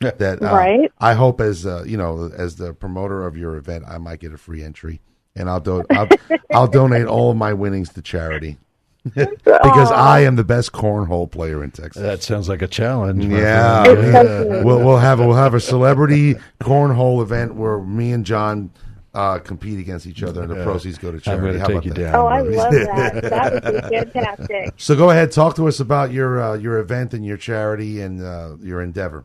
That 0.00 0.42
uh, 0.42 0.46
Right. 0.46 0.92
I 0.98 1.14
hope 1.14 1.40
as 1.40 1.64
uh, 1.64 1.84
you 1.86 1.96
know 1.96 2.30
as 2.36 2.56
the 2.56 2.74
promoter 2.74 3.24
of 3.26 3.36
your 3.36 3.56
event, 3.56 3.84
I 3.88 3.96
might 3.98 4.18
get 4.20 4.34
a 4.34 4.36
free 4.36 4.62
entry, 4.62 5.00
and 5.36 5.48
I'll 5.50 5.60
do 5.60 5.84
I'll, 5.90 6.08
I'll 6.52 6.68
donate 6.68 7.06
all 7.06 7.30
of 7.30 7.36
my 7.36 7.52
winnings 7.52 7.90
to 7.94 8.02
charity 8.02 8.58
because 9.14 9.90
I 9.92 10.20
am 10.20 10.36
the 10.36 10.44
best 10.44 10.72
cornhole 10.72 11.30
player 11.30 11.62
in 11.62 11.70
Texas. 11.70 12.00
That 12.00 12.22
sounds 12.22 12.48
like 12.48 12.62
a 12.62 12.66
challenge. 12.68 13.26
my 13.26 13.38
Yeah, 13.38 14.62
we'll 14.62 14.78
we'll 14.82 14.96
have 14.96 15.18
we'll 15.18 15.34
have 15.34 15.52
a 15.54 15.60
celebrity 15.60 16.36
cornhole 16.60 17.20
event 17.22 17.54
where 17.54 17.80
me 17.80 18.12
and 18.12 18.24
John 18.24 18.70
uh, 19.12 19.38
compete 19.38 19.78
against 19.78 20.06
each 20.06 20.22
other, 20.24 20.42
and 20.42 20.50
the 20.50 20.56
Yeah. 20.56 20.64
proceeds 20.64 20.98
go 20.98 21.10
to 21.12 21.16
I'm 21.18 21.20
charity. 21.20 21.58
How 21.58 21.66
take 21.66 21.74
about 21.76 21.84
you 21.84 21.92
that? 21.92 22.00
down. 22.00 22.14
Oh, 22.16 22.26
I 22.26 22.40
love 22.40 22.72
that. 22.72 23.22
That 23.30 23.52
would 23.52 23.62
be 23.90 23.96
fantastic. 23.96 24.72
So 24.76 24.96
go 24.96 25.10
ahead, 25.10 25.30
talk 25.30 25.54
to 25.56 25.68
us 25.68 25.78
about 25.80 26.10
your 26.10 26.42
uh, 26.42 26.54
your 26.54 26.78
event 26.78 27.12
and 27.14 27.24
your 27.24 27.36
charity 27.36 28.00
and 28.00 28.22
uh, 28.22 28.56
your 28.60 28.80
endeavor. 28.82 29.24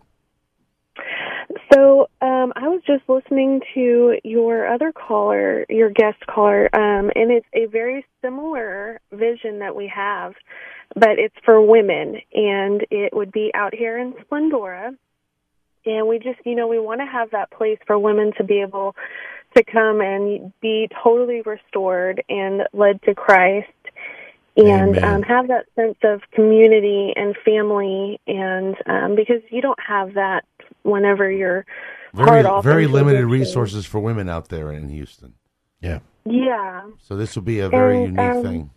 Was 2.80 2.99
just 2.99 3.09
listening 3.09 3.61
to 3.73 4.19
your 4.23 4.71
other 4.71 4.93
caller, 4.93 5.65
your 5.67 5.89
guest 5.89 6.25
caller, 6.27 6.69
um, 6.73 7.11
and 7.13 7.30
it's 7.32 7.47
a 7.53 7.65
very 7.65 8.05
similar 8.21 9.01
vision 9.11 9.59
that 9.59 9.75
we 9.75 9.91
have, 9.93 10.34
but 10.93 11.19
it's 11.19 11.36
for 11.43 11.61
women, 11.61 12.21
and 12.34 12.86
it 12.89 13.13
would 13.13 13.34
be 13.34 13.51
out 13.53 13.73
here 13.73 13.97
in 13.97 14.13
Splendora. 14.13 14.95
And 15.86 16.07
we 16.07 16.19
just, 16.19 16.39
you 16.45 16.55
know, 16.55 16.67
we 16.67 16.80
want 16.80 17.01
to 17.01 17.05
have 17.05 17.32
that 17.32 17.51
place 17.51 17.80
for 17.86 17.99
women 17.99 18.32
to 18.38 18.43
be 18.45 18.61
able 18.61 18.95
to 19.57 19.63
come 19.63 19.99
and 19.99 20.53
be 20.61 20.88
totally 21.03 21.41
restored 21.41 22.23
and 22.30 22.61
led 22.71 23.01
to 23.03 23.15
Christ. 23.15 23.67
And 24.55 24.97
um, 24.99 25.21
have 25.23 25.47
that 25.49 25.65
sense 25.75 25.97
of 26.03 26.21
community 26.32 27.13
and 27.15 27.36
family. 27.45 28.19
And 28.27 28.75
um, 28.86 29.15
because 29.15 29.41
you 29.49 29.61
don't 29.61 29.80
have 29.86 30.13
that 30.15 30.45
whenever 30.84 31.30
you're 31.30 31.65
Very 32.14 32.28
hard 32.30 32.45
off 32.45 32.64
very 32.64 32.88
limited 32.88 33.26
resources 33.26 33.86
for 33.86 33.99
women 33.99 34.28
out 34.30 34.49
there 34.49 34.72
in 34.72 34.89
Houston. 34.89 35.34
Yeah. 35.82 35.99
yeah 36.26 36.82
So 36.99 37.16
this 37.16 37.36
will 37.36 37.43
be 37.43 37.60
a 37.60 37.70
very 37.70 37.97
And, 38.03 38.16
unique 38.18 38.36
um, 38.36 38.43
thing. 38.43 38.70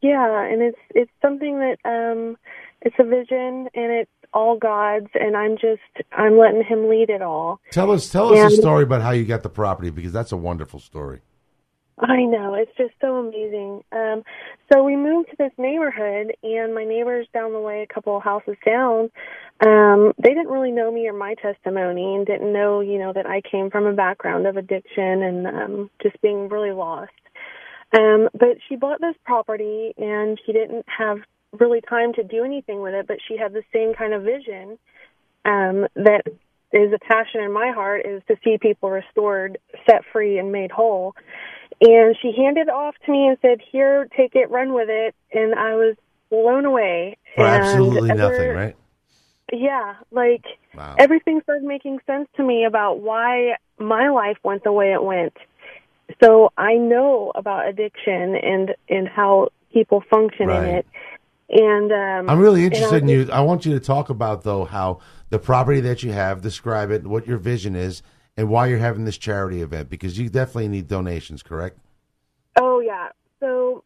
yeah 0.00 0.42
and 0.42 0.60
it's 0.62 0.78
it's 0.94 1.10
something 1.20 1.58
that 1.60 1.76
um 1.84 2.36
it's 2.80 2.96
a 2.98 3.04
vision 3.04 3.68
and 3.74 3.92
it's 3.92 4.10
all 4.34 4.56
god's 4.58 5.06
and 5.14 5.36
i'm 5.36 5.56
just 5.56 5.82
i'm 6.12 6.36
letting 6.38 6.64
him 6.64 6.88
lead 6.88 7.08
it 7.10 7.22
all 7.22 7.60
Tell 7.70 7.90
us 7.92 8.10
tell 8.10 8.32
us 8.32 8.38
and- 8.40 8.52
a 8.52 8.56
story 8.56 8.82
about 8.82 9.02
how 9.02 9.10
you 9.12 9.24
got 9.24 9.42
the 9.44 9.48
property 9.50 9.90
because 9.90 10.12
that's 10.12 10.32
a 10.32 10.36
wonderful 10.36 10.80
story. 10.80 11.20
I 11.98 12.24
know 12.24 12.54
it's 12.54 12.76
just 12.76 12.94
so 13.00 13.16
amazing. 13.16 13.84
Um, 13.92 14.22
so 14.72 14.82
we 14.82 14.96
moved 14.96 15.30
to 15.30 15.36
this 15.38 15.52
neighborhood, 15.58 16.34
and 16.42 16.74
my 16.74 16.84
neighbors 16.84 17.26
down 17.32 17.52
the 17.52 17.60
way, 17.60 17.82
a 17.88 17.94
couple 17.94 18.16
of 18.16 18.22
houses 18.22 18.56
down, 18.66 19.10
um, 19.64 20.12
they 20.22 20.30
didn't 20.30 20.48
really 20.48 20.72
know 20.72 20.90
me 20.90 21.08
or 21.08 21.12
my 21.12 21.34
testimony, 21.34 22.16
and 22.16 22.26
didn't 22.26 22.52
know, 22.52 22.80
you 22.80 22.98
know, 22.98 23.12
that 23.12 23.26
I 23.26 23.42
came 23.42 23.70
from 23.70 23.86
a 23.86 23.92
background 23.92 24.46
of 24.46 24.56
addiction 24.56 25.22
and 25.22 25.46
um, 25.46 25.90
just 26.02 26.20
being 26.22 26.48
really 26.48 26.72
lost. 26.72 27.12
Um, 27.96 28.28
but 28.32 28.58
she 28.68 28.76
bought 28.76 29.00
this 29.00 29.16
property, 29.24 29.92
and 29.98 30.40
she 30.46 30.52
didn't 30.52 30.86
have 30.88 31.18
really 31.60 31.82
time 31.82 32.14
to 32.14 32.24
do 32.24 32.44
anything 32.44 32.80
with 32.80 32.94
it, 32.94 33.06
but 33.06 33.18
she 33.28 33.36
had 33.36 33.52
the 33.52 33.62
same 33.72 33.94
kind 33.94 34.14
of 34.14 34.22
vision. 34.22 34.78
um, 35.44 35.86
that 35.96 36.22
is 36.72 36.92
a 36.92 36.98
passion 36.98 37.42
in 37.42 37.52
my 37.52 37.72
heart 37.74 38.06
is 38.06 38.22
to 38.28 38.36
see 38.42 38.58
people 38.58 38.90
restored, 38.90 39.58
set 39.88 40.02
free, 40.12 40.38
and 40.38 40.52
made 40.52 40.70
whole. 40.70 41.14
And 41.84 42.16
she 42.22 42.32
handed 42.36 42.68
it 42.68 42.70
off 42.70 42.94
to 43.06 43.12
me 43.12 43.26
and 43.26 43.36
said, 43.42 43.60
"Here, 43.72 44.06
take 44.16 44.36
it, 44.36 44.50
run 44.50 44.72
with 44.72 44.88
it." 44.88 45.14
And 45.32 45.54
I 45.54 45.74
was 45.74 45.96
blown 46.30 46.64
away. 46.64 47.16
For 47.34 47.44
and 47.44 47.56
absolutely 47.56 48.10
ever- 48.10 48.18
nothing, 48.18 48.50
right? 48.52 48.76
Yeah, 49.52 49.94
like 50.10 50.44
Wow. 50.74 50.94
everything 50.98 51.40
started 51.42 51.64
making 51.64 51.98
sense 52.06 52.28
to 52.36 52.42
me 52.42 52.64
about 52.64 53.00
why 53.00 53.56
my 53.78 54.08
life 54.08 54.38
went 54.44 54.64
the 54.64 54.72
way 54.72 54.92
it 54.92 55.02
went. 55.02 55.36
So 56.22 56.52
I 56.56 56.74
know 56.74 57.32
about 57.34 57.68
addiction 57.68 58.36
and 58.36 58.74
and 58.88 59.08
how 59.08 59.48
people 59.72 60.02
function 60.08 60.48
in 60.50 60.64
it. 60.64 60.86
And 61.50 61.92
um 61.92 62.30
I'm 62.30 62.38
really 62.40 62.64
interested 62.64 63.02
in 63.02 63.08
you. 63.08 63.28
I 63.32 63.40
want 63.40 63.66
you 63.66 63.72
to 63.74 63.80
talk 63.80 64.08
about 64.08 64.42
though 64.44 64.64
how 64.64 65.00
the 65.30 65.38
property 65.38 65.80
that 65.80 66.02
you 66.02 66.12
have, 66.12 66.40
describe 66.42 66.90
it, 66.90 67.06
what 67.06 67.26
your 67.26 67.38
vision 67.38 67.74
is, 67.74 68.02
and 68.36 68.48
why 68.48 68.66
you're 68.66 68.78
having 68.78 69.04
this 69.04 69.18
charity 69.18 69.62
event 69.62 69.90
because 69.90 70.18
you 70.18 70.28
definitely 70.28 70.68
need 70.68 70.88
donations, 70.88 71.42
correct? 71.42 71.78
Oh 72.56 72.80
yeah. 72.80 73.10
So 73.40 73.84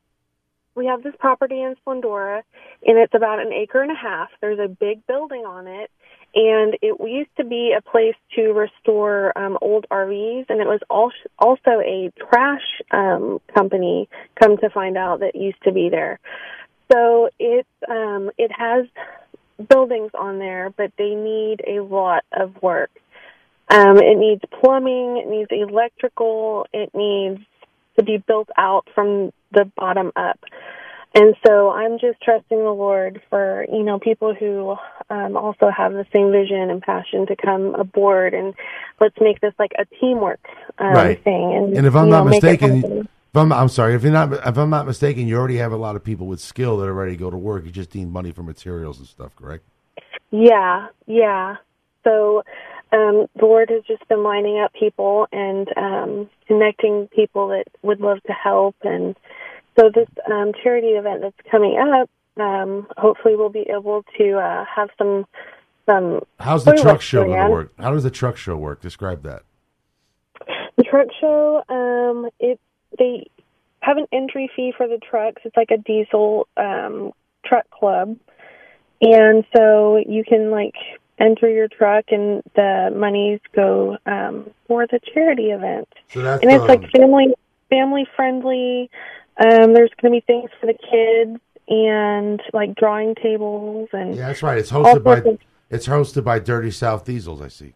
we 0.75 0.87
have 0.87 1.03
this 1.03 1.15
property 1.19 1.63
in 1.63 1.75
Splendora, 1.85 2.43
and 2.87 2.99
it's 2.99 3.15
about 3.15 3.41
an 3.41 3.53
acre 3.53 3.83
and 3.83 3.91
a 3.91 3.97
half. 3.97 4.29
There's 4.41 4.59
a 4.59 4.69
big 4.69 5.07
building 5.07 5.45
on 5.47 5.67
it, 5.67 5.91
and 6.35 6.77
it 6.83 7.01
used 7.01 7.35
to 7.39 7.45
be 7.45 7.75
a 7.77 7.81
place 7.81 8.15
to 8.35 8.53
restore 8.53 9.37
um, 9.39 9.57
old 9.63 9.87
RVs, 9.91 10.47
and 10.51 10.61
it 10.61 10.67
was 10.67 10.81
al- 10.91 11.13
also 11.39 11.81
a 11.81 12.13
trash 12.29 12.83
um, 12.91 13.41
company. 13.55 14.09
Come 14.41 14.59
to 14.59 14.69
find 14.71 14.99
out 14.99 15.21
that 15.21 15.35
used 15.35 15.63
to 15.65 15.73
be 15.73 15.89
there. 15.89 16.21
So 16.93 17.31
it 17.39 17.67
um, 17.89 18.31
it 18.37 18.53
has 18.53 18.87
buildings 19.69 20.11
on 20.15 20.39
there, 20.39 20.71
but 20.77 20.93
they 20.99 21.15
need 21.15 21.63
a 21.67 21.81
lot 21.81 22.25
of 22.33 22.63
work. 22.63 22.91
Um, 23.69 23.99
it 23.99 24.17
needs 24.17 24.43
plumbing, 24.61 25.23
it 25.25 25.29
needs 25.29 25.51
electrical, 25.51 26.67
it 26.73 26.91
needs 26.95 27.41
to 27.99 28.05
be 28.05 28.19
built 28.19 28.49
out 28.57 28.89
from 28.95 29.33
the 29.53 29.71
bottom 29.77 30.13
up. 30.15 30.39
And 31.15 31.35
so 31.47 31.71
I'm 31.71 31.99
just 31.99 32.21
trusting 32.23 32.59
the 32.59 32.71
Lord 32.71 33.23
for, 33.31 33.65
you 33.73 33.83
know, 33.83 33.99
people 33.99 34.35
who 34.35 34.77
um, 35.09 35.37
also 35.37 35.71
have 35.75 35.93
the 35.93 36.05
same 36.15 36.31
vision 36.31 36.71
and 36.71 36.83
passion 36.83 37.27
to 37.29 37.37
come 37.37 37.75
aboard 37.75 38.35
and 38.35 38.55
let's 39.01 39.17
make 39.19 39.41
this 39.41 39.55
like 39.59 39.73
a 39.79 39.87
teamwork 39.99 40.41
um, 40.79 40.95
Right. 40.95 41.25
thing. 41.25 41.55
And, 41.57 41.77
And 41.77 41.87
if 41.87 41.97
I'm 41.97 42.05
you 42.05 42.11
know, 42.11 42.25
not 42.25 42.31
mistaken, 42.31 43.09
if 43.37 43.37
I'm, 43.37 43.51
I'm 43.51 43.69
sorry, 43.71 43.95
if 43.95 44.03
you're 44.03 44.13
not, 44.13 44.33
if 44.33 44.59
I'm 44.59 44.69
not 44.69 44.87
mistaken, 44.87 45.27
you 45.27 45.37
already 45.39 45.57
have 45.57 45.73
a 45.73 45.77
lot 45.77 45.97
of 45.97 46.05
people 46.05 46.27
with 46.27 46.41
skill 46.41 46.77
that 46.79 46.87
are 46.87 46.93
ready 46.95 47.13
to 47.13 47.19
go 47.19 47.31
to 47.31 47.37
work. 47.37 47.65
You 47.65 47.71
just 47.71 47.95
need 47.95 48.11
money 48.11 48.31
for 48.31 48.43
materials 48.43 48.99
and 48.99 49.07
stuff, 49.07 49.35
correct? 49.37 49.65
Yeah, 50.31 50.89
yeah. 51.07 51.57
So 52.05 52.43
um, 52.93 53.27
the 53.35 53.45
Lord 53.45 53.71
has 53.71 53.83
just 53.85 54.07
been 54.09 54.23
lining 54.23 54.61
up 54.61 54.73
people 54.73 55.27
and 55.33 55.69
um, 55.77 56.31
connecting 56.47 57.09
people 57.09 57.49
that 57.49 57.65
would 57.83 58.01
love 58.01 58.23
to 58.25 58.33
help. 58.33 58.77
And 58.83 59.17
so 59.79 59.91
this 59.93 60.09
um, 60.31 60.53
charity 60.63 60.89
event 60.89 61.23
that's 61.23 61.51
coming 61.51 61.79
up, 61.79 62.09
um, 62.41 62.87
hopefully 62.97 63.35
we'll 63.37 63.49
be 63.49 63.67
able 63.69 64.05
to 64.19 64.39
uh, 64.39 64.65
have 64.65 64.91
some 64.99 65.27
some. 65.87 66.21
How's 66.39 66.65
the 66.65 66.75
truck 66.75 67.01
show 67.01 67.25
going 67.25 67.45
to 67.45 67.51
work? 67.51 67.73
How 67.79 67.93
does 67.93 68.03
the 68.03 68.11
truck 68.11 68.37
show 68.37 68.57
work? 68.57 68.81
Describe 68.83 69.23
that. 69.23 69.43
The 70.77 70.83
truck 70.83 71.09
show, 71.21 71.63
um, 71.69 72.29
it 72.39 72.61
they 72.99 73.31
have 73.81 73.97
an 73.97 74.07
entry 74.13 74.51
fee 74.55 74.73
for 74.77 74.87
the 74.87 74.99
trucks. 74.99 75.43
It's 75.45 75.57
like 75.57 75.71
a 75.71 75.79
diesel 75.79 76.47
um, 76.57 77.13
truck 77.45 77.69
club, 77.71 78.17
and 79.01 79.45
so 79.57 79.97
you 79.97 80.23
can 80.25 80.51
like 80.51 80.75
enter 81.19 81.49
your 81.49 81.69
truck, 81.69 82.07
and 82.09 82.43
the 82.55 82.93
monies 82.95 83.41
go 83.55 83.97
um, 84.07 84.51
for 84.67 84.87
the 84.87 85.01
charity 85.13 85.51
event. 85.51 85.89
So 86.13 86.23
that's 86.23 86.43
and 86.43 86.53
it's 86.53 86.63
um, 86.63 86.69
like 86.69 86.91
family 86.91 87.35
family 87.71 88.07
friendly. 88.15 88.91
Um, 89.39 89.75
there's 89.75 89.91
going 90.01 90.13
to 90.15 90.21
be 90.21 90.25
things 90.27 90.51
for 90.61 90.67
the 90.67 90.73
kids 90.75 91.41
and 91.69 92.41
like 92.53 92.75
drawing 92.75 93.15
tables 93.15 93.89
and 93.93 94.17
yeah, 94.17 94.29
that's 94.29 94.43
right. 94.43 94.57
It's 94.59 94.71
hosted 94.71 95.03
by 95.03 95.19
of- 95.19 95.39
it's 95.69 95.87
hosted 95.87 96.25
by 96.25 96.39
Dirty 96.39 96.71
South 96.71 97.05
Diesels. 97.05 97.43
I 97.43 97.49
see. 97.49 97.75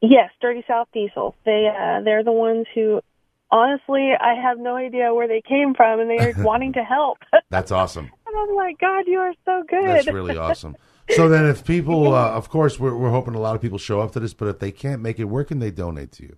Yes, 0.00 0.30
Dirty 0.40 0.64
South 0.66 0.88
Diesel. 0.92 1.34
They 1.44 1.68
uh, 1.68 2.00
they're 2.02 2.24
the 2.24 2.32
ones 2.32 2.66
who, 2.74 3.02
honestly, 3.50 4.12
I 4.18 4.34
have 4.34 4.58
no 4.58 4.76
idea 4.76 5.12
where 5.12 5.28
they 5.28 5.42
came 5.42 5.74
from, 5.74 6.00
and 6.00 6.08
they 6.08 6.18
are 6.18 6.32
wanting 6.38 6.72
to 6.74 6.82
help. 6.82 7.18
That's 7.50 7.70
awesome. 7.70 8.10
and 8.26 8.36
I'm 8.36 8.56
like, 8.56 8.78
God, 8.78 9.04
you 9.06 9.18
are 9.18 9.34
so 9.44 9.62
good. 9.68 9.86
That's 9.86 10.06
really 10.06 10.36
awesome. 10.38 10.76
So 11.16 11.28
then, 11.28 11.46
if 11.46 11.64
people, 11.64 12.14
uh, 12.14 12.30
of 12.30 12.48
course, 12.48 12.78
we're, 12.78 12.96
we're 12.96 13.10
hoping 13.10 13.34
a 13.34 13.40
lot 13.40 13.56
of 13.56 13.62
people 13.62 13.78
show 13.78 14.00
up 14.00 14.12
to 14.12 14.20
this, 14.20 14.32
but 14.32 14.48
if 14.48 14.58
they 14.58 14.70
can't 14.70 15.02
make 15.02 15.18
it, 15.18 15.24
where 15.24 15.44
can 15.44 15.58
they 15.58 15.70
donate 15.70 16.12
to 16.12 16.22
you? 16.22 16.36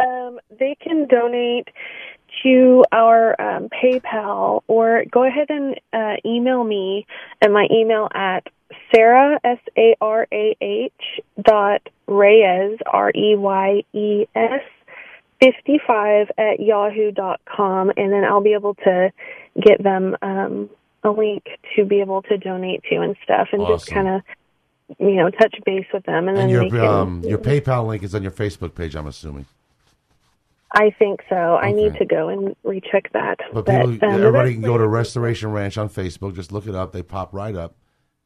Um, 0.00 0.38
they 0.58 0.76
can 0.80 1.06
donate 1.08 1.68
to 2.42 2.84
our 2.92 3.40
um, 3.40 3.68
PayPal 3.68 4.62
or 4.68 5.04
go 5.10 5.24
ahead 5.24 5.48
and 5.48 5.74
uh, 5.92 6.16
email 6.24 6.62
me 6.62 7.06
at 7.42 7.50
my 7.50 7.66
email 7.70 8.08
at 8.14 8.46
Sarah 8.94 9.40
S 9.44 9.58
A 9.76 9.96
R 10.00 10.26
A 10.32 10.56
H 10.60 10.92
dot 11.42 11.82
Reyes 12.06 12.78
R 12.86 13.10
E 13.10 13.34
Y 13.34 13.82
E 13.92 14.26
S 14.34 14.60
fifty 15.40 15.80
five 15.86 16.28
at 16.36 16.60
yahoo 16.60 17.10
dot 17.10 17.40
com, 17.44 17.90
and 17.96 18.12
then 18.12 18.24
I'll 18.24 18.42
be 18.42 18.52
able 18.52 18.74
to 18.74 19.10
get 19.60 19.82
them 19.82 20.16
um, 20.22 20.70
a 21.04 21.10
link 21.10 21.44
to 21.76 21.84
be 21.84 22.00
able 22.00 22.22
to 22.22 22.36
donate 22.38 22.82
to 22.90 22.96
and 23.00 23.16
stuff, 23.22 23.48
and 23.52 23.66
just 23.66 23.86
kind 23.88 24.08
of 24.08 24.22
you 24.98 25.16
know 25.16 25.30
touch 25.30 25.54
base 25.64 25.86
with 25.92 26.04
them, 26.04 26.28
and, 26.28 26.38
And 26.38 26.38
then 26.38 26.48
your 26.48 26.62
they 26.64 26.70
can. 26.70 26.84
um, 26.86 27.22
your 27.24 27.38
PayPal 27.38 27.86
link 27.86 28.02
is 28.02 28.14
on 28.14 28.22
your 28.22 28.32
Facebook 28.32 28.74
page. 28.74 28.94
I'm 28.96 29.06
assuming. 29.06 29.46
I 30.74 30.90
think 30.98 31.20
so. 31.30 31.34
I 31.56 31.72
need 31.72 31.94
to 31.94 32.04
go 32.04 32.28
and 32.28 32.54
recheck 32.62 33.10
that. 33.14 33.38
But 33.54 33.64
But, 33.64 33.86
people, 33.90 34.08
um, 34.08 34.14
everybody 34.14 34.52
can 34.52 34.62
go 34.62 34.76
to 34.76 34.86
Restoration 34.86 35.50
Ranch 35.50 35.78
on 35.78 35.88
Facebook. 35.88 36.34
Just 36.34 36.52
look 36.52 36.66
it 36.66 36.74
up; 36.74 36.92
they 36.92 37.02
pop 37.02 37.32
right 37.32 37.54
up, 37.54 37.74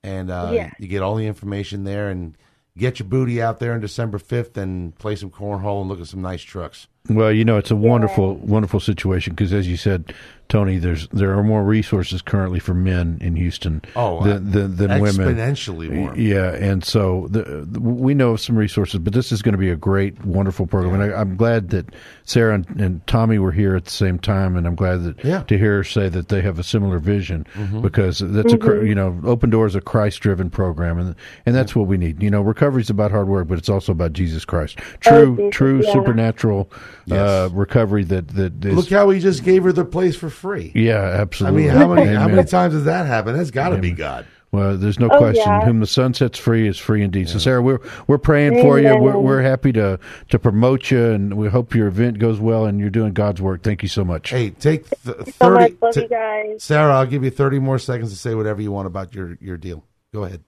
and 0.02 0.30
uh, 0.30 0.50
Yeah. 0.52 0.70
you 0.78 0.88
get 0.88 1.02
all 1.02 1.14
the 1.14 1.26
information 1.26 1.84
there. 1.84 2.08
And 2.08 2.36
get 2.76 2.98
your 2.98 3.06
booty 3.08 3.40
out 3.40 3.58
there 3.60 3.74
on 3.74 3.80
December 3.80 4.18
fifth 4.18 4.56
and 4.56 4.96
play 4.98 5.14
some 5.14 5.30
cornhole 5.30 5.80
and 5.82 5.90
look 5.90 6.00
at 6.00 6.06
some 6.06 6.22
nice 6.22 6.42
trucks. 6.42 6.88
Well, 7.08 7.30
you 7.30 7.44
know, 7.44 7.58
it's 7.58 7.70
a 7.70 7.76
wonderful, 7.76 8.36
wonderful 8.36 8.80
situation 8.80 9.34
because, 9.34 9.52
as 9.52 9.68
you 9.68 9.76
said, 9.76 10.12
Tony, 10.52 10.76
there's 10.76 11.08
there 11.08 11.32
are 11.38 11.42
more 11.42 11.62
resources 11.64 12.20
currently 12.20 12.60
for 12.60 12.74
men 12.74 13.16
in 13.22 13.36
Houston 13.36 13.80
Oh, 13.96 14.22
than, 14.22 14.50
than, 14.50 14.76
than 14.76 15.00
women. 15.00 15.34
exponentially 15.34 15.90
more. 15.90 16.14
Yeah, 16.14 16.52
and 16.52 16.84
so 16.84 17.26
the, 17.30 17.66
the, 17.66 17.80
we 17.80 18.12
know 18.12 18.32
of 18.32 18.40
some 18.40 18.56
resources, 18.56 19.00
but 19.00 19.14
this 19.14 19.32
is 19.32 19.40
going 19.40 19.52
to 19.54 19.58
be 19.58 19.70
a 19.70 19.76
great, 19.76 20.22
wonderful 20.26 20.66
program. 20.66 21.00
And 21.00 21.10
I, 21.14 21.18
I'm 21.18 21.36
glad 21.36 21.70
that 21.70 21.86
Sarah 22.24 22.54
and, 22.56 22.66
and 22.78 23.06
Tommy 23.06 23.38
were 23.38 23.50
here 23.50 23.74
at 23.76 23.86
the 23.86 23.90
same 23.90 24.18
time, 24.18 24.54
and 24.56 24.66
I'm 24.66 24.74
glad 24.74 25.04
that 25.04 25.24
Yeah. 25.24 25.42
to 25.44 25.56
hear 25.56 25.76
her 25.76 25.84
say 25.84 26.10
that 26.10 26.28
they 26.28 26.42
have 26.42 26.58
a 26.58 26.62
similar 26.62 26.98
vision 26.98 27.46
Mhm. 27.54 27.80
because 27.80 28.18
that's 28.18 28.52
a 28.52 28.58
you 28.86 28.94
know, 28.94 29.18
Open 29.24 29.48
Doors 29.48 29.72
is 29.72 29.76
a 29.76 29.80
Christ-driven 29.80 30.50
program, 30.50 30.98
and 30.98 31.14
and 31.46 31.54
that's 31.54 31.74
what 31.74 31.86
we 31.86 31.96
need. 31.96 32.22
You 32.22 32.30
know, 32.30 32.42
recovery 32.42 32.82
is 32.82 32.90
about 32.90 33.10
hard 33.10 33.26
work, 33.26 33.48
but 33.48 33.56
it's 33.56 33.70
also 33.70 33.92
about 33.92 34.12
Jesus 34.12 34.44
Christ. 34.44 34.76
True, 35.00 35.34
Jesus, 35.36 35.56
true 35.56 35.80
yeah. 35.82 35.92
supernatural 35.94 36.70
uh, 37.10 37.48
recovery 37.54 38.04
that 38.04 38.28
that 38.28 38.62
is. 38.66 38.74
Look 38.74 38.90
how 38.90 39.08
he 39.08 39.18
just 39.18 39.44
gave 39.44 39.64
her 39.64 39.72
the 39.72 39.86
place 39.86 40.14
for 40.14 40.28
free. 40.42 40.72
yeah, 40.74 41.00
absolutely. 41.00 41.70
I 41.70 41.72
mean, 41.72 41.76
how 41.80 41.94
many 41.94 42.14
how 42.14 42.28
many 42.28 42.44
times 42.44 42.74
has 42.74 42.84
that 42.84 43.06
happened? 43.06 43.38
That's 43.38 43.50
got 43.50 43.70
to 43.70 43.78
be 43.78 43.92
God. 43.92 44.26
Well, 44.50 44.76
there's 44.76 44.98
no 44.98 45.08
Oh, 45.10 45.16
question. 45.16 45.44
yeah. 45.46 45.64
Whom 45.64 45.80
the 45.80 45.86
sun 45.86 46.12
sets 46.12 46.38
free 46.38 46.68
is 46.68 46.76
free 46.76 47.02
indeed. 47.02 47.30
So, 47.30 47.38
Sarah, 47.38 47.62
we're 47.62 47.80
we're 48.06 48.18
praying 48.18 48.60
for 48.60 48.78
you. 48.78 48.94
We're, 48.98 49.16
we're 49.16 49.40
happy 49.40 49.72
to 49.72 49.98
to 50.28 50.38
promote 50.38 50.90
you, 50.90 51.02
and 51.10 51.38
we 51.38 51.48
hope 51.48 51.74
your 51.74 51.86
event 51.86 52.18
goes 52.18 52.38
well. 52.38 52.66
And 52.66 52.78
you're 52.78 52.90
doing 52.90 53.14
God's 53.14 53.40
work. 53.40 53.62
Thank 53.62 53.82
you 53.82 53.88
so 53.88 54.04
much. 54.04 54.28
Hey, 54.28 54.50
take 54.50 54.90
th- 54.90 55.16
so 55.36 55.50
much. 55.50 55.70
thirty. 55.70 55.76
Love 55.80 55.94
t- 55.94 56.02
you 56.02 56.08
guys. 56.08 56.62
Sarah, 56.62 56.92
I'll 56.94 57.06
give 57.06 57.24
you 57.24 57.30
thirty 57.30 57.60
more 57.60 57.78
seconds 57.78 58.10
to 58.10 58.16
say 58.18 58.34
whatever 58.34 58.60
you 58.60 58.70
want 58.72 58.86
about 58.88 59.14
your 59.14 59.38
your 59.40 59.56
deal. 59.56 59.84
Go 60.12 60.24
ahead. 60.24 60.42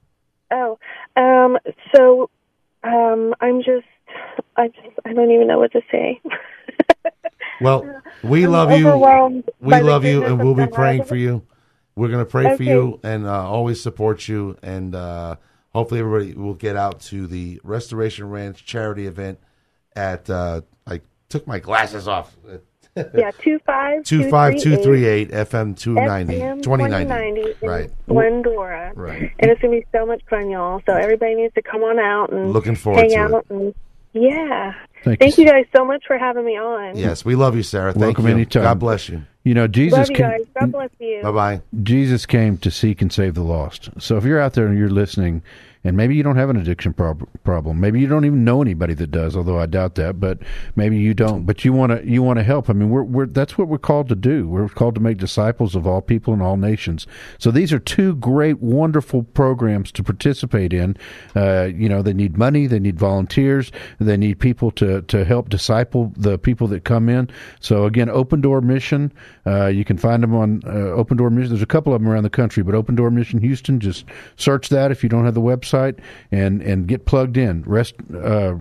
Oh, 0.51 0.79
um, 1.17 1.57
so 1.97 2.29
um, 2.85 3.35
I'm 3.41 3.63
just, 3.63 3.87
I 4.55 4.69
just, 4.69 4.99
I 5.07 5.15
don't 5.15 5.31
even 5.31 5.47
know 5.49 5.59
what 5.59 5.73
to 5.73 5.81
say. 5.91 6.21
Well, 7.61 8.03
we 8.23 8.45
I'm 8.45 8.53
love 8.53 8.71
you. 8.73 9.45
We 9.61 9.81
love 9.81 10.05
you, 10.05 10.25
and 10.25 10.43
we'll 10.43 10.55
be 10.55 10.67
praying 10.67 11.05
for 11.05 11.17
you. 11.17 11.43
We're 11.97 12.09
going 12.09 12.25
to 12.25 12.31
pray 12.31 12.57
for 12.57 12.63
you 12.63 12.99
and 13.05 13.27
uh, 13.27 13.49
always 13.49 13.81
support 13.81 14.27
you. 14.27 14.57
And 14.63 14.95
uh, 14.95 15.37
hopefully, 15.73 16.01
everybody 16.01 16.35
will 16.35 16.55
get 16.55 16.77
out 16.77 17.01
to 17.03 17.27
the 17.27 17.61
Restoration 17.63 18.29
Ranch 18.29 18.65
charity 18.65 19.07
event 19.07 19.39
at. 19.95 20.29
Uh, 20.29 20.63
I 20.87 21.01
took 21.29 21.47
my 21.47 21.59
glasses 21.61 22.09
off. 22.09 22.37
yeah, 22.97 23.31
two 23.39 23.59
five 23.67 24.05
Two 24.05 24.29
five 24.29 24.59
two 24.59 24.77
three 24.83 25.05
eight 25.05 25.31
FM 25.31 25.79
two 25.79 25.95
ninety 25.95 26.39
twenty 26.63 26.85
2090 26.85 27.55
Right. 27.67 27.91
Splendora. 28.09 28.93
Right. 28.97 29.33
And 29.39 29.51
it's 29.51 29.61
gonna 29.61 29.75
be 29.79 29.87
so 29.93 30.05
much 30.05 30.23
fun, 30.29 30.51
y'all. 30.51 30.83
So 30.87 30.95
everybody 30.95 31.35
needs 31.37 31.55
to 31.55 31.63
come 31.63 31.83
on 31.83 31.99
out 31.99 32.33
and 32.33 32.53
Looking 32.53 32.75
forward 32.77 33.01
hang 33.01 33.11
to 33.11 33.37
out 33.37 33.47
and 33.51 33.75
yeah. 34.13 34.75
Thank 35.05 35.21
Thank 35.21 35.39
you. 35.39 35.45
you 35.45 35.51
guys 35.51 35.67
so 35.77 35.85
much 35.85 36.03
for 36.07 36.17
having 36.17 36.45
me 36.47 36.59
on. 36.59 36.97
Yes, 36.97 37.25
we 37.25 37.35
love 37.35 37.55
you, 37.55 37.63
Sarah. 37.63 37.93
Thank 37.93 38.03
Welcome 38.19 38.27
you. 38.27 38.33
anytime. 38.33 38.63
God 38.63 38.79
bless 38.79 39.09
you. 39.09 39.23
You 39.45 39.53
know, 39.53 39.67
Jesus 39.67 39.99
Love 39.99 40.11
you 40.11 40.17
can. 40.17 40.31
guys. 40.31 40.47
God 40.59 40.73
bless 40.73 40.91
you. 40.99 41.21
Bye 41.23 41.31
bye. 41.31 41.61
Jesus 41.83 42.25
came 42.25 42.57
to 42.59 42.71
seek 42.71 43.03
and 43.03 43.13
save 43.13 43.35
the 43.35 43.43
lost. 43.43 43.91
So 43.99 44.17
if 44.17 44.25
you're 44.25 44.41
out 44.41 44.55
there 44.55 44.67
and 44.67 44.79
you're 44.79 44.89
listening 44.89 45.43
and 45.85 45.99
maybe 45.99 46.17
you 46.17 46.23
don't 46.23 46.37
have 46.37 46.49
an 46.49 46.57
addiction 46.57 46.95
prob- 46.95 47.29
problem. 47.45 47.79
Maybe 47.79 48.01
you 48.01 48.07
don't 48.07 48.25
even 48.25 48.43
know 48.43 48.63
anybody 48.63 48.95
that 48.95 49.11
does, 49.11 49.37
although 49.37 49.59
I 49.59 49.67
doubt 49.67 49.97
that. 49.97 50.19
But 50.19 50.39
maybe 50.77 50.97
you 50.97 51.13
don't. 51.13 51.45
But 51.45 51.65
you 51.65 51.75
want 51.75 51.93
to 51.93 52.09
you 52.09 52.23
want 52.23 52.39
to 52.39 52.43
help. 52.43 52.71
I 52.71 52.73
mean, 52.73 52.89
we're, 52.89 53.03
we're 53.03 53.27
that's 53.27 53.59
what 53.59 53.69
we're 53.69 53.79
called 53.79 54.09
to 54.09 54.15
do. 54.15 54.49
We're 54.49 54.69
called 54.69 54.95
to 54.95 55.01
make 55.03 55.19
disciples 55.19 55.75
of 55.75 55.87
all 55.87 56.01
people 56.01 56.33
and 56.33 56.43
all 56.43 56.57
nations. 56.57 57.07
So 57.39 57.51
these 57.51 57.73
are 57.73 57.79
two 57.79 58.17
great, 58.17 58.61
wonderful 58.61 59.25
programs 59.25 59.93
to 59.93 60.03
participate 60.03 60.73
in. 60.73 60.97
Uh, 61.37 61.65
you 61.65 61.89
know, 61.89 62.01
they 62.01 62.15
need 62.15 62.39
money, 62.39 62.67
they 62.67 62.81
need 62.81 62.99
volunteers, 62.99 63.71
they 64.01 64.17
need 64.17 64.39
people 64.39 64.71
to 64.73 65.03
to 65.03 65.25
help 65.25 65.51
disciple 65.51 66.13
the 66.17 66.39
people 66.39 66.67
that 66.69 66.85
come 66.85 67.11
in. 67.11 67.29
So 67.61 67.85
again, 67.85 68.09
Open 68.09 68.41
Door 68.41 68.63
Mission. 68.63 69.13
Uh, 69.47 69.67
you 69.67 69.85
can 69.85 69.99
find 69.99 70.23
them 70.23 70.35
on 70.35 70.63
uh, 70.67 70.95
Open 70.95 71.19
Door 71.19 71.31
Mission. 71.31 71.51
There's 71.51 71.61
a 71.61 71.67
couple 71.67 71.93
of 71.93 72.01
them 72.01 72.11
around 72.11 72.23
the 72.23 72.31
country, 72.31 72.63
but 72.63 72.75
Open 72.75 72.95
Door 72.95 73.11
Mission 73.11 73.39
Houston. 73.41 73.81
Just 73.81 74.07
search 74.37 74.71
that 74.71 74.91
if 74.91 75.03
you 75.03 75.11
don't 75.11 75.27
have 75.27 75.35
the 75.35 75.43
website 75.43 75.74
and 76.31 76.63
and 76.63 76.87
get 76.87 77.07
plugged 77.07 77.37
in. 77.37 77.65
Rest. 77.67 77.97
Uh, 78.15 78.55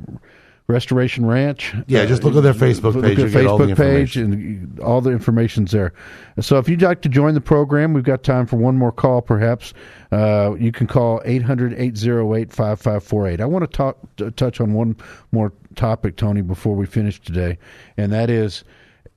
Restoration 0.68 1.26
Ranch. 1.26 1.74
Yeah, 1.88 2.06
just 2.06 2.24
look 2.24 2.38
at 2.38 2.44
their 2.44 2.54
Facebook 2.54 2.94
Look 2.96 3.04
page. 3.04 3.20
at 3.36 3.46
all 3.46 3.58
the 3.58 3.66
Facebook 3.66 3.76
page, 3.76 4.16
and 4.16 4.80
all 4.80 5.02
the 5.02 5.12
information's 5.12 5.72
there. 5.72 5.92
So 6.40 6.58
if 6.58 6.70
you'd 6.70 6.82
like 6.82 7.02
to 7.02 7.10
join 7.10 7.34
the 7.34 7.42
program, 7.42 7.92
we've 7.94 8.06
got 8.06 8.24
time 8.24 8.46
for 8.48 8.56
one 8.56 8.78
more 8.78 8.94
call, 8.94 9.22
perhaps. 9.22 9.74
Uh, 10.14 10.56
you 10.58 10.72
can 10.72 10.88
call 10.88 11.20
800-808-5548. 11.26 13.42
I 13.42 13.46
want 13.46 13.70
to 13.70 13.78
talk 13.78 13.98
to 14.18 14.32
touch 14.32 14.62
on 14.62 14.74
one 14.74 14.96
more 15.34 15.52
topic, 15.76 16.16
Tony, 16.16 16.42
before 16.42 16.76
we 16.76 16.86
finish 16.86 17.20
today, 17.20 17.58
and 17.98 18.10
that 18.14 18.30
is 18.30 18.64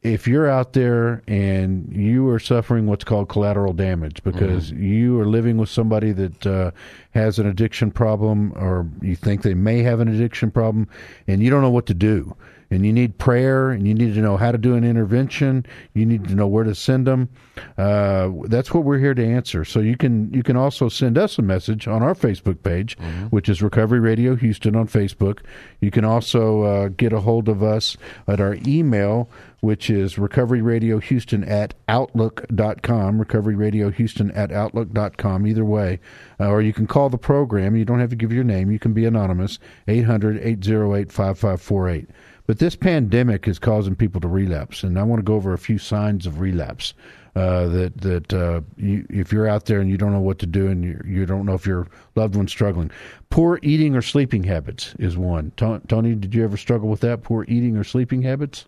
if 0.03 0.29
you're 0.29 0.49
out 0.49 0.73
there 0.73 1.23
and 1.27 1.93
you 1.93 2.29
are 2.29 2.39
suffering 2.39 2.87
what's 2.87 3.05
called 3.05 3.29
collateral 3.29 3.73
damage 3.73 4.23
because 4.23 4.71
you 4.71 5.21
are 5.21 5.27
living 5.27 5.57
with 5.57 5.69
somebody 5.69 6.13
that 6.13 6.47
uh, 6.47 6.71
has 7.11 7.39
an 7.39 7.47
addiction 7.47 7.91
problem 7.91 8.53
or 8.57 8.89
you 9.03 9.17
think 9.17 9.43
they 9.43 9.55
may 9.55 9.83
have 9.83 9.99
an 10.01 10.09
addiction 10.09 10.51
problem 10.51 10.89
and 11.27 11.43
you 11.43 11.51
don't 11.51 11.63
know 11.63 11.71
what 11.71 11.87
to 11.87 11.95
do. 11.95 12.37
And 12.69 12.85
you 12.85 12.93
need 12.93 13.17
prayer 13.19 13.71
and 13.71 13.87
you 13.87 13.95
need 13.95 14.15
to 14.15 14.21
know 14.21 14.37
how 14.37 14.51
to 14.51 14.59
do 14.59 14.75
an 14.75 14.83
intervention. 14.83 15.65
You 15.95 16.05
need 16.05 16.27
to 16.27 16.35
know 16.35 16.49
where 16.49 16.65
to 16.65 16.75
send 16.75 17.07
them. 17.07 17.29
Uh, 17.79 18.31
that's 18.47 18.75
what 18.75 18.83
we're 18.83 18.99
here 18.99 19.15
to 19.15 19.25
answer. 19.25 19.65
So 19.65 19.79
you 19.79 19.97
can 19.97 20.35
you 20.35 20.43
can 20.43 20.57
also 20.57 20.89
send 20.89 21.17
us 21.17 21.39
a 21.39 21.43
message 21.43 21.87
on 21.87 22.03
our 22.03 22.15
facebook 22.15 22.65
page 22.65 22.99
which 23.31 23.49
is 23.49 23.63
recovery 23.63 24.01
radio 24.01 24.35
houston 24.35 24.75
on 24.75 24.89
facebook. 24.89 25.41
You 25.81 25.93
can 25.93 26.05
also 26.05 26.63
uh, 26.63 26.89
get 26.89 27.13
a 27.13 27.21
hold 27.21 27.49
of 27.49 27.63
us 27.63 27.97
at 28.27 28.41
our 28.41 28.57
email 28.67 29.31
which 29.67 29.91
is 29.91 30.17
recovery 30.17 30.63
radio 30.63 30.99
houston 30.99 31.45
at 31.45 31.75
outlook.com 31.89 33.19
recovery 33.19 33.57
radio 33.57 33.91
houston 33.91 34.31
at 34.31 34.53
outlook.com 34.53 35.47
either 35.47 35.65
way 35.65 35.99
uh, 36.39 36.49
or 36.49 36.63
you 36.63 36.73
can 36.73 36.87
call 36.87 37.11
the 37.11 37.19
program 37.19 37.75
you 37.75 37.85
don't 37.85 37.99
have 37.99 38.11
to 38.11 38.17
give 38.17 38.33
your 38.33 38.45
name 38.45 38.71
you 38.71 38.79
can 38.79 38.93
be 38.93 39.05
anonymous 39.05 39.59
800-808-5548 39.89 42.07
but 42.47 42.61
this 42.61 42.77
pandemic 42.77 43.49
is 43.49 43.59
causing 43.59 43.97
people 43.97 44.21
to 44.21 44.29
relapse, 44.29 44.85
and 44.85 44.99
I 44.99 45.03
want 45.03 45.19
to 45.19 45.25
go 45.25 45.35
over 45.35 45.53
a 45.53 45.59
few 45.59 45.79
signs 45.79 46.27
of 46.27 46.41
relapse. 46.41 46.95
Uh, 47.35 47.69
that 47.69 48.01
that 48.01 48.33
uh, 48.33 48.63
you, 48.79 49.05
if 49.11 49.31
you're 49.31 49.47
out 49.47 49.67
there 49.67 49.81
and 49.81 49.91
you 49.91 49.99
don't 49.99 50.13
know 50.13 50.21
what 50.21 50.39
to 50.39 50.47
do, 50.47 50.69
and 50.69 50.83
you, 50.83 50.99
you 51.05 51.27
don't 51.27 51.45
know 51.45 51.53
if 51.53 51.67
your 51.67 51.87
loved 52.15 52.35
one's 52.35 52.51
struggling, 52.51 52.91
poor 53.29 53.59
eating 53.63 53.95
or 53.95 54.01
sleeping 54.01 54.45
habits 54.45 54.95
is 54.99 55.19
one. 55.19 55.53
Tony, 55.57 56.15
did 56.15 56.35
you 56.35 56.45
ever 56.45 56.57
struggle 56.57 56.89
with 56.89 57.01
that? 57.01 57.23
Poor 57.23 57.45
eating 57.47 57.77
or 57.77 57.85
sleeping 57.85 58.23
habits? 58.23 58.65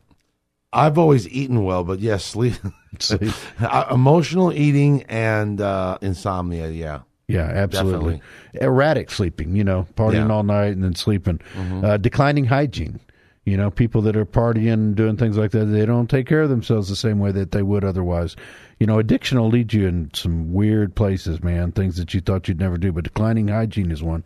I've 0.72 0.98
always 0.98 1.28
eaten 1.28 1.64
well, 1.64 1.84
but 1.84 1.98
yes, 2.00 2.24
sleep, 2.24 2.54
Uh, 3.60 3.84
emotional 3.90 4.52
eating 4.52 5.02
and 5.04 5.60
uh, 5.60 5.98
insomnia. 6.02 6.68
Yeah, 6.68 7.00
Yeah, 7.26 7.42
absolutely. 7.42 8.14
Definitely. 8.16 8.60
Erratic 8.66 9.10
sleeping, 9.10 9.54
you 9.56 9.64
know, 9.64 9.86
partying 9.94 10.12
Yeah. 10.14 10.20
Mm-hmm. 10.22 10.30
all 10.30 10.42
night 10.42 10.72
and 10.72 10.82
then 10.84 10.94
sleeping. 10.94 11.40
Uh, 11.56 11.96
declining 11.96 12.44
hygiene. 12.46 13.00
You 13.44 13.56
know, 13.56 13.70
people 13.70 14.02
that 14.02 14.14
are 14.16 14.26
partying, 14.26 14.94
doing 14.94 15.16
things 15.16 15.38
like 15.38 15.52
that, 15.52 15.64
they 15.66 15.86
don't 15.86 16.10
take 16.10 16.26
care 16.26 16.42
of 16.42 16.50
themselves 16.50 16.88
the 16.90 16.96
same 16.96 17.18
way 17.18 17.32
that 17.32 17.52
they 17.52 17.62
would 17.62 17.82
otherwise. 17.82 18.36
You 18.78 18.86
know, 18.86 18.98
addiction 18.98 19.40
will 19.40 19.48
lead 19.48 19.72
you 19.72 19.86
in 19.86 20.10
some 20.12 20.52
weird 20.52 20.94
places, 20.94 21.42
man, 21.42 21.72
things 21.72 21.96
that 21.96 22.12
you 22.12 22.20
thought 22.20 22.46
you'd 22.46 22.60
never 22.60 22.76
do, 22.76 22.92
but 22.92 23.04
declining 23.04 23.48
hygiene 23.48 23.90
is 23.90 24.02
one. 24.02 24.24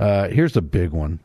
Uh, 0.00 0.28
here's 0.28 0.56
a 0.56 0.62
big 0.62 0.90
one 0.90 1.20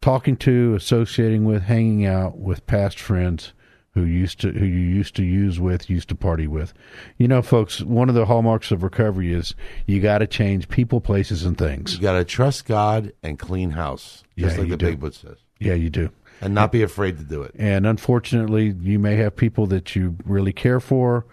talking 0.00 0.36
to, 0.36 0.74
associating 0.76 1.44
with, 1.44 1.62
hanging 1.62 2.06
out 2.06 2.38
with 2.38 2.64
past 2.68 3.00
friends 3.00 3.52
who 3.96 4.04
used 4.04 4.38
to 4.42 4.52
who 4.52 4.64
you 4.66 4.78
used 4.78 5.16
to 5.16 5.24
use 5.24 5.58
with, 5.58 5.88
used 5.88 6.10
to 6.10 6.14
party 6.14 6.46
with. 6.46 6.74
You 7.16 7.26
know, 7.26 7.40
folks, 7.40 7.80
one 7.80 8.08
of 8.10 8.14
the 8.14 8.26
hallmarks 8.26 8.70
of 8.70 8.82
recovery 8.82 9.32
is 9.32 9.54
you 9.86 10.00
got 10.00 10.18
to 10.18 10.26
change 10.26 10.68
people, 10.68 11.00
places, 11.00 11.44
and 11.46 11.56
things. 11.56 11.94
you 11.94 12.02
got 12.02 12.12
to 12.18 12.24
trust 12.24 12.66
God 12.66 13.12
and 13.22 13.38
clean 13.38 13.70
house, 13.70 14.22
just 14.36 14.56
Yeah, 14.56 14.60
like 14.60 14.70
the 14.70 14.76
do. 14.76 14.86
Big 14.86 15.00
Book 15.00 15.14
says, 15.14 15.38
Yeah, 15.58 15.72
you 15.72 15.88
do. 15.88 16.10
and 16.42 16.54
not 16.54 16.70
be 16.72 16.82
afraid 16.82 17.16
to 17.16 17.24
do 17.24 17.40
it. 17.42 17.52
And 17.58 17.86
unfortunately, 17.86 18.74
you 18.82 18.98
may 18.98 19.16
have 19.16 19.34
people 19.34 19.66
that 19.68 19.96
you 19.96 20.14
really 20.26 20.52
care 20.52 20.78
for, 20.78 21.24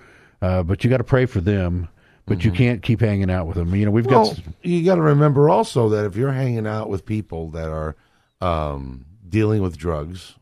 uh, 0.42 0.64
but 0.64 0.84
you 0.86 0.90
got 0.90 0.98
to 0.98 1.04
pray 1.04 1.26
for 1.26 1.42
them. 1.42 1.90
But 2.26 2.46
you 2.46 2.52
can't 2.54 2.82
keep 2.82 3.02
hanging 3.02 3.30
out 3.30 3.48
with 3.48 3.58
them. 3.58 3.76
You 3.76 3.84
know, 3.84 3.92
we've 3.92 4.06
Well, 4.06 4.28
got 4.34 4.40
you 4.62 4.86
got 4.86 4.96
to 4.96 5.02
remember 5.02 5.50
also 5.50 5.90
that 5.90 6.06
if 6.06 6.16
you're 6.16 6.32
hanging 6.32 6.66
out 6.66 6.88
with 6.88 7.06
people 7.06 7.50
that 7.50 7.68
are 7.68 7.98
um, 8.40 9.06
dealing 9.28 9.62
with 9.62 9.76
drugs, 9.76 10.36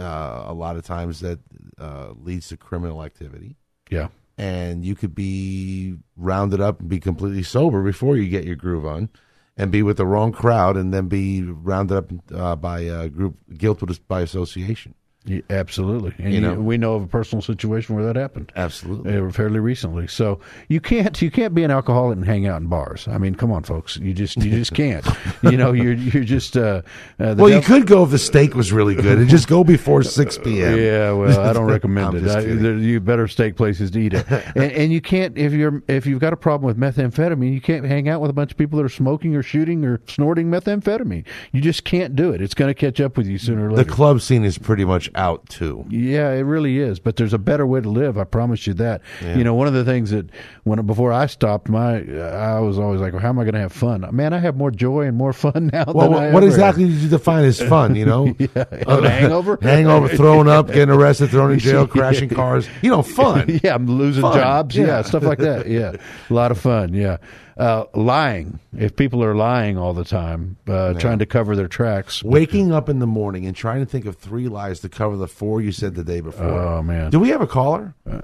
uh, 0.00 0.44
a 0.46 0.54
lot 0.54 0.76
of 0.76 0.84
times 0.84 1.20
that 1.20 1.38
uh, 1.78 2.12
leads 2.16 2.48
to 2.48 2.56
criminal 2.56 3.04
activity. 3.04 3.56
yeah, 3.90 4.08
and 4.38 4.84
you 4.84 4.94
could 4.94 5.14
be 5.14 5.96
rounded 6.16 6.60
up 6.60 6.80
and 6.80 6.88
be 6.88 6.98
completely 7.00 7.42
sober 7.42 7.82
before 7.82 8.16
you 8.16 8.28
get 8.28 8.44
your 8.44 8.56
groove 8.56 8.86
on, 8.86 9.08
and 9.56 9.70
be 9.70 9.82
with 9.82 9.96
the 9.98 10.06
wrong 10.06 10.32
crowd, 10.32 10.76
and 10.76 10.92
then 10.94 11.08
be 11.08 11.42
rounded 11.42 11.96
up 11.96 12.10
uh, 12.34 12.56
by 12.56 12.80
a 12.80 13.08
group 13.08 13.36
guilt 13.56 13.80
with- 13.82 14.06
by 14.08 14.20
association. 14.22 14.94
Yeah, 15.26 15.42
absolutely. 15.50 16.14
And 16.18 16.32
You 16.32 16.40
you 16.40 16.54
we 16.54 16.78
know 16.78 16.94
of 16.94 17.02
a 17.02 17.06
personal 17.06 17.42
situation 17.42 17.94
where 17.94 18.04
that 18.06 18.16
happened. 18.16 18.52
Absolutely. 18.56 19.18
uh, 19.18 19.30
fairly 19.30 19.60
recently. 19.60 20.06
So 20.06 20.40
you 20.68 20.80
can't 20.80 21.20
you 21.20 21.30
can't 21.30 21.54
be 21.54 21.62
an 21.62 21.70
alcoholic 21.70 22.16
and 22.16 22.24
hang 22.24 22.46
out 22.46 22.62
in 22.62 22.68
bars. 22.68 23.06
I 23.06 23.18
mean, 23.18 23.34
come 23.34 23.52
on, 23.52 23.62
folks, 23.62 23.98
you 23.98 24.14
just 24.14 24.38
you 24.38 24.50
just 24.50 24.72
can't. 24.72 25.06
you 25.42 25.58
know, 25.58 25.72
you're 25.72 25.92
you're 25.92 26.24
just. 26.24 26.56
Uh, 26.56 26.80
uh, 27.18 27.34
the 27.34 27.42
Well, 27.42 27.52
you 27.52 27.60
could 27.60 27.86
go 27.86 28.02
if 28.04 28.10
the 28.10 28.18
steak 28.18 28.54
was 28.54 28.72
really 28.72 28.94
good, 28.94 29.18
and 29.18 29.28
just 29.28 29.46
go 29.46 29.62
before 29.62 30.02
six 30.20 30.38
p.m. 30.38 30.78
Yeah, 30.78 31.12
well, 31.12 31.38
I 31.38 31.52
don't 31.52 31.66
recommend 31.70 32.14
it. 32.14 32.26
I, 32.26 32.40
there, 32.40 32.78
you 32.78 32.98
better 32.98 33.28
steak 33.28 33.56
places 33.56 33.90
to 33.90 34.00
eat 34.00 34.14
it, 34.14 34.24
and, 34.30 34.72
and 34.72 34.92
you 34.92 35.02
can't 35.02 35.36
if 35.36 35.52
you're 35.52 35.82
if 35.86 36.06
you've 36.06 36.20
got 36.20 36.32
a 36.32 36.36
problem 36.36 36.66
with 36.66 36.78
methamphetamine, 36.78 37.52
you 37.52 37.60
can't 37.60 37.84
hang 37.84 38.08
out 38.08 38.22
with 38.22 38.30
a 38.30 38.34
bunch 38.34 38.52
of 38.52 38.56
people 38.56 38.78
that 38.78 38.86
are 38.86 38.88
smoking 38.88 39.36
or 39.36 39.42
shooting 39.42 39.84
or 39.84 40.00
snorting 40.08 40.50
methamphetamine. 40.50 41.26
You 41.52 41.60
just 41.60 41.84
can't 41.84 42.16
do 42.16 42.32
it. 42.32 42.40
It's 42.40 42.54
going 42.54 42.70
to 42.70 42.74
catch 42.74 43.02
up 43.02 43.18
with 43.18 43.26
you 43.26 43.36
sooner 43.36 43.66
or 43.66 43.72
later. 43.72 43.84
The 43.84 43.90
club 43.90 44.22
scene 44.22 44.44
is 44.44 44.56
pretty 44.56 44.86
much 44.86 45.09
out 45.14 45.48
too. 45.48 45.84
Yeah, 45.88 46.30
it 46.32 46.40
really 46.40 46.78
is. 46.78 46.98
But 46.98 47.16
there's 47.16 47.32
a 47.32 47.38
better 47.38 47.66
way 47.66 47.80
to 47.80 47.88
live. 47.88 48.18
I 48.18 48.24
promise 48.24 48.66
you 48.66 48.74
that. 48.74 49.02
You 49.22 49.44
know, 49.44 49.54
one 49.54 49.66
of 49.66 49.74
the 49.74 49.84
things 49.84 50.10
that 50.10 50.28
when 50.64 50.84
before 50.86 51.12
I 51.12 51.26
stopped, 51.26 51.68
my 51.68 51.98
I 51.98 52.60
was 52.60 52.78
always 52.78 53.00
like, 53.00 53.12
well, 53.12 53.22
how 53.22 53.28
am 53.28 53.38
I 53.38 53.44
going 53.44 53.54
to 53.54 53.60
have 53.60 53.72
fun? 53.72 54.06
Man, 54.12 54.32
I 54.32 54.38
have 54.38 54.56
more 54.56 54.70
joy 54.70 55.02
and 55.02 55.16
more 55.16 55.32
fun 55.44 55.70
now. 55.72 55.84
Well, 55.86 56.04
than 56.04 56.12
what, 56.12 56.22
I 56.22 56.32
what 56.32 56.42
ever 56.42 56.46
exactly 56.52 56.84
did 56.84 56.94
you 56.94 57.08
define 57.08 57.44
as 57.44 57.60
fun? 57.60 57.94
You 57.96 58.06
know, 58.06 58.28
uh, 58.56 58.64
An 58.70 59.04
hangover? 59.04 59.58
hangover, 59.62 60.08
thrown 60.08 60.48
up, 60.48 60.68
getting 60.68 60.90
arrested, 60.90 61.30
thrown 61.30 61.52
in 61.52 61.58
jail, 61.58 61.86
crashing 61.86 62.28
cars. 62.28 62.68
You 62.82 62.90
know, 62.90 63.02
fun. 63.02 63.60
yeah, 63.62 63.74
I'm 63.74 63.86
losing 63.86 64.22
Fun, 64.22 64.34
jobs. 64.34 64.76
Yeah. 64.76 64.86
yeah. 64.86 65.02
stuff 65.02 65.22
like 65.22 65.38
that. 65.38 65.68
Yeah, 65.68 65.92
a 66.28 66.34
lot 66.34 66.50
of 66.50 66.58
fun. 66.58 66.94
Yeah, 66.94 67.18
uh, 67.56 67.84
lying. 67.94 68.60
If 68.76 68.96
people 68.96 69.22
are 69.24 69.34
lying 69.34 69.76
all 69.76 69.92
the 69.92 70.04
time, 70.04 70.56
uh, 70.68 70.94
trying 70.94 71.18
to 71.18 71.26
cover 71.26 71.56
their 71.56 71.68
tracks. 71.68 72.22
Waking 72.22 72.72
up 72.72 72.88
in 72.88 72.98
the 72.98 73.06
morning 73.06 73.46
and 73.46 73.56
trying 73.56 73.80
to 73.80 73.86
think 73.86 74.06
of 74.06 74.16
three 74.16 74.48
lies 74.48 74.80
to 74.80 74.88
cover 74.88 75.16
the 75.16 75.28
four 75.28 75.60
you 75.60 75.72
said 75.72 75.94
the 75.94 76.04
day 76.04 76.20
before. 76.20 76.46
Oh 76.46 76.82
man. 76.82 77.10
Do 77.10 77.20
we 77.20 77.28
have 77.30 77.40
a 77.40 77.46
caller? 77.46 77.94
Uh, 78.08 78.20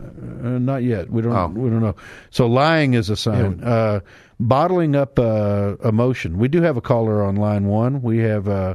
not 0.58 0.82
yet. 0.82 1.10
We 1.10 1.22
don't. 1.22 1.32
Oh. 1.32 1.48
We 1.48 1.70
don't 1.70 1.80
know. 1.80 1.96
So 2.30 2.46
lying 2.46 2.94
is 2.94 3.10
a 3.10 3.16
sign. 3.16 3.62
Uh, 3.62 4.00
bottling 4.38 4.94
up 4.94 5.18
uh, 5.18 5.76
emotion. 5.84 6.38
We 6.38 6.48
do 6.48 6.62
have 6.62 6.76
a 6.76 6.82
caller 6.82 7.22
on 7.22 7.36
line 7.36 7.66
one. 7.66 8.02
We 8.02 8.18
have. 8.18 8.48
Uh, 8.48 8.74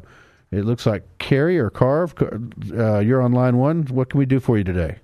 it 0.52 0.66
looks 0.66 0.86
like 0.86 1.04
Carrie 1.18 1.58
or 1.58 1.70
Carve. 1.70 2.14
Uh, 2.22 3.00
you're 3.00 3.22
on 3.22 3.32
line 3.32 3.58
one. 3.58 3.84
What 3.86 4.10
can 4.10 4.18
we 4.20 4.26
do 4.26 4.42
for 4.42 4.58
you 4.58 4.66
today? 4.66 4.98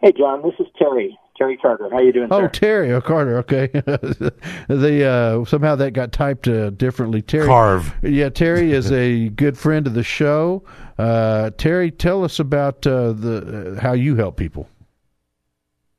Hey, 0.00 0.12
John, 0.12 0.42
this 0.42 0.54
is 0.58 0.66
Terry. 0.78 1.18
Terry 1.36 1.56
Carter. 1.56 1.88
How 1.90 2.00
you 2.00 2.12
doing, 2.12 2.28
Oh, 2.30 2.42
sir? 2.42 2.48
Terry 2.48 2.92
or 2.92 3.00
Carter. 3.00 3.38
Okay. 3.38 3.66
the 3.72 5.04
uh, 5.06 5.44
somehow 5.44 5.76
that 5.76 5.92
got 5.92 6.12
typed 6.12 6.48
uh, 6.48 6.70
differently. 6.70 7.22
Terry 7.22 7.46
Carve. 7.46 7.94
Yeah, 8.02 8.28
Terry 8.28 8.72
is 8.72 8.90
a 8.92 9.28
good 9.30 9.58
friend 9.58 9.86
of 9.86 9.94
the 9.94 10.02
show. 10.02 10.64
Uh, 10.98 11.50
Terry, 11.58 11.90
tell 11.90 12.24
us 12.24 12.38
about 12.38 12.86
uh, 12.86 13.12
the 13.12 13.76
uh, 13.76 13.80
how 13.80 13.92
you 13.92 14.16
help 14.16 14.36
people. 14.36 14.68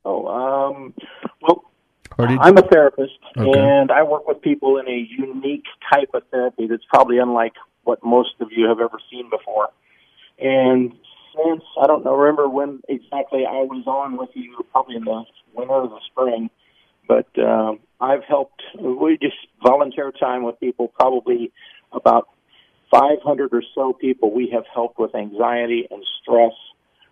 Oh, 0.05 0.27
um, 0.27 0.93
well, 1.41 1.63
did 2.17 2.39
I'm 2.39 2.57
a 2.57 2.61
therapist, 2.61 3.19
Okay. 3.37 3.59
and 3.59 3.91
I 3.91 4.03
work 4.03 4.27
with 4.27 4.41
people 4.41 4.77
in 4.77 4.87
a 4.87 5.07
unique 5.17 5.65
type 5.91 6.09
of 6.13 6.23
therapy 6.31 6.65
that's 6.67 6.85
probably 6.89 7.19
unlike 7.19 7.53
what 7.83 8.03
most 8.03 8.35
of 8.39 8.49
you 8.51 8.67
have 8.67 8.79
ever 8.79 8.97
seen 9.11 9.29
before. 9.29 9.69
And 10.39 10.93
I 11.81 11.87
don't 11.87 12.03
know, 12.03 12.15
remember 12.15 12.49
when 12.49 12.81
exactly 12.87 13.45
I 13.45 13.63
was 13.63 13.83
on 13.87 14.17
with 14.17 14.29
you, 14.33 14.65
probably 14.71 14.95
in 14.95 15.03
the 15.03 15.23
winter 15.53 15.73
or 15.73 15.87
the 15.87 15.99
spring, 16.11 16.49
but 17.07 17.27
um, 17.39 17.79
I've 17.99 18.23
helped. 18.27 18.61
We 18.79 19.17
just 19.21 19.35
volunteer 19.63 20.11
time 20.11 20.43
with 20.43 20.59
people. 20.59 20.89
Probably 20.99 21.51
about 21.91 22.27
500 22.91 23.53
or 23.53 23.63
so 23.75 23.93
people 23.93 24.33
we 24.33 24.49
have 24.53 24.63
helped 24.73 24.99
with 24.99 25.15
anxiety 25.15 25.87
and 25.89 26.03
stress, 26.21 26.53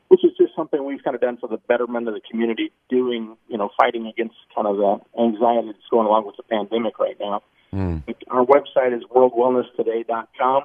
which 0.09 0.23
is 0.23 0.31
just 0.37 0.55
something 0.55 0.83
we've 0.85 1.03
kind 1.03 1.15
of 1.15 1.21
done 1.21 1.37
for 1.37 1.47
the 1.47 1.57
betterment 1.57 2.07
of 2.07 2.13
the 2.13 2.21
community, 2.29 2.71
doing 2.89 3.37
you 3.47 3.57
know 3.57 3.69
fighting 3.77 4.07
against 4.07 4.35
kind 4.53 4.67
of 4.67 4.77
the 4.77 4.99
anxiety 5.21 5.67
that's 5.67 5.89
going 5.89 6.07
along 6.07 6.25
with 6.25 6.37
the 6.37 6.43
pandemic 6.43 6.99
right 6.99 7.17
now. 7.19 7.41
Mm. 7.73 8.03
Our 8.29 8.45
website 8.45 8.95
is 8.95 9.03
worldwellnesstoday.com, 9.13 10.63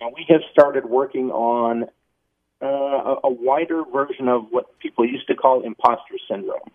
and 0.00 0.12
we 0.14 0.26
have 0.28 0.42
started 0.52 0.84
working 0.84 1.30
on 1.30 1.86
uh, 2.62 2.66
a, 2.66 3.16
a 3.24 3.30
wider 3.30 3.82
version 3.92 4.28
of 4.28 4.46
what 4.50 4.78
people 4.78 5.04
used 5.04 5.26
to 5.26 5.34
call 5.34 5.62
imposter 5.64 6.14
syndrome. 6.30 6.70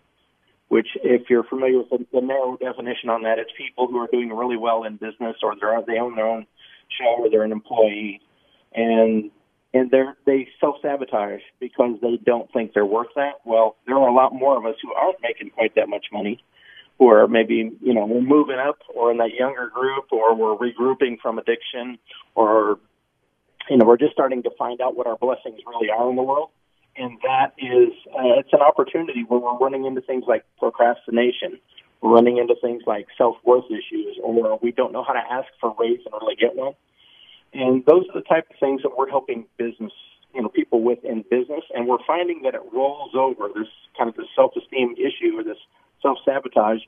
Which, 0.68 0.88
if 1.02 1.30
you're 1.30 1.44
familiar 1.44 1.78
with 1.78 1.88
the, 1.88 2.06
the 2.12 2.20
narrow 2.20 2.58
definition 2.58 3.08
on 3.08 3.22
that, 3.22 3.38
it's 3.38 3.50
people 3.56 3.86
who 3.86 3.96
are 3.98 4.08
doing 4.12 4.28
really 4.28 4.58
well 4.58 4.84
in 4.84 4.96
business, 4.96 5.36
or 5.42 5.54
they're, 5.58 5.80
they 5.86 5.98
own 5.98 6.14
their 6.14 6.26
own 6.26 6.46
show, 6.98 7.22
or 7.22 7.30
they're 7.30 7.44
an 7.44 7.52
employee, 7.52 8.20
and 8.74 9.30
and 9.72 9.90
they're 9.90 10.16
they 10.26 10.48
self 10.60 10.76
sabotage 10.82 11.40
because 11.58 11.96
they 12.02 12.18
don't 12.24 12.52
think 12.52 12.74
they're 12.74 12.84
worth 12.84 13.08
that. 13.16 13.40
Well, 13.44 13.76
there 13.86 13.96
are 13.96 14.08
a 14.08 14.14
lot 14.14 14.34
more 14.34 14.58
of 14.58 14.66
us 14.66 14.74
who 14.82 14.92
aren't 14.92 15.22
making 15.22 15.50
quite 15.50 15.74
that 15.76 15.88
much 15.88 16.06
money, 16.12 16.42
who 16.98 17.08
are 17.08 17.26
maybe 17.26 17.70
you 17.80 17.94
know 17.94 18.06
we're 18.06 18.20
moving 18.20 18.58
up, 18.58 18.78
or 18.94 19.10
in 19.10 19.18
that 19.18 19.32
younger 19.38 19.70
group, 19.72 20.12
or 20.12 20.34
we're 20.34 20.56
regrouping 20.56 21.18
from 21.20 21.38
addiction, 21.38 21.98
or 22.34 22.78
you 23.68 23.76
know 23.76 23.84
we're 23.84 23.96
just 23.96 24.12
starting 24.12 24.42
to 24.44 24.50
find 24.58 24.80
out 24.80 24.96
what 24.96 25.06
our 25.06 25.16
blessings 25.16 25.60
really 25.66 25.90
are 25.90 26.08
in 26.10 26.16
the 26.16 26.22
world, 26.22 26.50
and 26.96 27.18
that 27.22 27.54
is 27.58 27.90
uh, 28.12 28.38
it's 28.38 28.52
an 28.52 28.60
opportunity 28.60 29.24
where 29.26 29.40
we're 29.40 29.58
running 29.58 29.84
into 29.84 30.00
things 30.00 30.24
like 30.26 30.44
procrastination. 30.58 31.58
We're 32.00 32.12
running 32.12 32.38
into 32.38 32.54
things 32.60 32.82
like 32.86 33.06
self 33.16 33.36
worth 33.44 33.64
issues, 33.66 34.18
or 34.22 34.58
we 34.62 34.72
don't 34.72 34.92
know 34.92 35.04
how 35.04 35.14
to 35.14 35.22
ask 35.30 35.48
for 35.60 35.74
raise 35.78 36.00
and 36.04 36.14
really 36.20 36.36
get 36.36 36.54
one. 36.54 36.74
And 37.52 37.84
those 37.86 38.04
are 38.12 38.20
the 38.20 38.26
type 38.26 38.46
of 38.50 38.56
things 38.60 38.82
that 38.82 38.92
we're 38.96 39.08
helping 39.08 39.46
business, 39.56 39.92
you 40.34 40.42
know, 40.42 40.48
people 40.48 40.82
with 40.82 41.02
in 41.04 41.24
business. 41.30 41.64
And 41.74 41.88
we're 41.88 42.04
finding 42.06 42.42
that 42.42 42.54
it 42.54 42.60
rolls 42.72 43.12
over 43.14 43.48
this 43.48 43.68
kind 43.96 44.08
of 44.08 44.16
this 44.16 44.26
self-esteem 44.36 44.94
issue 44.96 45.38
or 45.38 45.42
this 45.42 45.58
self-sabotage. 46.02 46.80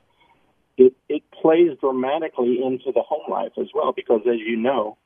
It, 0.77 0.93
it 1.09 1.23
plays 1.41 1.77
dramatically 1.81 2.61
into 2.63 2.91
the 2.93 3.01
home 3.01 3.29
life 3.29 3.51
as 3.59 3.67
well, 3.73 3.91
because 3.91 4.21
as 4.25 4.39
you 4.39 4.55
know, 4.55 4.97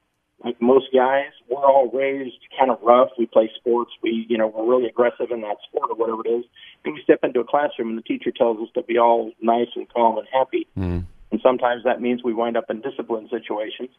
like 0.43 0.61
most 0.61 0.87
guys, 0.93 1.31
we're 1.49 1.65
all 1.65 1.89
raised 1.91 2.37
kind 2.57 2.69
of 2.69 2.79
rough. 2.83 3.09
We 3.17 3.25
play 3.25 3.49
sports. 3.55 3.91
We, 4.03 4.25
you 4.29 4.37
know, 4.37 4.47
we're 4.47 4.69
really 4.69 4.87
aggressive 4.87 5.31
in 5.31 5.41
that 5.41 5.57
sport 5.67 5.89
or 5.89 5.95
whatever 5.95 6.21
it 6.25 6.39
is. 6.39 6.45
And 6.83 6.93
we 6.93 7.01
step 7.03 7.19
into 7.23 7.39
a 7.39 7.45
classroom 7.45 7.89
and 7.89 7.97
the 7.97 8.03
teacher 8.03 8.31
tells 8.31 8.59
us 8.59 8.67
to 8.75 8.83
be 8.83 8.97
all 8.97 9.31
nice 9.41 9.69
and 9.75 9.91
calm 9.91 10.17
and 10.17 10.27
happy. 10.31 10.67
Mm. 10.77 11.05
And 11.31 11.41
sometimes 11.41 11.83
that 11.85 12.01
means 12.01 12.23
we 12.23 12.33
wind 12.33 12.57
up 12.57 12.65
in 12.69 12.81
discipline 12.81 13.29
situations. 13.29 13.89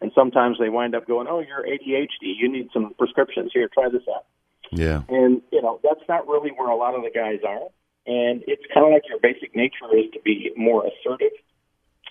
And 0.00 0.12
sometimes 0.14 0.58
they 0.58 0.68
wind 0.68 0.94
up 0.94 1.06
going, 1.06 1.26
"Oh, 1.26 1.40
you're 1.40 1.64
ADHD. 1.66 2.34
You 2.36 2.52
need 2.52 2.68
some 2.72 2.92
prescriptions. 2.98 3.50
Here, 3.54 3.68
try 3.72 3.88
this 3.88 4.02
out." 4.14 4.26
Yeah. 4.70 5.02
And 5.08 5.40
you 5.50 5.62
know 5.62 5.80
that's 5.82 6.06
not 6.06 6.28
really 6.28 6.50
where 6.50 6.68
a 6.68 6.76
lot 6.76 6.94
of 6.94 7.02
the 7.02 7.10
guys 7.10 7.40
are. 7.46 7.68
And 8.06 8.44
it's 8.46 8.62
kind 8.72 8.86
of 8.86 8.92
like 8.92 9.08
your 9.08 9.18
basic 9.18 9.56
nature 9.56 9.88
is 9.96 10.10
to 10.12 10.20
be 10.22 10.52
more 10.54 10.84
assertive 10.86 11.32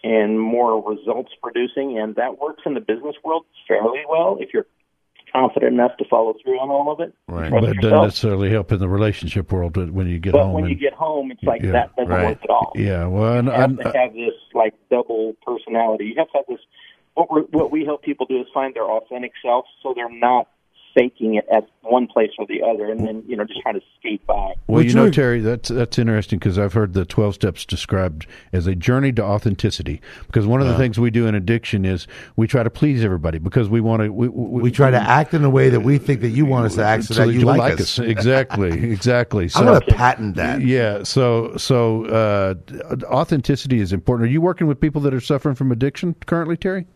and 0.06 0.40
more 0.40 0.88
results 0.88 1.32
producing, 1.42 1.98
and 1.98 2.16
that 2.16 2.38
works 2.40 2.62
in 2.66 2.76
the 2.76 2.80
business 2.80 3.16
world 3.24 3.44
fairly 3.68 4.04
well 4.08 4.38
if 4.40 4.54
you're 4.54 4.68
confident 5.34 5.74
enough 5.74 5.98
to 5.98 6.06
follow 6.08 6.36
through 6.44 6.60
on 6.60 6.70
all 6.70 6.94
of 6.94 7.00
it. 7.00 7.12
Right. 7.28 7.50
But 7.50 7.64
it 7.64 7.82
doesn't 7.82 8.04
necessarily 8.04 8.52
help 8.52 8.72
in 8.72 8.78
the 8.80 8.88
relationship 8.88 9.52
world 9.52 9.76
when 9.76 10.08
you 10.08 10.20
get 10.20 10.34
but 10.34 10.44
home. 10.44 10.54
when 10.54 10.66
and, 10.66 10.74
you 10.74 10.80
get 10.80 10.94
home, 10.94 11.32
it's 11.32 11.44
like 11.44 11.64
Yeah, 11.64 11.72
that 11.72 11.96
doesn't 11.96 12.12
right. 12.12 12.26
work 12.28 12.44
at 12.44 12.50
all. 12.52 12.72
yeah, 12.76 13.08
well, 13.08 13.40
and, 13.40 13.48
You 13.48 13.54
have 13.54 13.70
and, 13.72 13.80
to 13.80 13.92
have 13.98 14.14
this 14.14 14.36
like 14.54 14.76
double 14.92 15.36
personality. 15.44 16.06
You 16.06 16.16
have 16.18 16.28
to 16.28 16.38
have 16.38 16.46
this. 16.48 16.60
What 17.16 17.52
what 17.52 17.72
we 17.72 17.84
help 17.84 18.04
people 18.04 18.28
do 18.28 18.40
is 18.42 18.48
find 18.54 18.76
their 18.76 18.84
authentic 18.90 19.32
self, 19.42 19.66
so 19.82 19.94
they're 19.96 20.10
not 20.10 20.48
faking 20.96 21.36
it 21.36 21.46
at 21.52 21.68
one 21.82 22.08
place 22.08 22.32
or 22.40 22.48
the 22.48 22.64
other, 22.64 22.90
and 22.90 23.06
then 23.06 23.24
you 23.28 23.36
know 23.36 23.44
just 23.44 23.62
trying 23.62 23.76
to 23.76 23.82
skate 24.00 24.26
by. 24.26 24.34
Well, 24.34 24.78
Would 24.78 24.86
you 24.86 24.90
you 24.90 24.96
know, 24.96 25.06
ag- 25.08 25.14
Terry, 25.14 25.42
that's 25.42 25.70
that's 25.70 26.00
interesting 26.00 26.40
because 26.40 26.58
I've 26.58 26.74
heard 26.74 26.94
the 26.94 27.06
twelve 27.06 27.36
steps 27.36 27.66
described 27.66 28.26
as 28.54 28.66
a 28.66 28.74
journey 28.74 29.12
to 29.14 29.24
authenticity. 29.24 30.02
Because 30.26 30.48
one 30.48 30.62
of 30.62 30.68
the 30.68 30.78
things 30.78 31.00
we 31.00 31.12
do 31.12 31.28
in 31.28 31.36
addiction 31.36 31.86
is 31.86 32.08
we 32.36 32.48
try 32.48 32.64
to 32.64 32.70
please 32.70 33.04
everybody 33.04 33.38
because 33.38 33.70
we 33.70 33.82
want 33.82 34.02
to. 34.02 34.10
We, 34.12 34.30
we, 34.30 34.64
We 34.64 34.72
try 34.72 34.90
to 34.90 35.00
act 35.00 35.34
in 35.34 35.44
a 35.44 35.50
way 35.50 35.70
that 35.70 35.82
we 35.82 35.98
think 35.98 36.22
that 36.22 36.30
you 36.30 36.46
want 36.46 36.66
us 36.66 36.76
to 36.76 36.84
act, 36.84 37.04
so, 37.04 37.14
that 37.14 37.28
you 37.28 37.42
you'll 37.42 37.56
like, 37.56 37.80
us. 37.80 38.00
exactly, 38.00 38.72
exactly. 38.92 39.48
So, 39.50 39.60
I'm 39.60 39.66
going 39.66 39.82
to 39.82 39.96
patent 39.96 40.36
that. 40.36 40.62
Yeah. 40.62 41.04
So, 41.04 41.56
so 41.58 42.06
uh, 42.06 42.56
authenticity 43.06 43.80
is 43.80 43.94
important. 43.94 44.30
Are 44.30 44.32
you 44.32 44.42
working 44.42 44.68
with 44.68 44.80
people 44.80 45.02
that 45.02 45.14
are 45.14 45.22
suffering 45.22 45.56
from 45.56 45.72
addiction 45.72 46.16
currently, 46.26 46.58
Terry? 46.58 46.88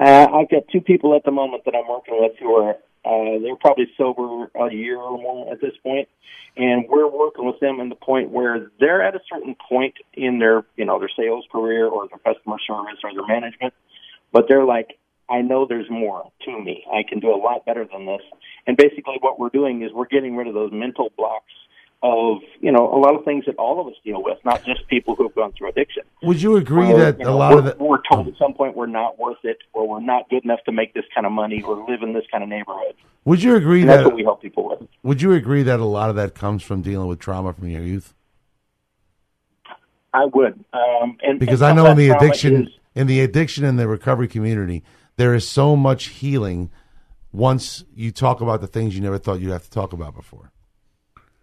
Uh, 0.00 0.26
I've 0.32 0.48
got 0.48 0.62
two 0.72 0.80
people 0.80 1.14
at 1.14 1.24
the 1.24 1.30
moment 1.30 1.66
that 1.66 1.74
I'm 1.74 1.86
working 1.86 2.16
with 2.18 2.32
who 2.38 2.56
are 2.56 2.76
uh, 3.04 3.38
they're 3.38 3.56
probably 3.56 3.86
sober 3.96 4.50
a 4.54 4.72
year 4.72 4.96
or 4.96 5.18
more 5.18 5.52
at 5.52 5.60
this 5.60 5.72
point, 5.82 6.08
and 6.56 6.86
we're 6.88 7.08
working 7.08 7.46
with 7.46 7.58
them 7.60 7.80
in 7.80 7.88
the 7.88 7.94
point 7.94 8.30
where 8.30 8.70
they're 8.78 9.02
at 9.02 9.14
a 9.14 9.20
certain 9.30 9.56
point 9.68 9.94
in 10.14 10.38
their 10.38 10.64
you 10.76 10.84
know 10.84 10.98
their 10.98 11.10
sales 11.14 11.44
career 11.52 11.86
or 11.86 12.08
their 12.08 12.18
customer 12.18 12.56
service 12.66 12.98
or 13.04 13.12
their 13.12 13.26
management, 13.26 13.74
but 14.32 14.46
they're 14.48 14.64
like, 14.64 14.98
I 15.28 15.42
know 15.42 15.66
there's 15.66 15.88
more 15.90 16.30
to 16.44 16.60
me. 16.60 16.84
I 16.92 17.02
can 17.08 17.20
do 17.20 17.34
a 17.34 17.36
lot 17.36 17.64
better 17.64 17.86
than 17.90 18.06
this. 18.06 18.22
And 18.66 18.76
basically, 18.76 19.16
what 19.20 19.38
we're 19.38 19.50
doing 19.50 19.82
is 19.82 19.92
we're 19.92 20.06
getting 20.06 20.36
rid 20.36 20.46
of 20.46 20.54
those 20.54 20.72
mental 20.72 21.10
blocks 21.16 21.52
of 22.02 22.38
you 22.60 22.72
know 22.72 22.92
a 22.94 22.98
lot 22.98 23.14
of 23.14 23.24
things 23.26 23.44
that 23.46 23.56
all 23.56 23.78
of 23.80 23.86
us 23.86 23.94
deal 24.04 24.22
with, 24.22 24.38
not 24.44 24.64
just 24.64 24.86
people 24.88 25.14
who 25.14 25.24
have 25.24 25.34
gone 25.34 25.52
through 25.52 25.68
addiction. 25.68 26.02
Would 26.22 26.40
you 26.40 26.56
agree 26.56 26.92
Or, 26.92 26.98
that 26.98 27.18
you 27.20 27.28
a 27.28 27.30
lot 27.30 27.52
we're, 27.52 27.58
of 27.58 27.64
the 27.66 27.76
we're 27.84 28.00
told 28.10 28.28
at 28.28 28.34
some 28.38 28.54
point 28.54 28.74
we're 28.76 28.86
not 28.86 29.18
worth 29.18 29.38
it, 29.44 29.58
or 29.74 29.86
we're 29.86 30.00
not 30.00 30.28
good 30.30 30.42
enough 30.44 30.60
to 30.64 30.72
make 30.72 30.94
this 30.94 31.04
kind 31.14 31.26
of 31.26 31.32
money, 31.32 31.60
or 31.62 31.76
live 31.88 32.02
in 32.02 32.14
this 32.14 32.24
kind 32.32 32.42
of 32.42 32.48
neighborhood. 32.48 32.94
would 33.26 33.42
you 33.42 33.54
agree 33.54 33.82
And 33.82 33.90
that's 33.90 34.02
that 34.04 34.08
what 34.08 34.14
we 34.16 34.22
help 34.22 34.40
people 34.40 34.68
with. 34.70 34.88
would 35.02 35.20
you 35.20 35.32
agree 35.32 35.62
that 35.62 35.78
a 35.78 35.84
lot 35.84 36.08
of 36.10 36.16
that 36.16 36.34
comes 36.34 36.62
from 36.62 36.80
dealing 36.80 37.06
with 37.08 37.18
trauma 37.18 37.52
from 37.52 37.68
your 37.68 37.82
youth? 37.82 38.14
I 40.12 40.24
would, 40.24 40.64
um, 40.72 41.18
and 41.22 41.38
Because 41.38 41.60
and 41.62 41.78
I 41.78 41.82
know 41.82 41.90
in 41.90 41.96
the 41.96 42.08
addiction 42.10 42.66
is- 42.66 42.72
in 42.96 43.06
the 43.06 43.20
addiction 43.20 43.64
and 43.64 43.78
the 43.78 43.86
recovery 43.86 44.26
community, 44.26 44.82
there 45.16 45.32
is 45.34 45.46
so 45.46 45.76
much 45.76 46.06
healing 46.06 46.70
once 47.32 47.84
you 47.94 48.10
talk 48.10 48.40
about 48.40 48.60
the 48.60 48.66
things 48.66 48.96
you 48.96 49.00
never 49.00 49.18
thought 49.18 49.38
you'd 49.38 49.52
have 49.52 49.62
to 49.62 49.70
talk 49.70 49.92
about 49.92 50.14
before. 50.16 50.50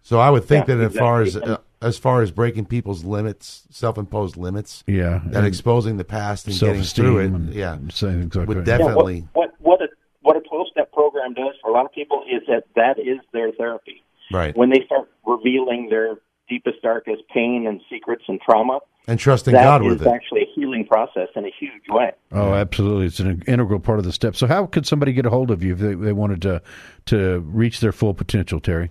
So 0.02 0.18
I 0.18 0.30
would 0.30 0.44
think 0.44 0.68
Yeah, 0.68 0.76
that 0.76 0.84
as 0.92 0.96
far 0.96 1.22
as 1.22 1.36
uh, 1.36 1.58
as 1.80 1.98
far 1.98 2.22
as 2.22 2.30
breaking 2.30 2.66
people's 2.66 3.04
limits, 3.04 3.62
self-imposed 3.70 4.36
limits, 4.36 4.82
Yeah. 4.86 5.20
and 5.34 5.46
exposing 5.46 5.96
the 5.96 6.04
past 6.04 6.46
and 6.48 6.58
getting 6.58 6.82
through 6.82 7.18
it, 7.18 7.26
and 7.26 7.54
yeah, 7.54 7.76
saying 7.90 8.30
things 8.30 8.36
would 8.36 8.48
that. 8.48 8.66
Yeah, 8.66 8.78
definitely. 8.78 9.28
what 9.34 9.52
what 9.60 9.78
what 9.78 9.82
a 9.82 9.88
what 10.22 10.36
a 10.36 10.40
twelve 10.40 10.66
step 10.70 10.92
program 10.92 11.34
does 11.34 11.54
for 11.62 11.70
a 11.70 11.72
lot 11.74 11.84
of 11.86 11.92
people 11.92 12.22
is 12.30 12.42
that 12.48 12.64
that 12.76 12.98
is 12.98 13.18
their 13.32 13.52
therapy. 13.52 14.02
Right. 14.32 14.56
When 14.56 14.70
they 14.70 14.82
start 14.84 15.08
revealing 15.26 15.88
their 15.90 16.16
deepest, 16.48 16.82
darkest 16.82 17.22
pain 17.32 17.66
and 17.66 17.80
secrets 17.90 18.24
and 18.28 18.40
trauma, 18.40 18.80
and 19.06 19.18
trusting 19.18 19.52
that 19.54 19.62
God 19.62 19.82
is 19.82 19.88
with 19.88 20.02
it. 20.02 20.08
actually 20.08 20.42
a 20.42 20.46
healing 20.54 20.86
process 20.86 21.28
in 21.36 21.44
a 21.44 21.50
huge 21.58 21.82
way. 21.88 22.12
Oh, 22.32 22.54
absolutely! 22.54 23.06
It's 23.06 23.20
an 23.20 23.42
integral 23.46 23.80
part 23.80 23.98
of 23.98 24.04
the 24.04 24.12
step. 24.12 24.36
So, 24.36 24.46
how 24.46 24.66
could 24.66 24.86
somebody 24.86 25.12
get 25.12 25.24
a 25.26 25.30
hold 25.30 25.50
of 25.50 25.62
you 25.62 25.72
if 25.74 25.78
they, 25.78 25.94
they 25.94 26.12
wanted 26.12 26.42
to 26.42 26.62
to 27.06 27.40
reach 27.40 27.80
their 27.80 27.92
full 27.92 28.14
potential, 28.14 28.60
Terry? 28.60 28.90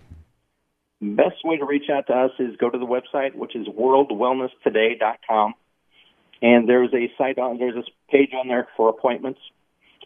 Best 0.99 1.43
way 1.43 1.57
to 1.57 1.65
reach 1.65 1.89
out 1.91 2.07
to 2.07 2.13
us 2.13 2.31
is 2.39 2.55
go 2.57 2.69
to 2.71 2.77
the 2.77 2.85
website, 2.85 3.35
which 3.35 3.55
is 3.55 3.67
worldwellnesstoday.com, 3.67 5.53
and 6.41 6.67
there's 6.67 6.91
a 6.93 7.11
site 7.17 7.37
on 7.37 7.59
there's 7.59 7.75
a 7.75 7.83
page 8.11 8.31
on 8.33 8.47
there 8.47 8.67
for 8.75 8.89
appointments, 8.89 9.39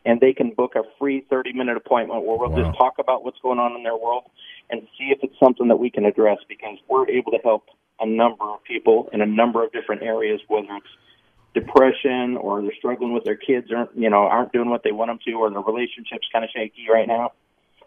and 0.06 0.20
they 0.20 0.34
can 0.34 0.52
book 0.52 0.74
a 0.76 0.82
free 1.00 1.26
30 1.30 1.54
minute 1.54 1.78
appointment 1.78 2.26
where 2.26 2.38
we'll 2.38 2.50
Wow. 2.50 2.64
just 2.64 2.78
talk 2.78 2.96
about 3.00 3.24
what's 3.24 3.40
going 3.40 3.58
on 3.58 3.74
in 3.78 3.84
their 3.84 3.96
world 3.96 4.24
and 4.70 4.82
see 4.98 5.12
if 5.12 5.20
it's 5.24 5.38
something 5.40 5.70
that 5.70 5.78
we 5.78 5.90
can 5.90 6.04
address 6.04 6.40
because 6.50 6.78
we're 6.90 7.08
able 7.10 7.32
to 7.32 7.40
help 7.42 7.70
a 8.02 8.06
number 8.06 8.44
of 8.44 8.62
people 8.66 9.10
in 9.14 9.22
a 9.22 9.26
number 9.26 9.64
of 9.64 9.72
different 9.72 10.02
areas, 10.02 10.42
whether 10.50 10.68
it's 10.76 10.88
depression 11.54 12.36
or 12.36 12.62
they're 12.62 12.76
struggling 12.78 13.14
with 13.14 13.24
their 13.24 13.36
kids 13.36 13.72
aren't 13.72 13.96
you 13.96 14.10
know 14.10 14.24
aren't 14.28 14.52
doing 14.52 14.70
what 14.70 14.84
they 14.84 14.92
want 14.92 15.10
them 15.10 15.20
to 15.26 15.34
or 15.34 15.50
their 15.50 15.62
relationship's 15.62 16.28
kind 16.34 16.44
of 16.44 16.52
shaky 16.54 16.88
right 16.92 17.08
now 17.08 17.32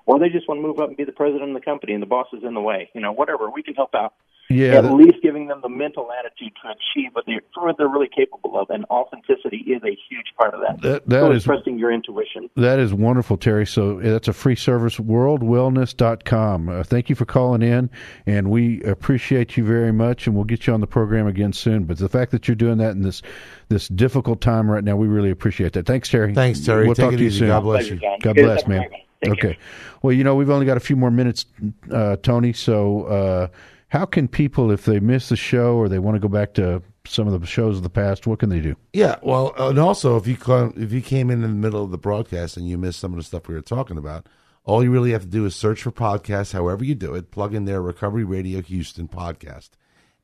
or 0.07 0.19
they 0.19 0.29
just 0.29 0.47
want 0.49 0.59
to 0.59 0.63
move 0.67 0.79
up 0.81 0.89
and 0.89 0.97
be 0.97 1.05
the 1.05 1.13
president 1.13 1.49
of 1.51 1.55
the 1.55 1.61
company 1.65 1.93
and 1.95 2.03
the 2.03 2.07
boss 2.07 2.27
is 2.33 2.43
in 2.45 2.55
the 2.55 2.61
way 2.61 2.91
you 2.95 3.01
know 3.01 3.13
whatever 3.13 3.51
we 3.51 3.63
can 3.63 3.75
help 3.75 3.95
out 3.95 4.13
Yeah, 4.51 4.75
at 4.79 4.83
that- 4.85 4.93
least 4.95 5.17
giving 5.23 5.47
them 5.49 5.61
the 5.63 5.69
mental 5.71 6.11
attitude 6.13 6.53
to 6.63 6.69
achieve 6.71 7.11
what 7.13 7.25
they're, 7.27 7.41
what 7.55 7.77
they're 7.79 7.89
really 7.89 8.11
capable 8.15 8.59
of 8.59 8.69
and 8.71 8.85
authenticity 8.91 9.59
is 9.67 9.83
a 9.83 9.97
huge 10.09 10.35
part 10.39 10.53
of 10.55 10.61
that 10.61 10.81
That- 10.83 11.09
that 11.09 11.21
so 11.21 11.31
is- 11.33 11.45
trusting 11.45 11.79
your 11.79 11.91
intuition 11.93 12.51
That 12.57 12.79
is 12.79 12.93
wonderful, 12.93 13.37
Terry. 13.39 13.67
So 13.67 13.95
that's 14.01 14.29
a 14.29 14.33
free 14.33 14.55
service, 14.57 14.99
worldwellness.com. 14.99 16.69
Uh, 16.69 16.83
thank 16.83 17.09
you 17.09 17.15
for 17.15 17.25
calling 17.25 17.63
in, 17.63 17.91
and 18.27 18.51
we 18.51 18.83
appreciate 18.83 19.57
you 19.57 19.65
very 19.65 19.93
much, 19.93 20.27
and 20.27 20.35
we'll 20.37 20.45
get 20.45 20.67
you 20.67 20.73
on 20.75 20.81
the 20.81 20.87
program 20.87 21.27
again 21.27 21.53
soon. 21.53 21.85
But 21.85 21.99
the 21.99 22.09
fact 22.09 22.31
that 22.33 22.47
you're 22.49 22.55
doing 22.55 22.79
that 22.79 22.93
in 22.93 23.03
this 23.03 23.23
this 23.71 23.89
difficult 23.89 24.41
time 24.43 24.71
right 24.71 24.85
now, 24.85 24.95
we 24.97 25.09
really 25.09 25.31
appreciate 25.31 25.73
that. 25.73 25.87
Thanks, 25.87 26.09
Terry. 26.11 26.35
Thanks, 26.35 26.61
Terry. 26.61 26.85
We'll 26.85 26.95
Take 26.95 27.05
talk 27.07 27.15
it 27.15 27.17
to 27.17 27.23
you 27.23 27.29
easy. 27.29 27.39
soon. 27.41 27.49
God 27.49 27.61
bless 27.63 27.89
you. 27.91 27.99
God 28.21 28.35
bless, 28.37 28.63
have 28.63 28.67
a 28.71 28.75
man. 28.75 28.89
Take 29.25 29.33
okay. 29.33 29.41
care. 29.41 29.57
Well, 30.03 30.13
you 30.13 30.23
know, 30.23 30.35
we've 30.35 30.51
only 30.51 30.67
got 30.67 30.77
a 30.77 30.81
few 30.81 30.97
more 30.97 31.11
minutes, 31.11 31.47
uh, 31.91 32.17
Tony. 32.17 32.53
So, 32.53 33.05
uh, 33.05 33.49
how 33.89 34.05
can 34.05 34.29
people, 34.29 34.71
if 34.71 34.85
they 34.85 35.01
miss 35.01 35.29
the 35.29 35.37
show 35.37 35.77
or 35.77 35.89
they 35.89 35.99
want 35.99 36.17
to 36.17 36.21
go 36.21 36.29
back 36.29 36.55
to 36.55 36.83
some 37.07 37.29
of 37.29 37.39
the 37.39 37.47
shows 37.47 37.77
of 37.77 37.83
the 37.83 37.91
past, 37.91 38.27
what 38.27 38.39
can 38.39 38.49
they 38.49 38.61
do? 38.61 38.75
Yeah, 38.93 39.17
well, 39.23 39.55
and 39.57 39.79
also 39.79 40.17
if 40.17 40.27
you 40.27 40.37
come, 40.37 40.75
if 40.77 40.91
you 40.91 41.01
came 41.01 41.31
in 41.31 41.45
in 41.45 41.51
the 41.51 41.57
middle 41.57 41.85
of 41.85 41.91
the 41.91 41.99
broadcast 41.99 42.57
and 42.57 42.69
you 42.69 42.79
missed 42.79 42.99
some 42.99 43.13
of 43.13 43.19
the 43.19 43.23
stuff 43.23 43.47
we 43.47 43.55
were 43.55 43.61
talking 43.61 43.99
about, 43.99 44.27
all 44.65 44.83
you 44.83 44.91
really 44.91 45.13
have 45.13 45.21
to 45.21 45.29
do 45.29 45.45
is 45.45 45.55
search 45.55 45.83
for 45.83 45.93
podcasts, 45.93 46.53
however 46.53 46.85
you 46.85 46.95
do 46.95 47.15
it, 47.15 47.31
plug 47.31 47.55
in 47.55 47.67
their 47.67 47.83
Recovery 47.83 48.25
Radio 48.25 48.63
Houston 48.63 49.07
podcast, 49.07 49.71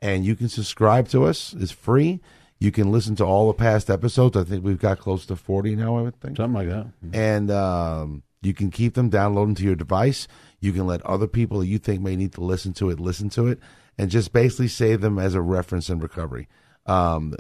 and 0.01 0.25
you 0.25 0.35
can 0.35 0.49
subscribe 0.49 1.09
to 1.09 1.25
us. 1.27 1.55
It's 1.59 1.71
free. 1.71 2.21
You 2.59 2.73
can 2.73 2.91
listen 2.91 3.15
to 3.17 3.25
all 3.25 3.49
the 3.49 3.55
past 3.55 3.91
episodes. 3.91 4.37
I 4.37 4.45
think 4.45 4.65
we've 4.65 4.81
got 4.81 4.99
close 4.99 5.27
to 5.27 5.37
forty 5.37 5.77
now. 5.77 5.97
I 5.99 6.03
would 6.03 6.21
think 6.21 6.39
something 6.39 6.55
like 6.55 6.69
that. 6.69 6.87
And 7.13 7.51
um, 7.51 8.23
you 8.43 8.55
can 8.55 8.71
keep 8.71 8.95
them, 8.95 9.11
download 9.11 9.47
them 9.47 9.55
to 9.57 9.65
your 9.65 9.77
device. 9.77 10.27
You 10.61 10.73
can 10.73 10.87
let 10.87 11.05
other 11.05 11.27
people 11.27 11.61
that 11.61 11.67
you 11.67 11.79
think 11.79 12.01
may 12.01 12.17
need 12.17 12.33
to 12.35 12.41
listen 12.41 12.73
to 12.75 12.91
it 12.91 13.01
listen 13.01 13.29
to 13.31 13.49
it, 13.49 13.61
and 13.99 14.11
just 14.11 14.33
basically 14.33 14.69
save 14.69 15.01
them 15.01 15.19
as 15.19 15.35
a 15.35 15.43
reference 15.43 15.91
in 15.91 15.99
recovery. 15.99 16.49
Um, 16.87 17.35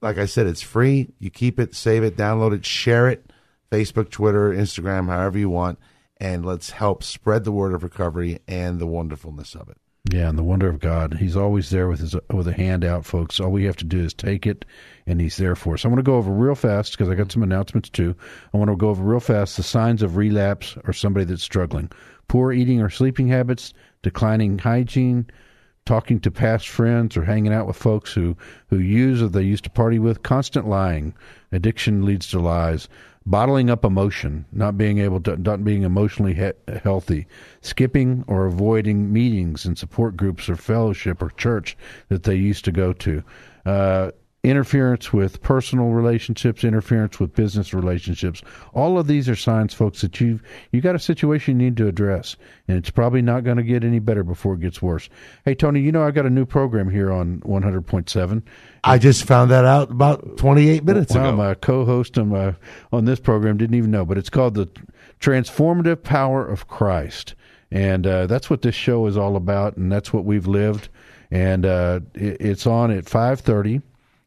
like 0.00 0.18
I 0.18 0.26
said, 0.26 0.46
it's 0.46 0.62
free. 0.62 1.12
You 1.18 1.30
keep 1.30 1.60
it, 1.60 1.74
save 1.74 2.02
it, 2.02 2.16
download 2.16 2.54
it, 2.54 2.66
share 2.66 3.08
it, 3.08 3.32
Facebook, 3.70 4.10
Twitter, 4.10 4.50
Instagram, 4.50 5.06
however 5.06 5.38
you 5.38 5.50
want, 5.50 5.78
and 6.18 6.44
let's 6.44 6.70
help 6.70 7.02
spread 7.02 7.44
the 7.44 7.52
word 7.52 7.72
of 7.72 7.82
recovery 7.82 8.40
and 8.48 8.80
the 8.80 8.86
wonderfulness 8.86 9.54
of 9.54 9.68
it. 9.68 9.78
Yeah, 10.10 10.30
and 10.30 10.38
the 10.38 10.42
wonder 10.42 10.68
of 10.68 10.80
God. 10.80 11.14
He's 11.14 11.36
always 11.36 11.68
there 11.68 11.86
with 11.86 12.00
his 12.00 12.16
with 12.32 12.48
a 12.48 12.52
hand 12.52 12.82
out, 12.82 13.04
folks. 13.04 13.38
All 13.38 13.50
we 13.50 13.64
have 13.64 13.76
to 13.76 13.84
do 13.84 14.00
is 14.00 14.14
take 14.14 14.46
it, 14.46 14.64
and 15.06 15.20
He's 15.20 15.36
there 15.36 15.54
for 15.54 15.74
us. 15.74 15.84
I 15.84 15.88
want 15.88 15.98
to 15.98 16.02
go 16.02 16.16
over 16.16 16.32
real 16.32 16.54
fast 16.54 16.92
because 16.92 17.10
I 17.10 17.14
got 17.14 17.30
some 17.30 17.42
announcements 17.42 17.90
too. 17.90 18.14
I 18.54 18.56
want 18.56 18.70
to 18.70 18.76
go 18.76 18.88
over 18.88 19.02
real 19.02 19.20
fast 19.20 19.58
the 19.58 19.62
signs 19.62 20.02
of 20.02 20.16
relapse 20.16 20.78
or 20.84 20.94
somebody 20.94 21.26
that's 21.26 21.42
struggling: 21.42 21.90
poor 22.26 22.52
eating 22.52 22.80
or 22.80 22.88
sleeping 22.88 23.28
habits, 23.28 23.74
declining 24.02 24.58
hygiene, 24.58 25.26
talking 25.84 26.20
to 26.20 26.30
past 26.30 26.68
friends 26.68 27.14
or 27.14 27.24
hanging 27.24 27.52
out 27.52 27.66
with 27.66 27.76
folks 27.76 28.12
who, 28.12 28.34
who 28.68 28.78
use 28.78 29.20
or 29.22 29.28
they 29.28 29.42
used 29.42 29.64
to 29.64 29.70
party 29.70 29.98
with, 29.98 30.22
constant 30.22 30.66
lying. 30.66 31.14
Addiction 31.52 32.06
leads 32.06 32.28
to 32.28 32.38
lies. 32.38 32.88
Bottling 33.26 33.68
up 33.70 33.84
emotion, 33.84 34.46
not 34.52 34.78
being 34.78 34.98
able 34.98 35.20
to, 35.22 35.36
not 35.36 35.64
being 35.64 35.82
emotionally 35.82 36.34
he- 36.34 36.78
healthy, 36.82 37.26
skipping 37.60 38.24
or 38.26 38.46
avoiding 38.46 39.12
meetings 39.12 39.64
and 39.64 39.76
support 39.76 40.16
groups 40.16 40.48
or 40.48 40.56
fellowship 40.56 41.22
or 41.22 41.30
church 41.30 41.76
that 42.08 42.22
they 42.22 42.34
used 42.34 42.64
to 42.64 42.72
go 42.72 42.92
to. 42.94 43.22
Uh, 43.66 44.10
interference 44.44 45.12
with 45.12 45.42
personal 45.42 45.88
relationships, 45.88 46.62
interference 46.62 47.18
with 47.18 47.34
business 47.34 47.74
relationships. 47.74 48.42
All 48.72 48.98
of 48.98 49.06
these 49.06 49.28
are 49.28 49.36
signs, 49.36 49.74
folks, 49.74 50.00
that 50.02 50.20
you've 50.20 50.42
you 50.72 50.80
got 50.80 50.94
a 50.94 51.00
situation 51.00 51.58
you 51.58 51.66
need 51.66 51.76
to 51.78 51.88
address, 51.88 52.36
and 52.68 52.76
it's 52.76 52.90
probably 52.90 53.22
not 53.22 53.44
going 53.44 53.56
to 53.56 53.62
get 53.62 53.84
any 53.84 53.98
better 53.98 54.22
before 54.22 54.54
it 54.54 54.60
gets 54.60 54.80
worse. 54.80 55.08
Hey, 55.44 55.54
Tony, 55.54 55.80
you 55.80 55.92
know 55.92 56.04
I've 56.04 56.14
got 56.14 56.26
a 56.26 56.30
new 56.30 56.46
program 56.46 56.88
here 56.88 57.10
on 57.10 57.40
100.7. 57.40 58.42
I 58.84 58.98
just 58.98 59.24
found 59.24 59.50
that 59.50 59.64
out 59.64 59.90
about 59.90 60.36
28 60.36 60.84
minutes 60.84 61.14
well, 61.14 61.28
ago. 61.28 61.36
My 61.36 61.54
co-host 61.54 62.18
on, 62.18 62.28
my, 62.28 62.54
on 62.92 63.04
this 63.04 63.20
program 63.20 63.56
didn't 63.56 63.76
even 63.76 63.90
know, 63.90 64.04
but 64.04 64.18
it's 64.18 64.30
called 64.30 64.54
the 64.54 64.68
Transformative 65.20 66.02
Power 66.02 66.46
of 66.46 66.68
Christ, 66.68 67.34
and 67.70 68.06
uh, 68.06 68.26
that's 68.26 68.48
what 68.48 68.62
this 68.62 68.74
show 68.74 69.06
is 69.06 69.16
all 69.16 69.36
about, 69.36 69.76
and 69.76 69.90
that's 69.90 70.12
what 70.12 70.24
we've 70.24 70.46
lived. 70.46 70.88
And 71.30 71.66
uh, 71.66 72.00
it, 72.14 72.40
it's 72.40 72.66
on 72.66 72.90
at 72.90 73.04
5:30 73.04 73.82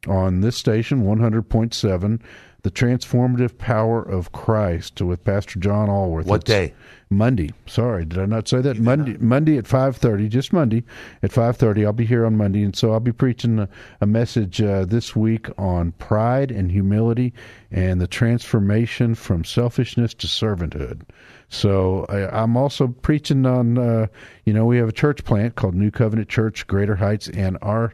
on 0.08 0.42
this 0.42 0.58
station, 0.58 1.04
100.7, 1.04 2.22
The 2.64 2.72
Transformative 2.72 3.58
Power 3.58 4.02
of 4.02 4.32
Christ 4.32 5.02
with 5.02 5.24
Pastor 5.24 5.60
John 5.60 5.90
Allworth. 5.90 6.26
What 6.26 6.42
It's 6.42 6.50
day? 6.50 6.74
Monday. 7.12 7.52
Sorry, 7.68 8.06
did 8.06 8.18
I 8.18 8.26
not 8.26 8.48
say 8.48 8.62
that? 8.62 8.80
Monday 8.80 9.18
Monday 9.20 9.58
at 9.58 9.66
5:30, 9.66 10.30
just 10.30 10.54
Monday 10.54 10.84
at 11.22 11.32
5:30. 11.32 11.86
I'll 11.86 11.94
be 11.94 12.06
here 12.06 12.26
on 12.26 12.38
Monday 12.38 12.64
and 12.64 12.76
so 12.76 12.94
I'll 12.94 13.00
be 13.00 13.12
preaching 13.12 13.60
a, 13.60 13.70
a 14.00 14.06
message 14.06 14.62
uh, 14.62 14.86
this 14.86 15.16
week 15.16 15.48
on 15.58 15.92
pride 15.94 16.52
and 16.52 16.72
humility 16.72 17.34
and 17.70 18.00
the 18.00 18.08
transformation 18.08 19.14
from 19.16 19.44
selfishness 19.44 20.14
to 20.16 20.28
servanthood. 20.28 21.02
So 21.50 22.06
I, 22.08 22.42
I'm 22.42 22.56
also 22.56 22.88
preaching 22.88 23.46
on 23.46 23.78
uh, 23.78 24.08
you 24.46 24.54
know, 24.54 24.66
we 24.66 24.78
have 24.78 24.90
a 24.90 24.94
church 24.94 25.24
plant 25.24 25.56
called 25.56 25.76
New 25.76 25.92
Covenant 25.92 26.30
Church 26.30 26.66
Greater 26.68 26.96
Heights 26.96 27.28
and 27.30 27.58
our 27.62 27.94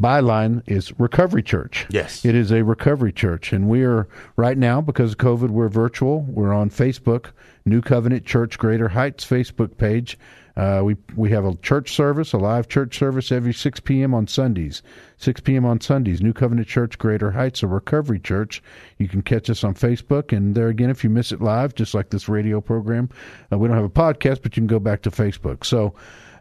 byline 0.00 0.62
is 0.66 0.98
Recovery 0.98 1.42
Church. 1.42 1.86
Yes. 1.90 2.24
It 2.24 2.34
is 2.34 2.50
a 2.50 2.64
recovery 2.64 3.12
church. 3.12 3.52
And 3.52 3.68
we 3.68 3.84
are, 3.84 4.08
right 4.36 4.56
now, 4.56 4.80
because 4.80 5.12
of 5.12 5.18
COVID, 5.18 5.50
we're 5.50 5.68
virtual. 5.68 6.22
We're 6.22 6.54
on 6.54 6.70
Facebook, 6.70 7.26
New 7.64 7.82
Covenant 7.82 8.24
Church 8.24 8.58
Greater 8.58 8.88
Heights 8.88 9.24
Facebook 9.24 9.76
page. 9.76 10.18
Uh, 10.56 10.82
we 10.84 10.96
we 11.16 11.30
have 11.30 11.44
a 11.44 11.54
church 11.56 11.92
service, 11.92 12.32
a 12.32 12.36
live 12.36 12.68
church 12.68 12.98
service 12.98 13.30
every 13.30 13.54
6 13.54 13.80
p.m. 13.80 14.12
on 14.12 14.26
Sundays. 14.26 14.82
6 15.18 15.40
p.m. 15.42 15.64
on 15.64 15.80
Sundays. 15.80 16.20
New 16.20 16.32
Covenant 16.32 16.66
Church 16.66 16.98
Greater 16.98 17.30
Heights, 17.30 17.62
a 17.62 17.66
recovery 17.66 18.18
church. 18.18 18.62
You 18.98 19.08
can 19.08 19.22
catch 19.22 19.48
us 19.48 19.62
on 19.64 19.74
Facebook. 19.74 20.36
And 20.36 20.54
there 20.54 20.68
again, 20.68 20.90
if 20.90 21.04
you 21.04 21.10
miss 21.10 21.32
it 21.32 21.40
live, 21.40 21.74
just 21.74 21.94
like 21.94 22.10
this 22.10 22.28
radio 22.28 22.60
program, 22.60 23.08
uh, 23.52 23.58
we 23.58 23.68
don't 23.68 23.76
have 23.76 23.86
a 23.86 23.88
podcast, 23.88 24.42
but 24.42 24.56
you 24.56 24.60
can 24.62 24.66
go 24.66 24.80
back 24.80 25.02
to 25.02 25.10
Facebook. 25.10 25.64
So, 25.64 25.94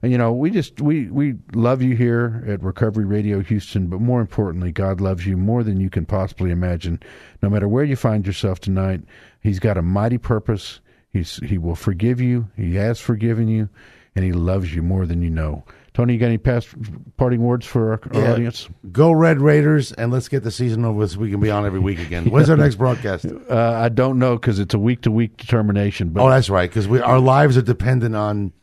you 0.03 0.17
know, 0.17 0.31
we 0.31 0.49
just 0.51 0.79
we 0.81 1.07
we 1.09 1.35
love 1.53 1.81
you 1.81 1.95
here 1.95 2.43
at 2.47 2.63
Recovery 2.63 3.05
Radio 3.05 3.41
Houston, 3.41 3.87
but 3.87 3.99
more 3.99 4.21
importantly, 4.21 4.71
God 4.71 5.01
loves 5.01 5.25
you 5.25 5.35
more 5.37 5.63
than 5.63 5.79
you 5.79 5.89
can 5.89 6.05
possibly 6.05 6.51
imagine. 6.51 7.01
No 7.41 7.49
matter 7.49 7.67
where 7.67 7.83
you 7.83 7.95
find 7.95 8.25
yourself 8.25 8.59
tonight, 8.59 9.01
He's 9.41 9.59
got 9.59 9.77
a 9.77 9.81
mighty 9.81 10.17
purpose. 10.17 10.79
He's 11.11 11.37
He 11.37 11.57
will 11.57 11.75
forgive 11.75 12.21
you. 12.21 12.47
He 12.55 12.75
has 12.75 12.99
forgiven 12.99 13.47
you, 13.47 13.67
and 14.15 14.23
He 14.23 14.31
loves 14.31 14.73
you 14.73 14.81
more 14.81 15.05
than 15.05 15.21
you 15.21 15.29
know. 15.29 15.63
Tony, 15.93 16.13
you 16.13 16.19
got 16.19 16.27
any 16.27 16.37
past 16.37 16.69
parting 17.17 17.41
words 17.41 17.65
for 17.65 17.91
our, 17.93 17.99
our 18.13 18.21
Yeah. 18.21 18.31
audience? 18.33 18.69
Go 18.91 19.11
Red 19.11 19.41
Raiders, 19.41 19.91
and 19.91 20.11
let's 20.11 20.29
get 20.29 20.43
the 20.43 20.51
season 20.51 20.85
over 20.85 21.05
so 21.07 21.19
we 21.19 21.29
can 21.31 21.41
be 21.41 21.49
on 21.51 21.65
every 21.65 21.79
week 21.79 21.99
again. 21.99 22.25
When's 22.29 22.49
our 22.49 22.55
next 22.55 22.75
broadcast? 22.75 23.25
Uh, 23.25 23.55
I 23.57 23.89
don't 23.89 24.17
know 24.19 24.37
because 24.37 24.59
it's 24.59 24.73
a 24.75 24.79
week 24.79 25.01
to 25.01 25.11
week 25.11 25.35
determination. 25.35 26.09
But 26.09 26.23
Oh, 26.23 26.29
that's 26.29 26.49
right, 26.49 26.69
because 26.69 26.87
we 26.87 27.01
our 27.01 27.19
lives 27.19 27.57
are 27.57 27.61
dependent 27.63 28.15
on 28.15 28.53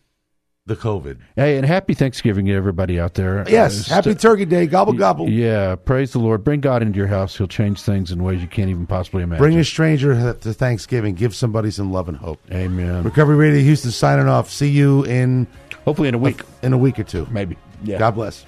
the 0.67 0.77
COVID. 0.77 1.19
hey, 1.37 1.57
and 1.57 1.65
happy 1.65 1.95
Thanksgiving 1.95 2.47
to 2.47 2.53
everybody 2.55 2.99
out 2.99 3.15
there. 3.15 3.45
Yes, 3.49 3.89
Uh, 3.91 3.95
Happy 3.95 4.11
st- 4.11 4.21
Turkey 4.21 4.45
Day, 4.45 4.67
gobble 4.67 4.93
gobble. 4.93 5.29
Yeah, 5.31 5.77
praise 5.77 6.13
the 6.13 6.19
Lord. 6.19 6.43
Bring 6.43 6.61
God 6.61 6.83
into 6.83 6.99
your 6.99 7.07
house. 7.07 7.37
He'll 7.37 7.47
change 7.47 7.81
things 7.83 8.11
in 8.11 8.23
ways 8.23 8.41
you 8.43 8.49
can't 8.49 8.69
even 8.69 8.87
possibly 8.87 9.23
imagine. 9.23 9.43
Bring 9.43 9.59
a 9.59 9.65
stranger 9.65 10.15
to 10.35 10.53
Thanksgiving. 10.53 11.15
Give 11.15 11.35
somebody 11.35 11.71
some 11.71 11.93
love 11.93 12.09
and 12.09 12.17
hope. 12.19 12.41
Amen. 12.53 13.05
Recovery 13.05 13.37
Radio 13.37 13.63
Houston 13.63 13.91
signing 13.93 14.29
off. 14.29 14.51
See 14.51 14.69
you 14.71 15.05
in 15.05 15.47
hopefully 15.85 16.09
in 16.09 16.15
a 16.15 16.19
week. 16.19 16.43
In 16.63 16.73
a 16.73 16.79
week 16.79 16.99
or 16.99 17.05
two, 17.05 17.27
maybe. 17.31 17.57
Yeah. 17.85 17.99
God 17.99 18.17
bless. 18.17 18.45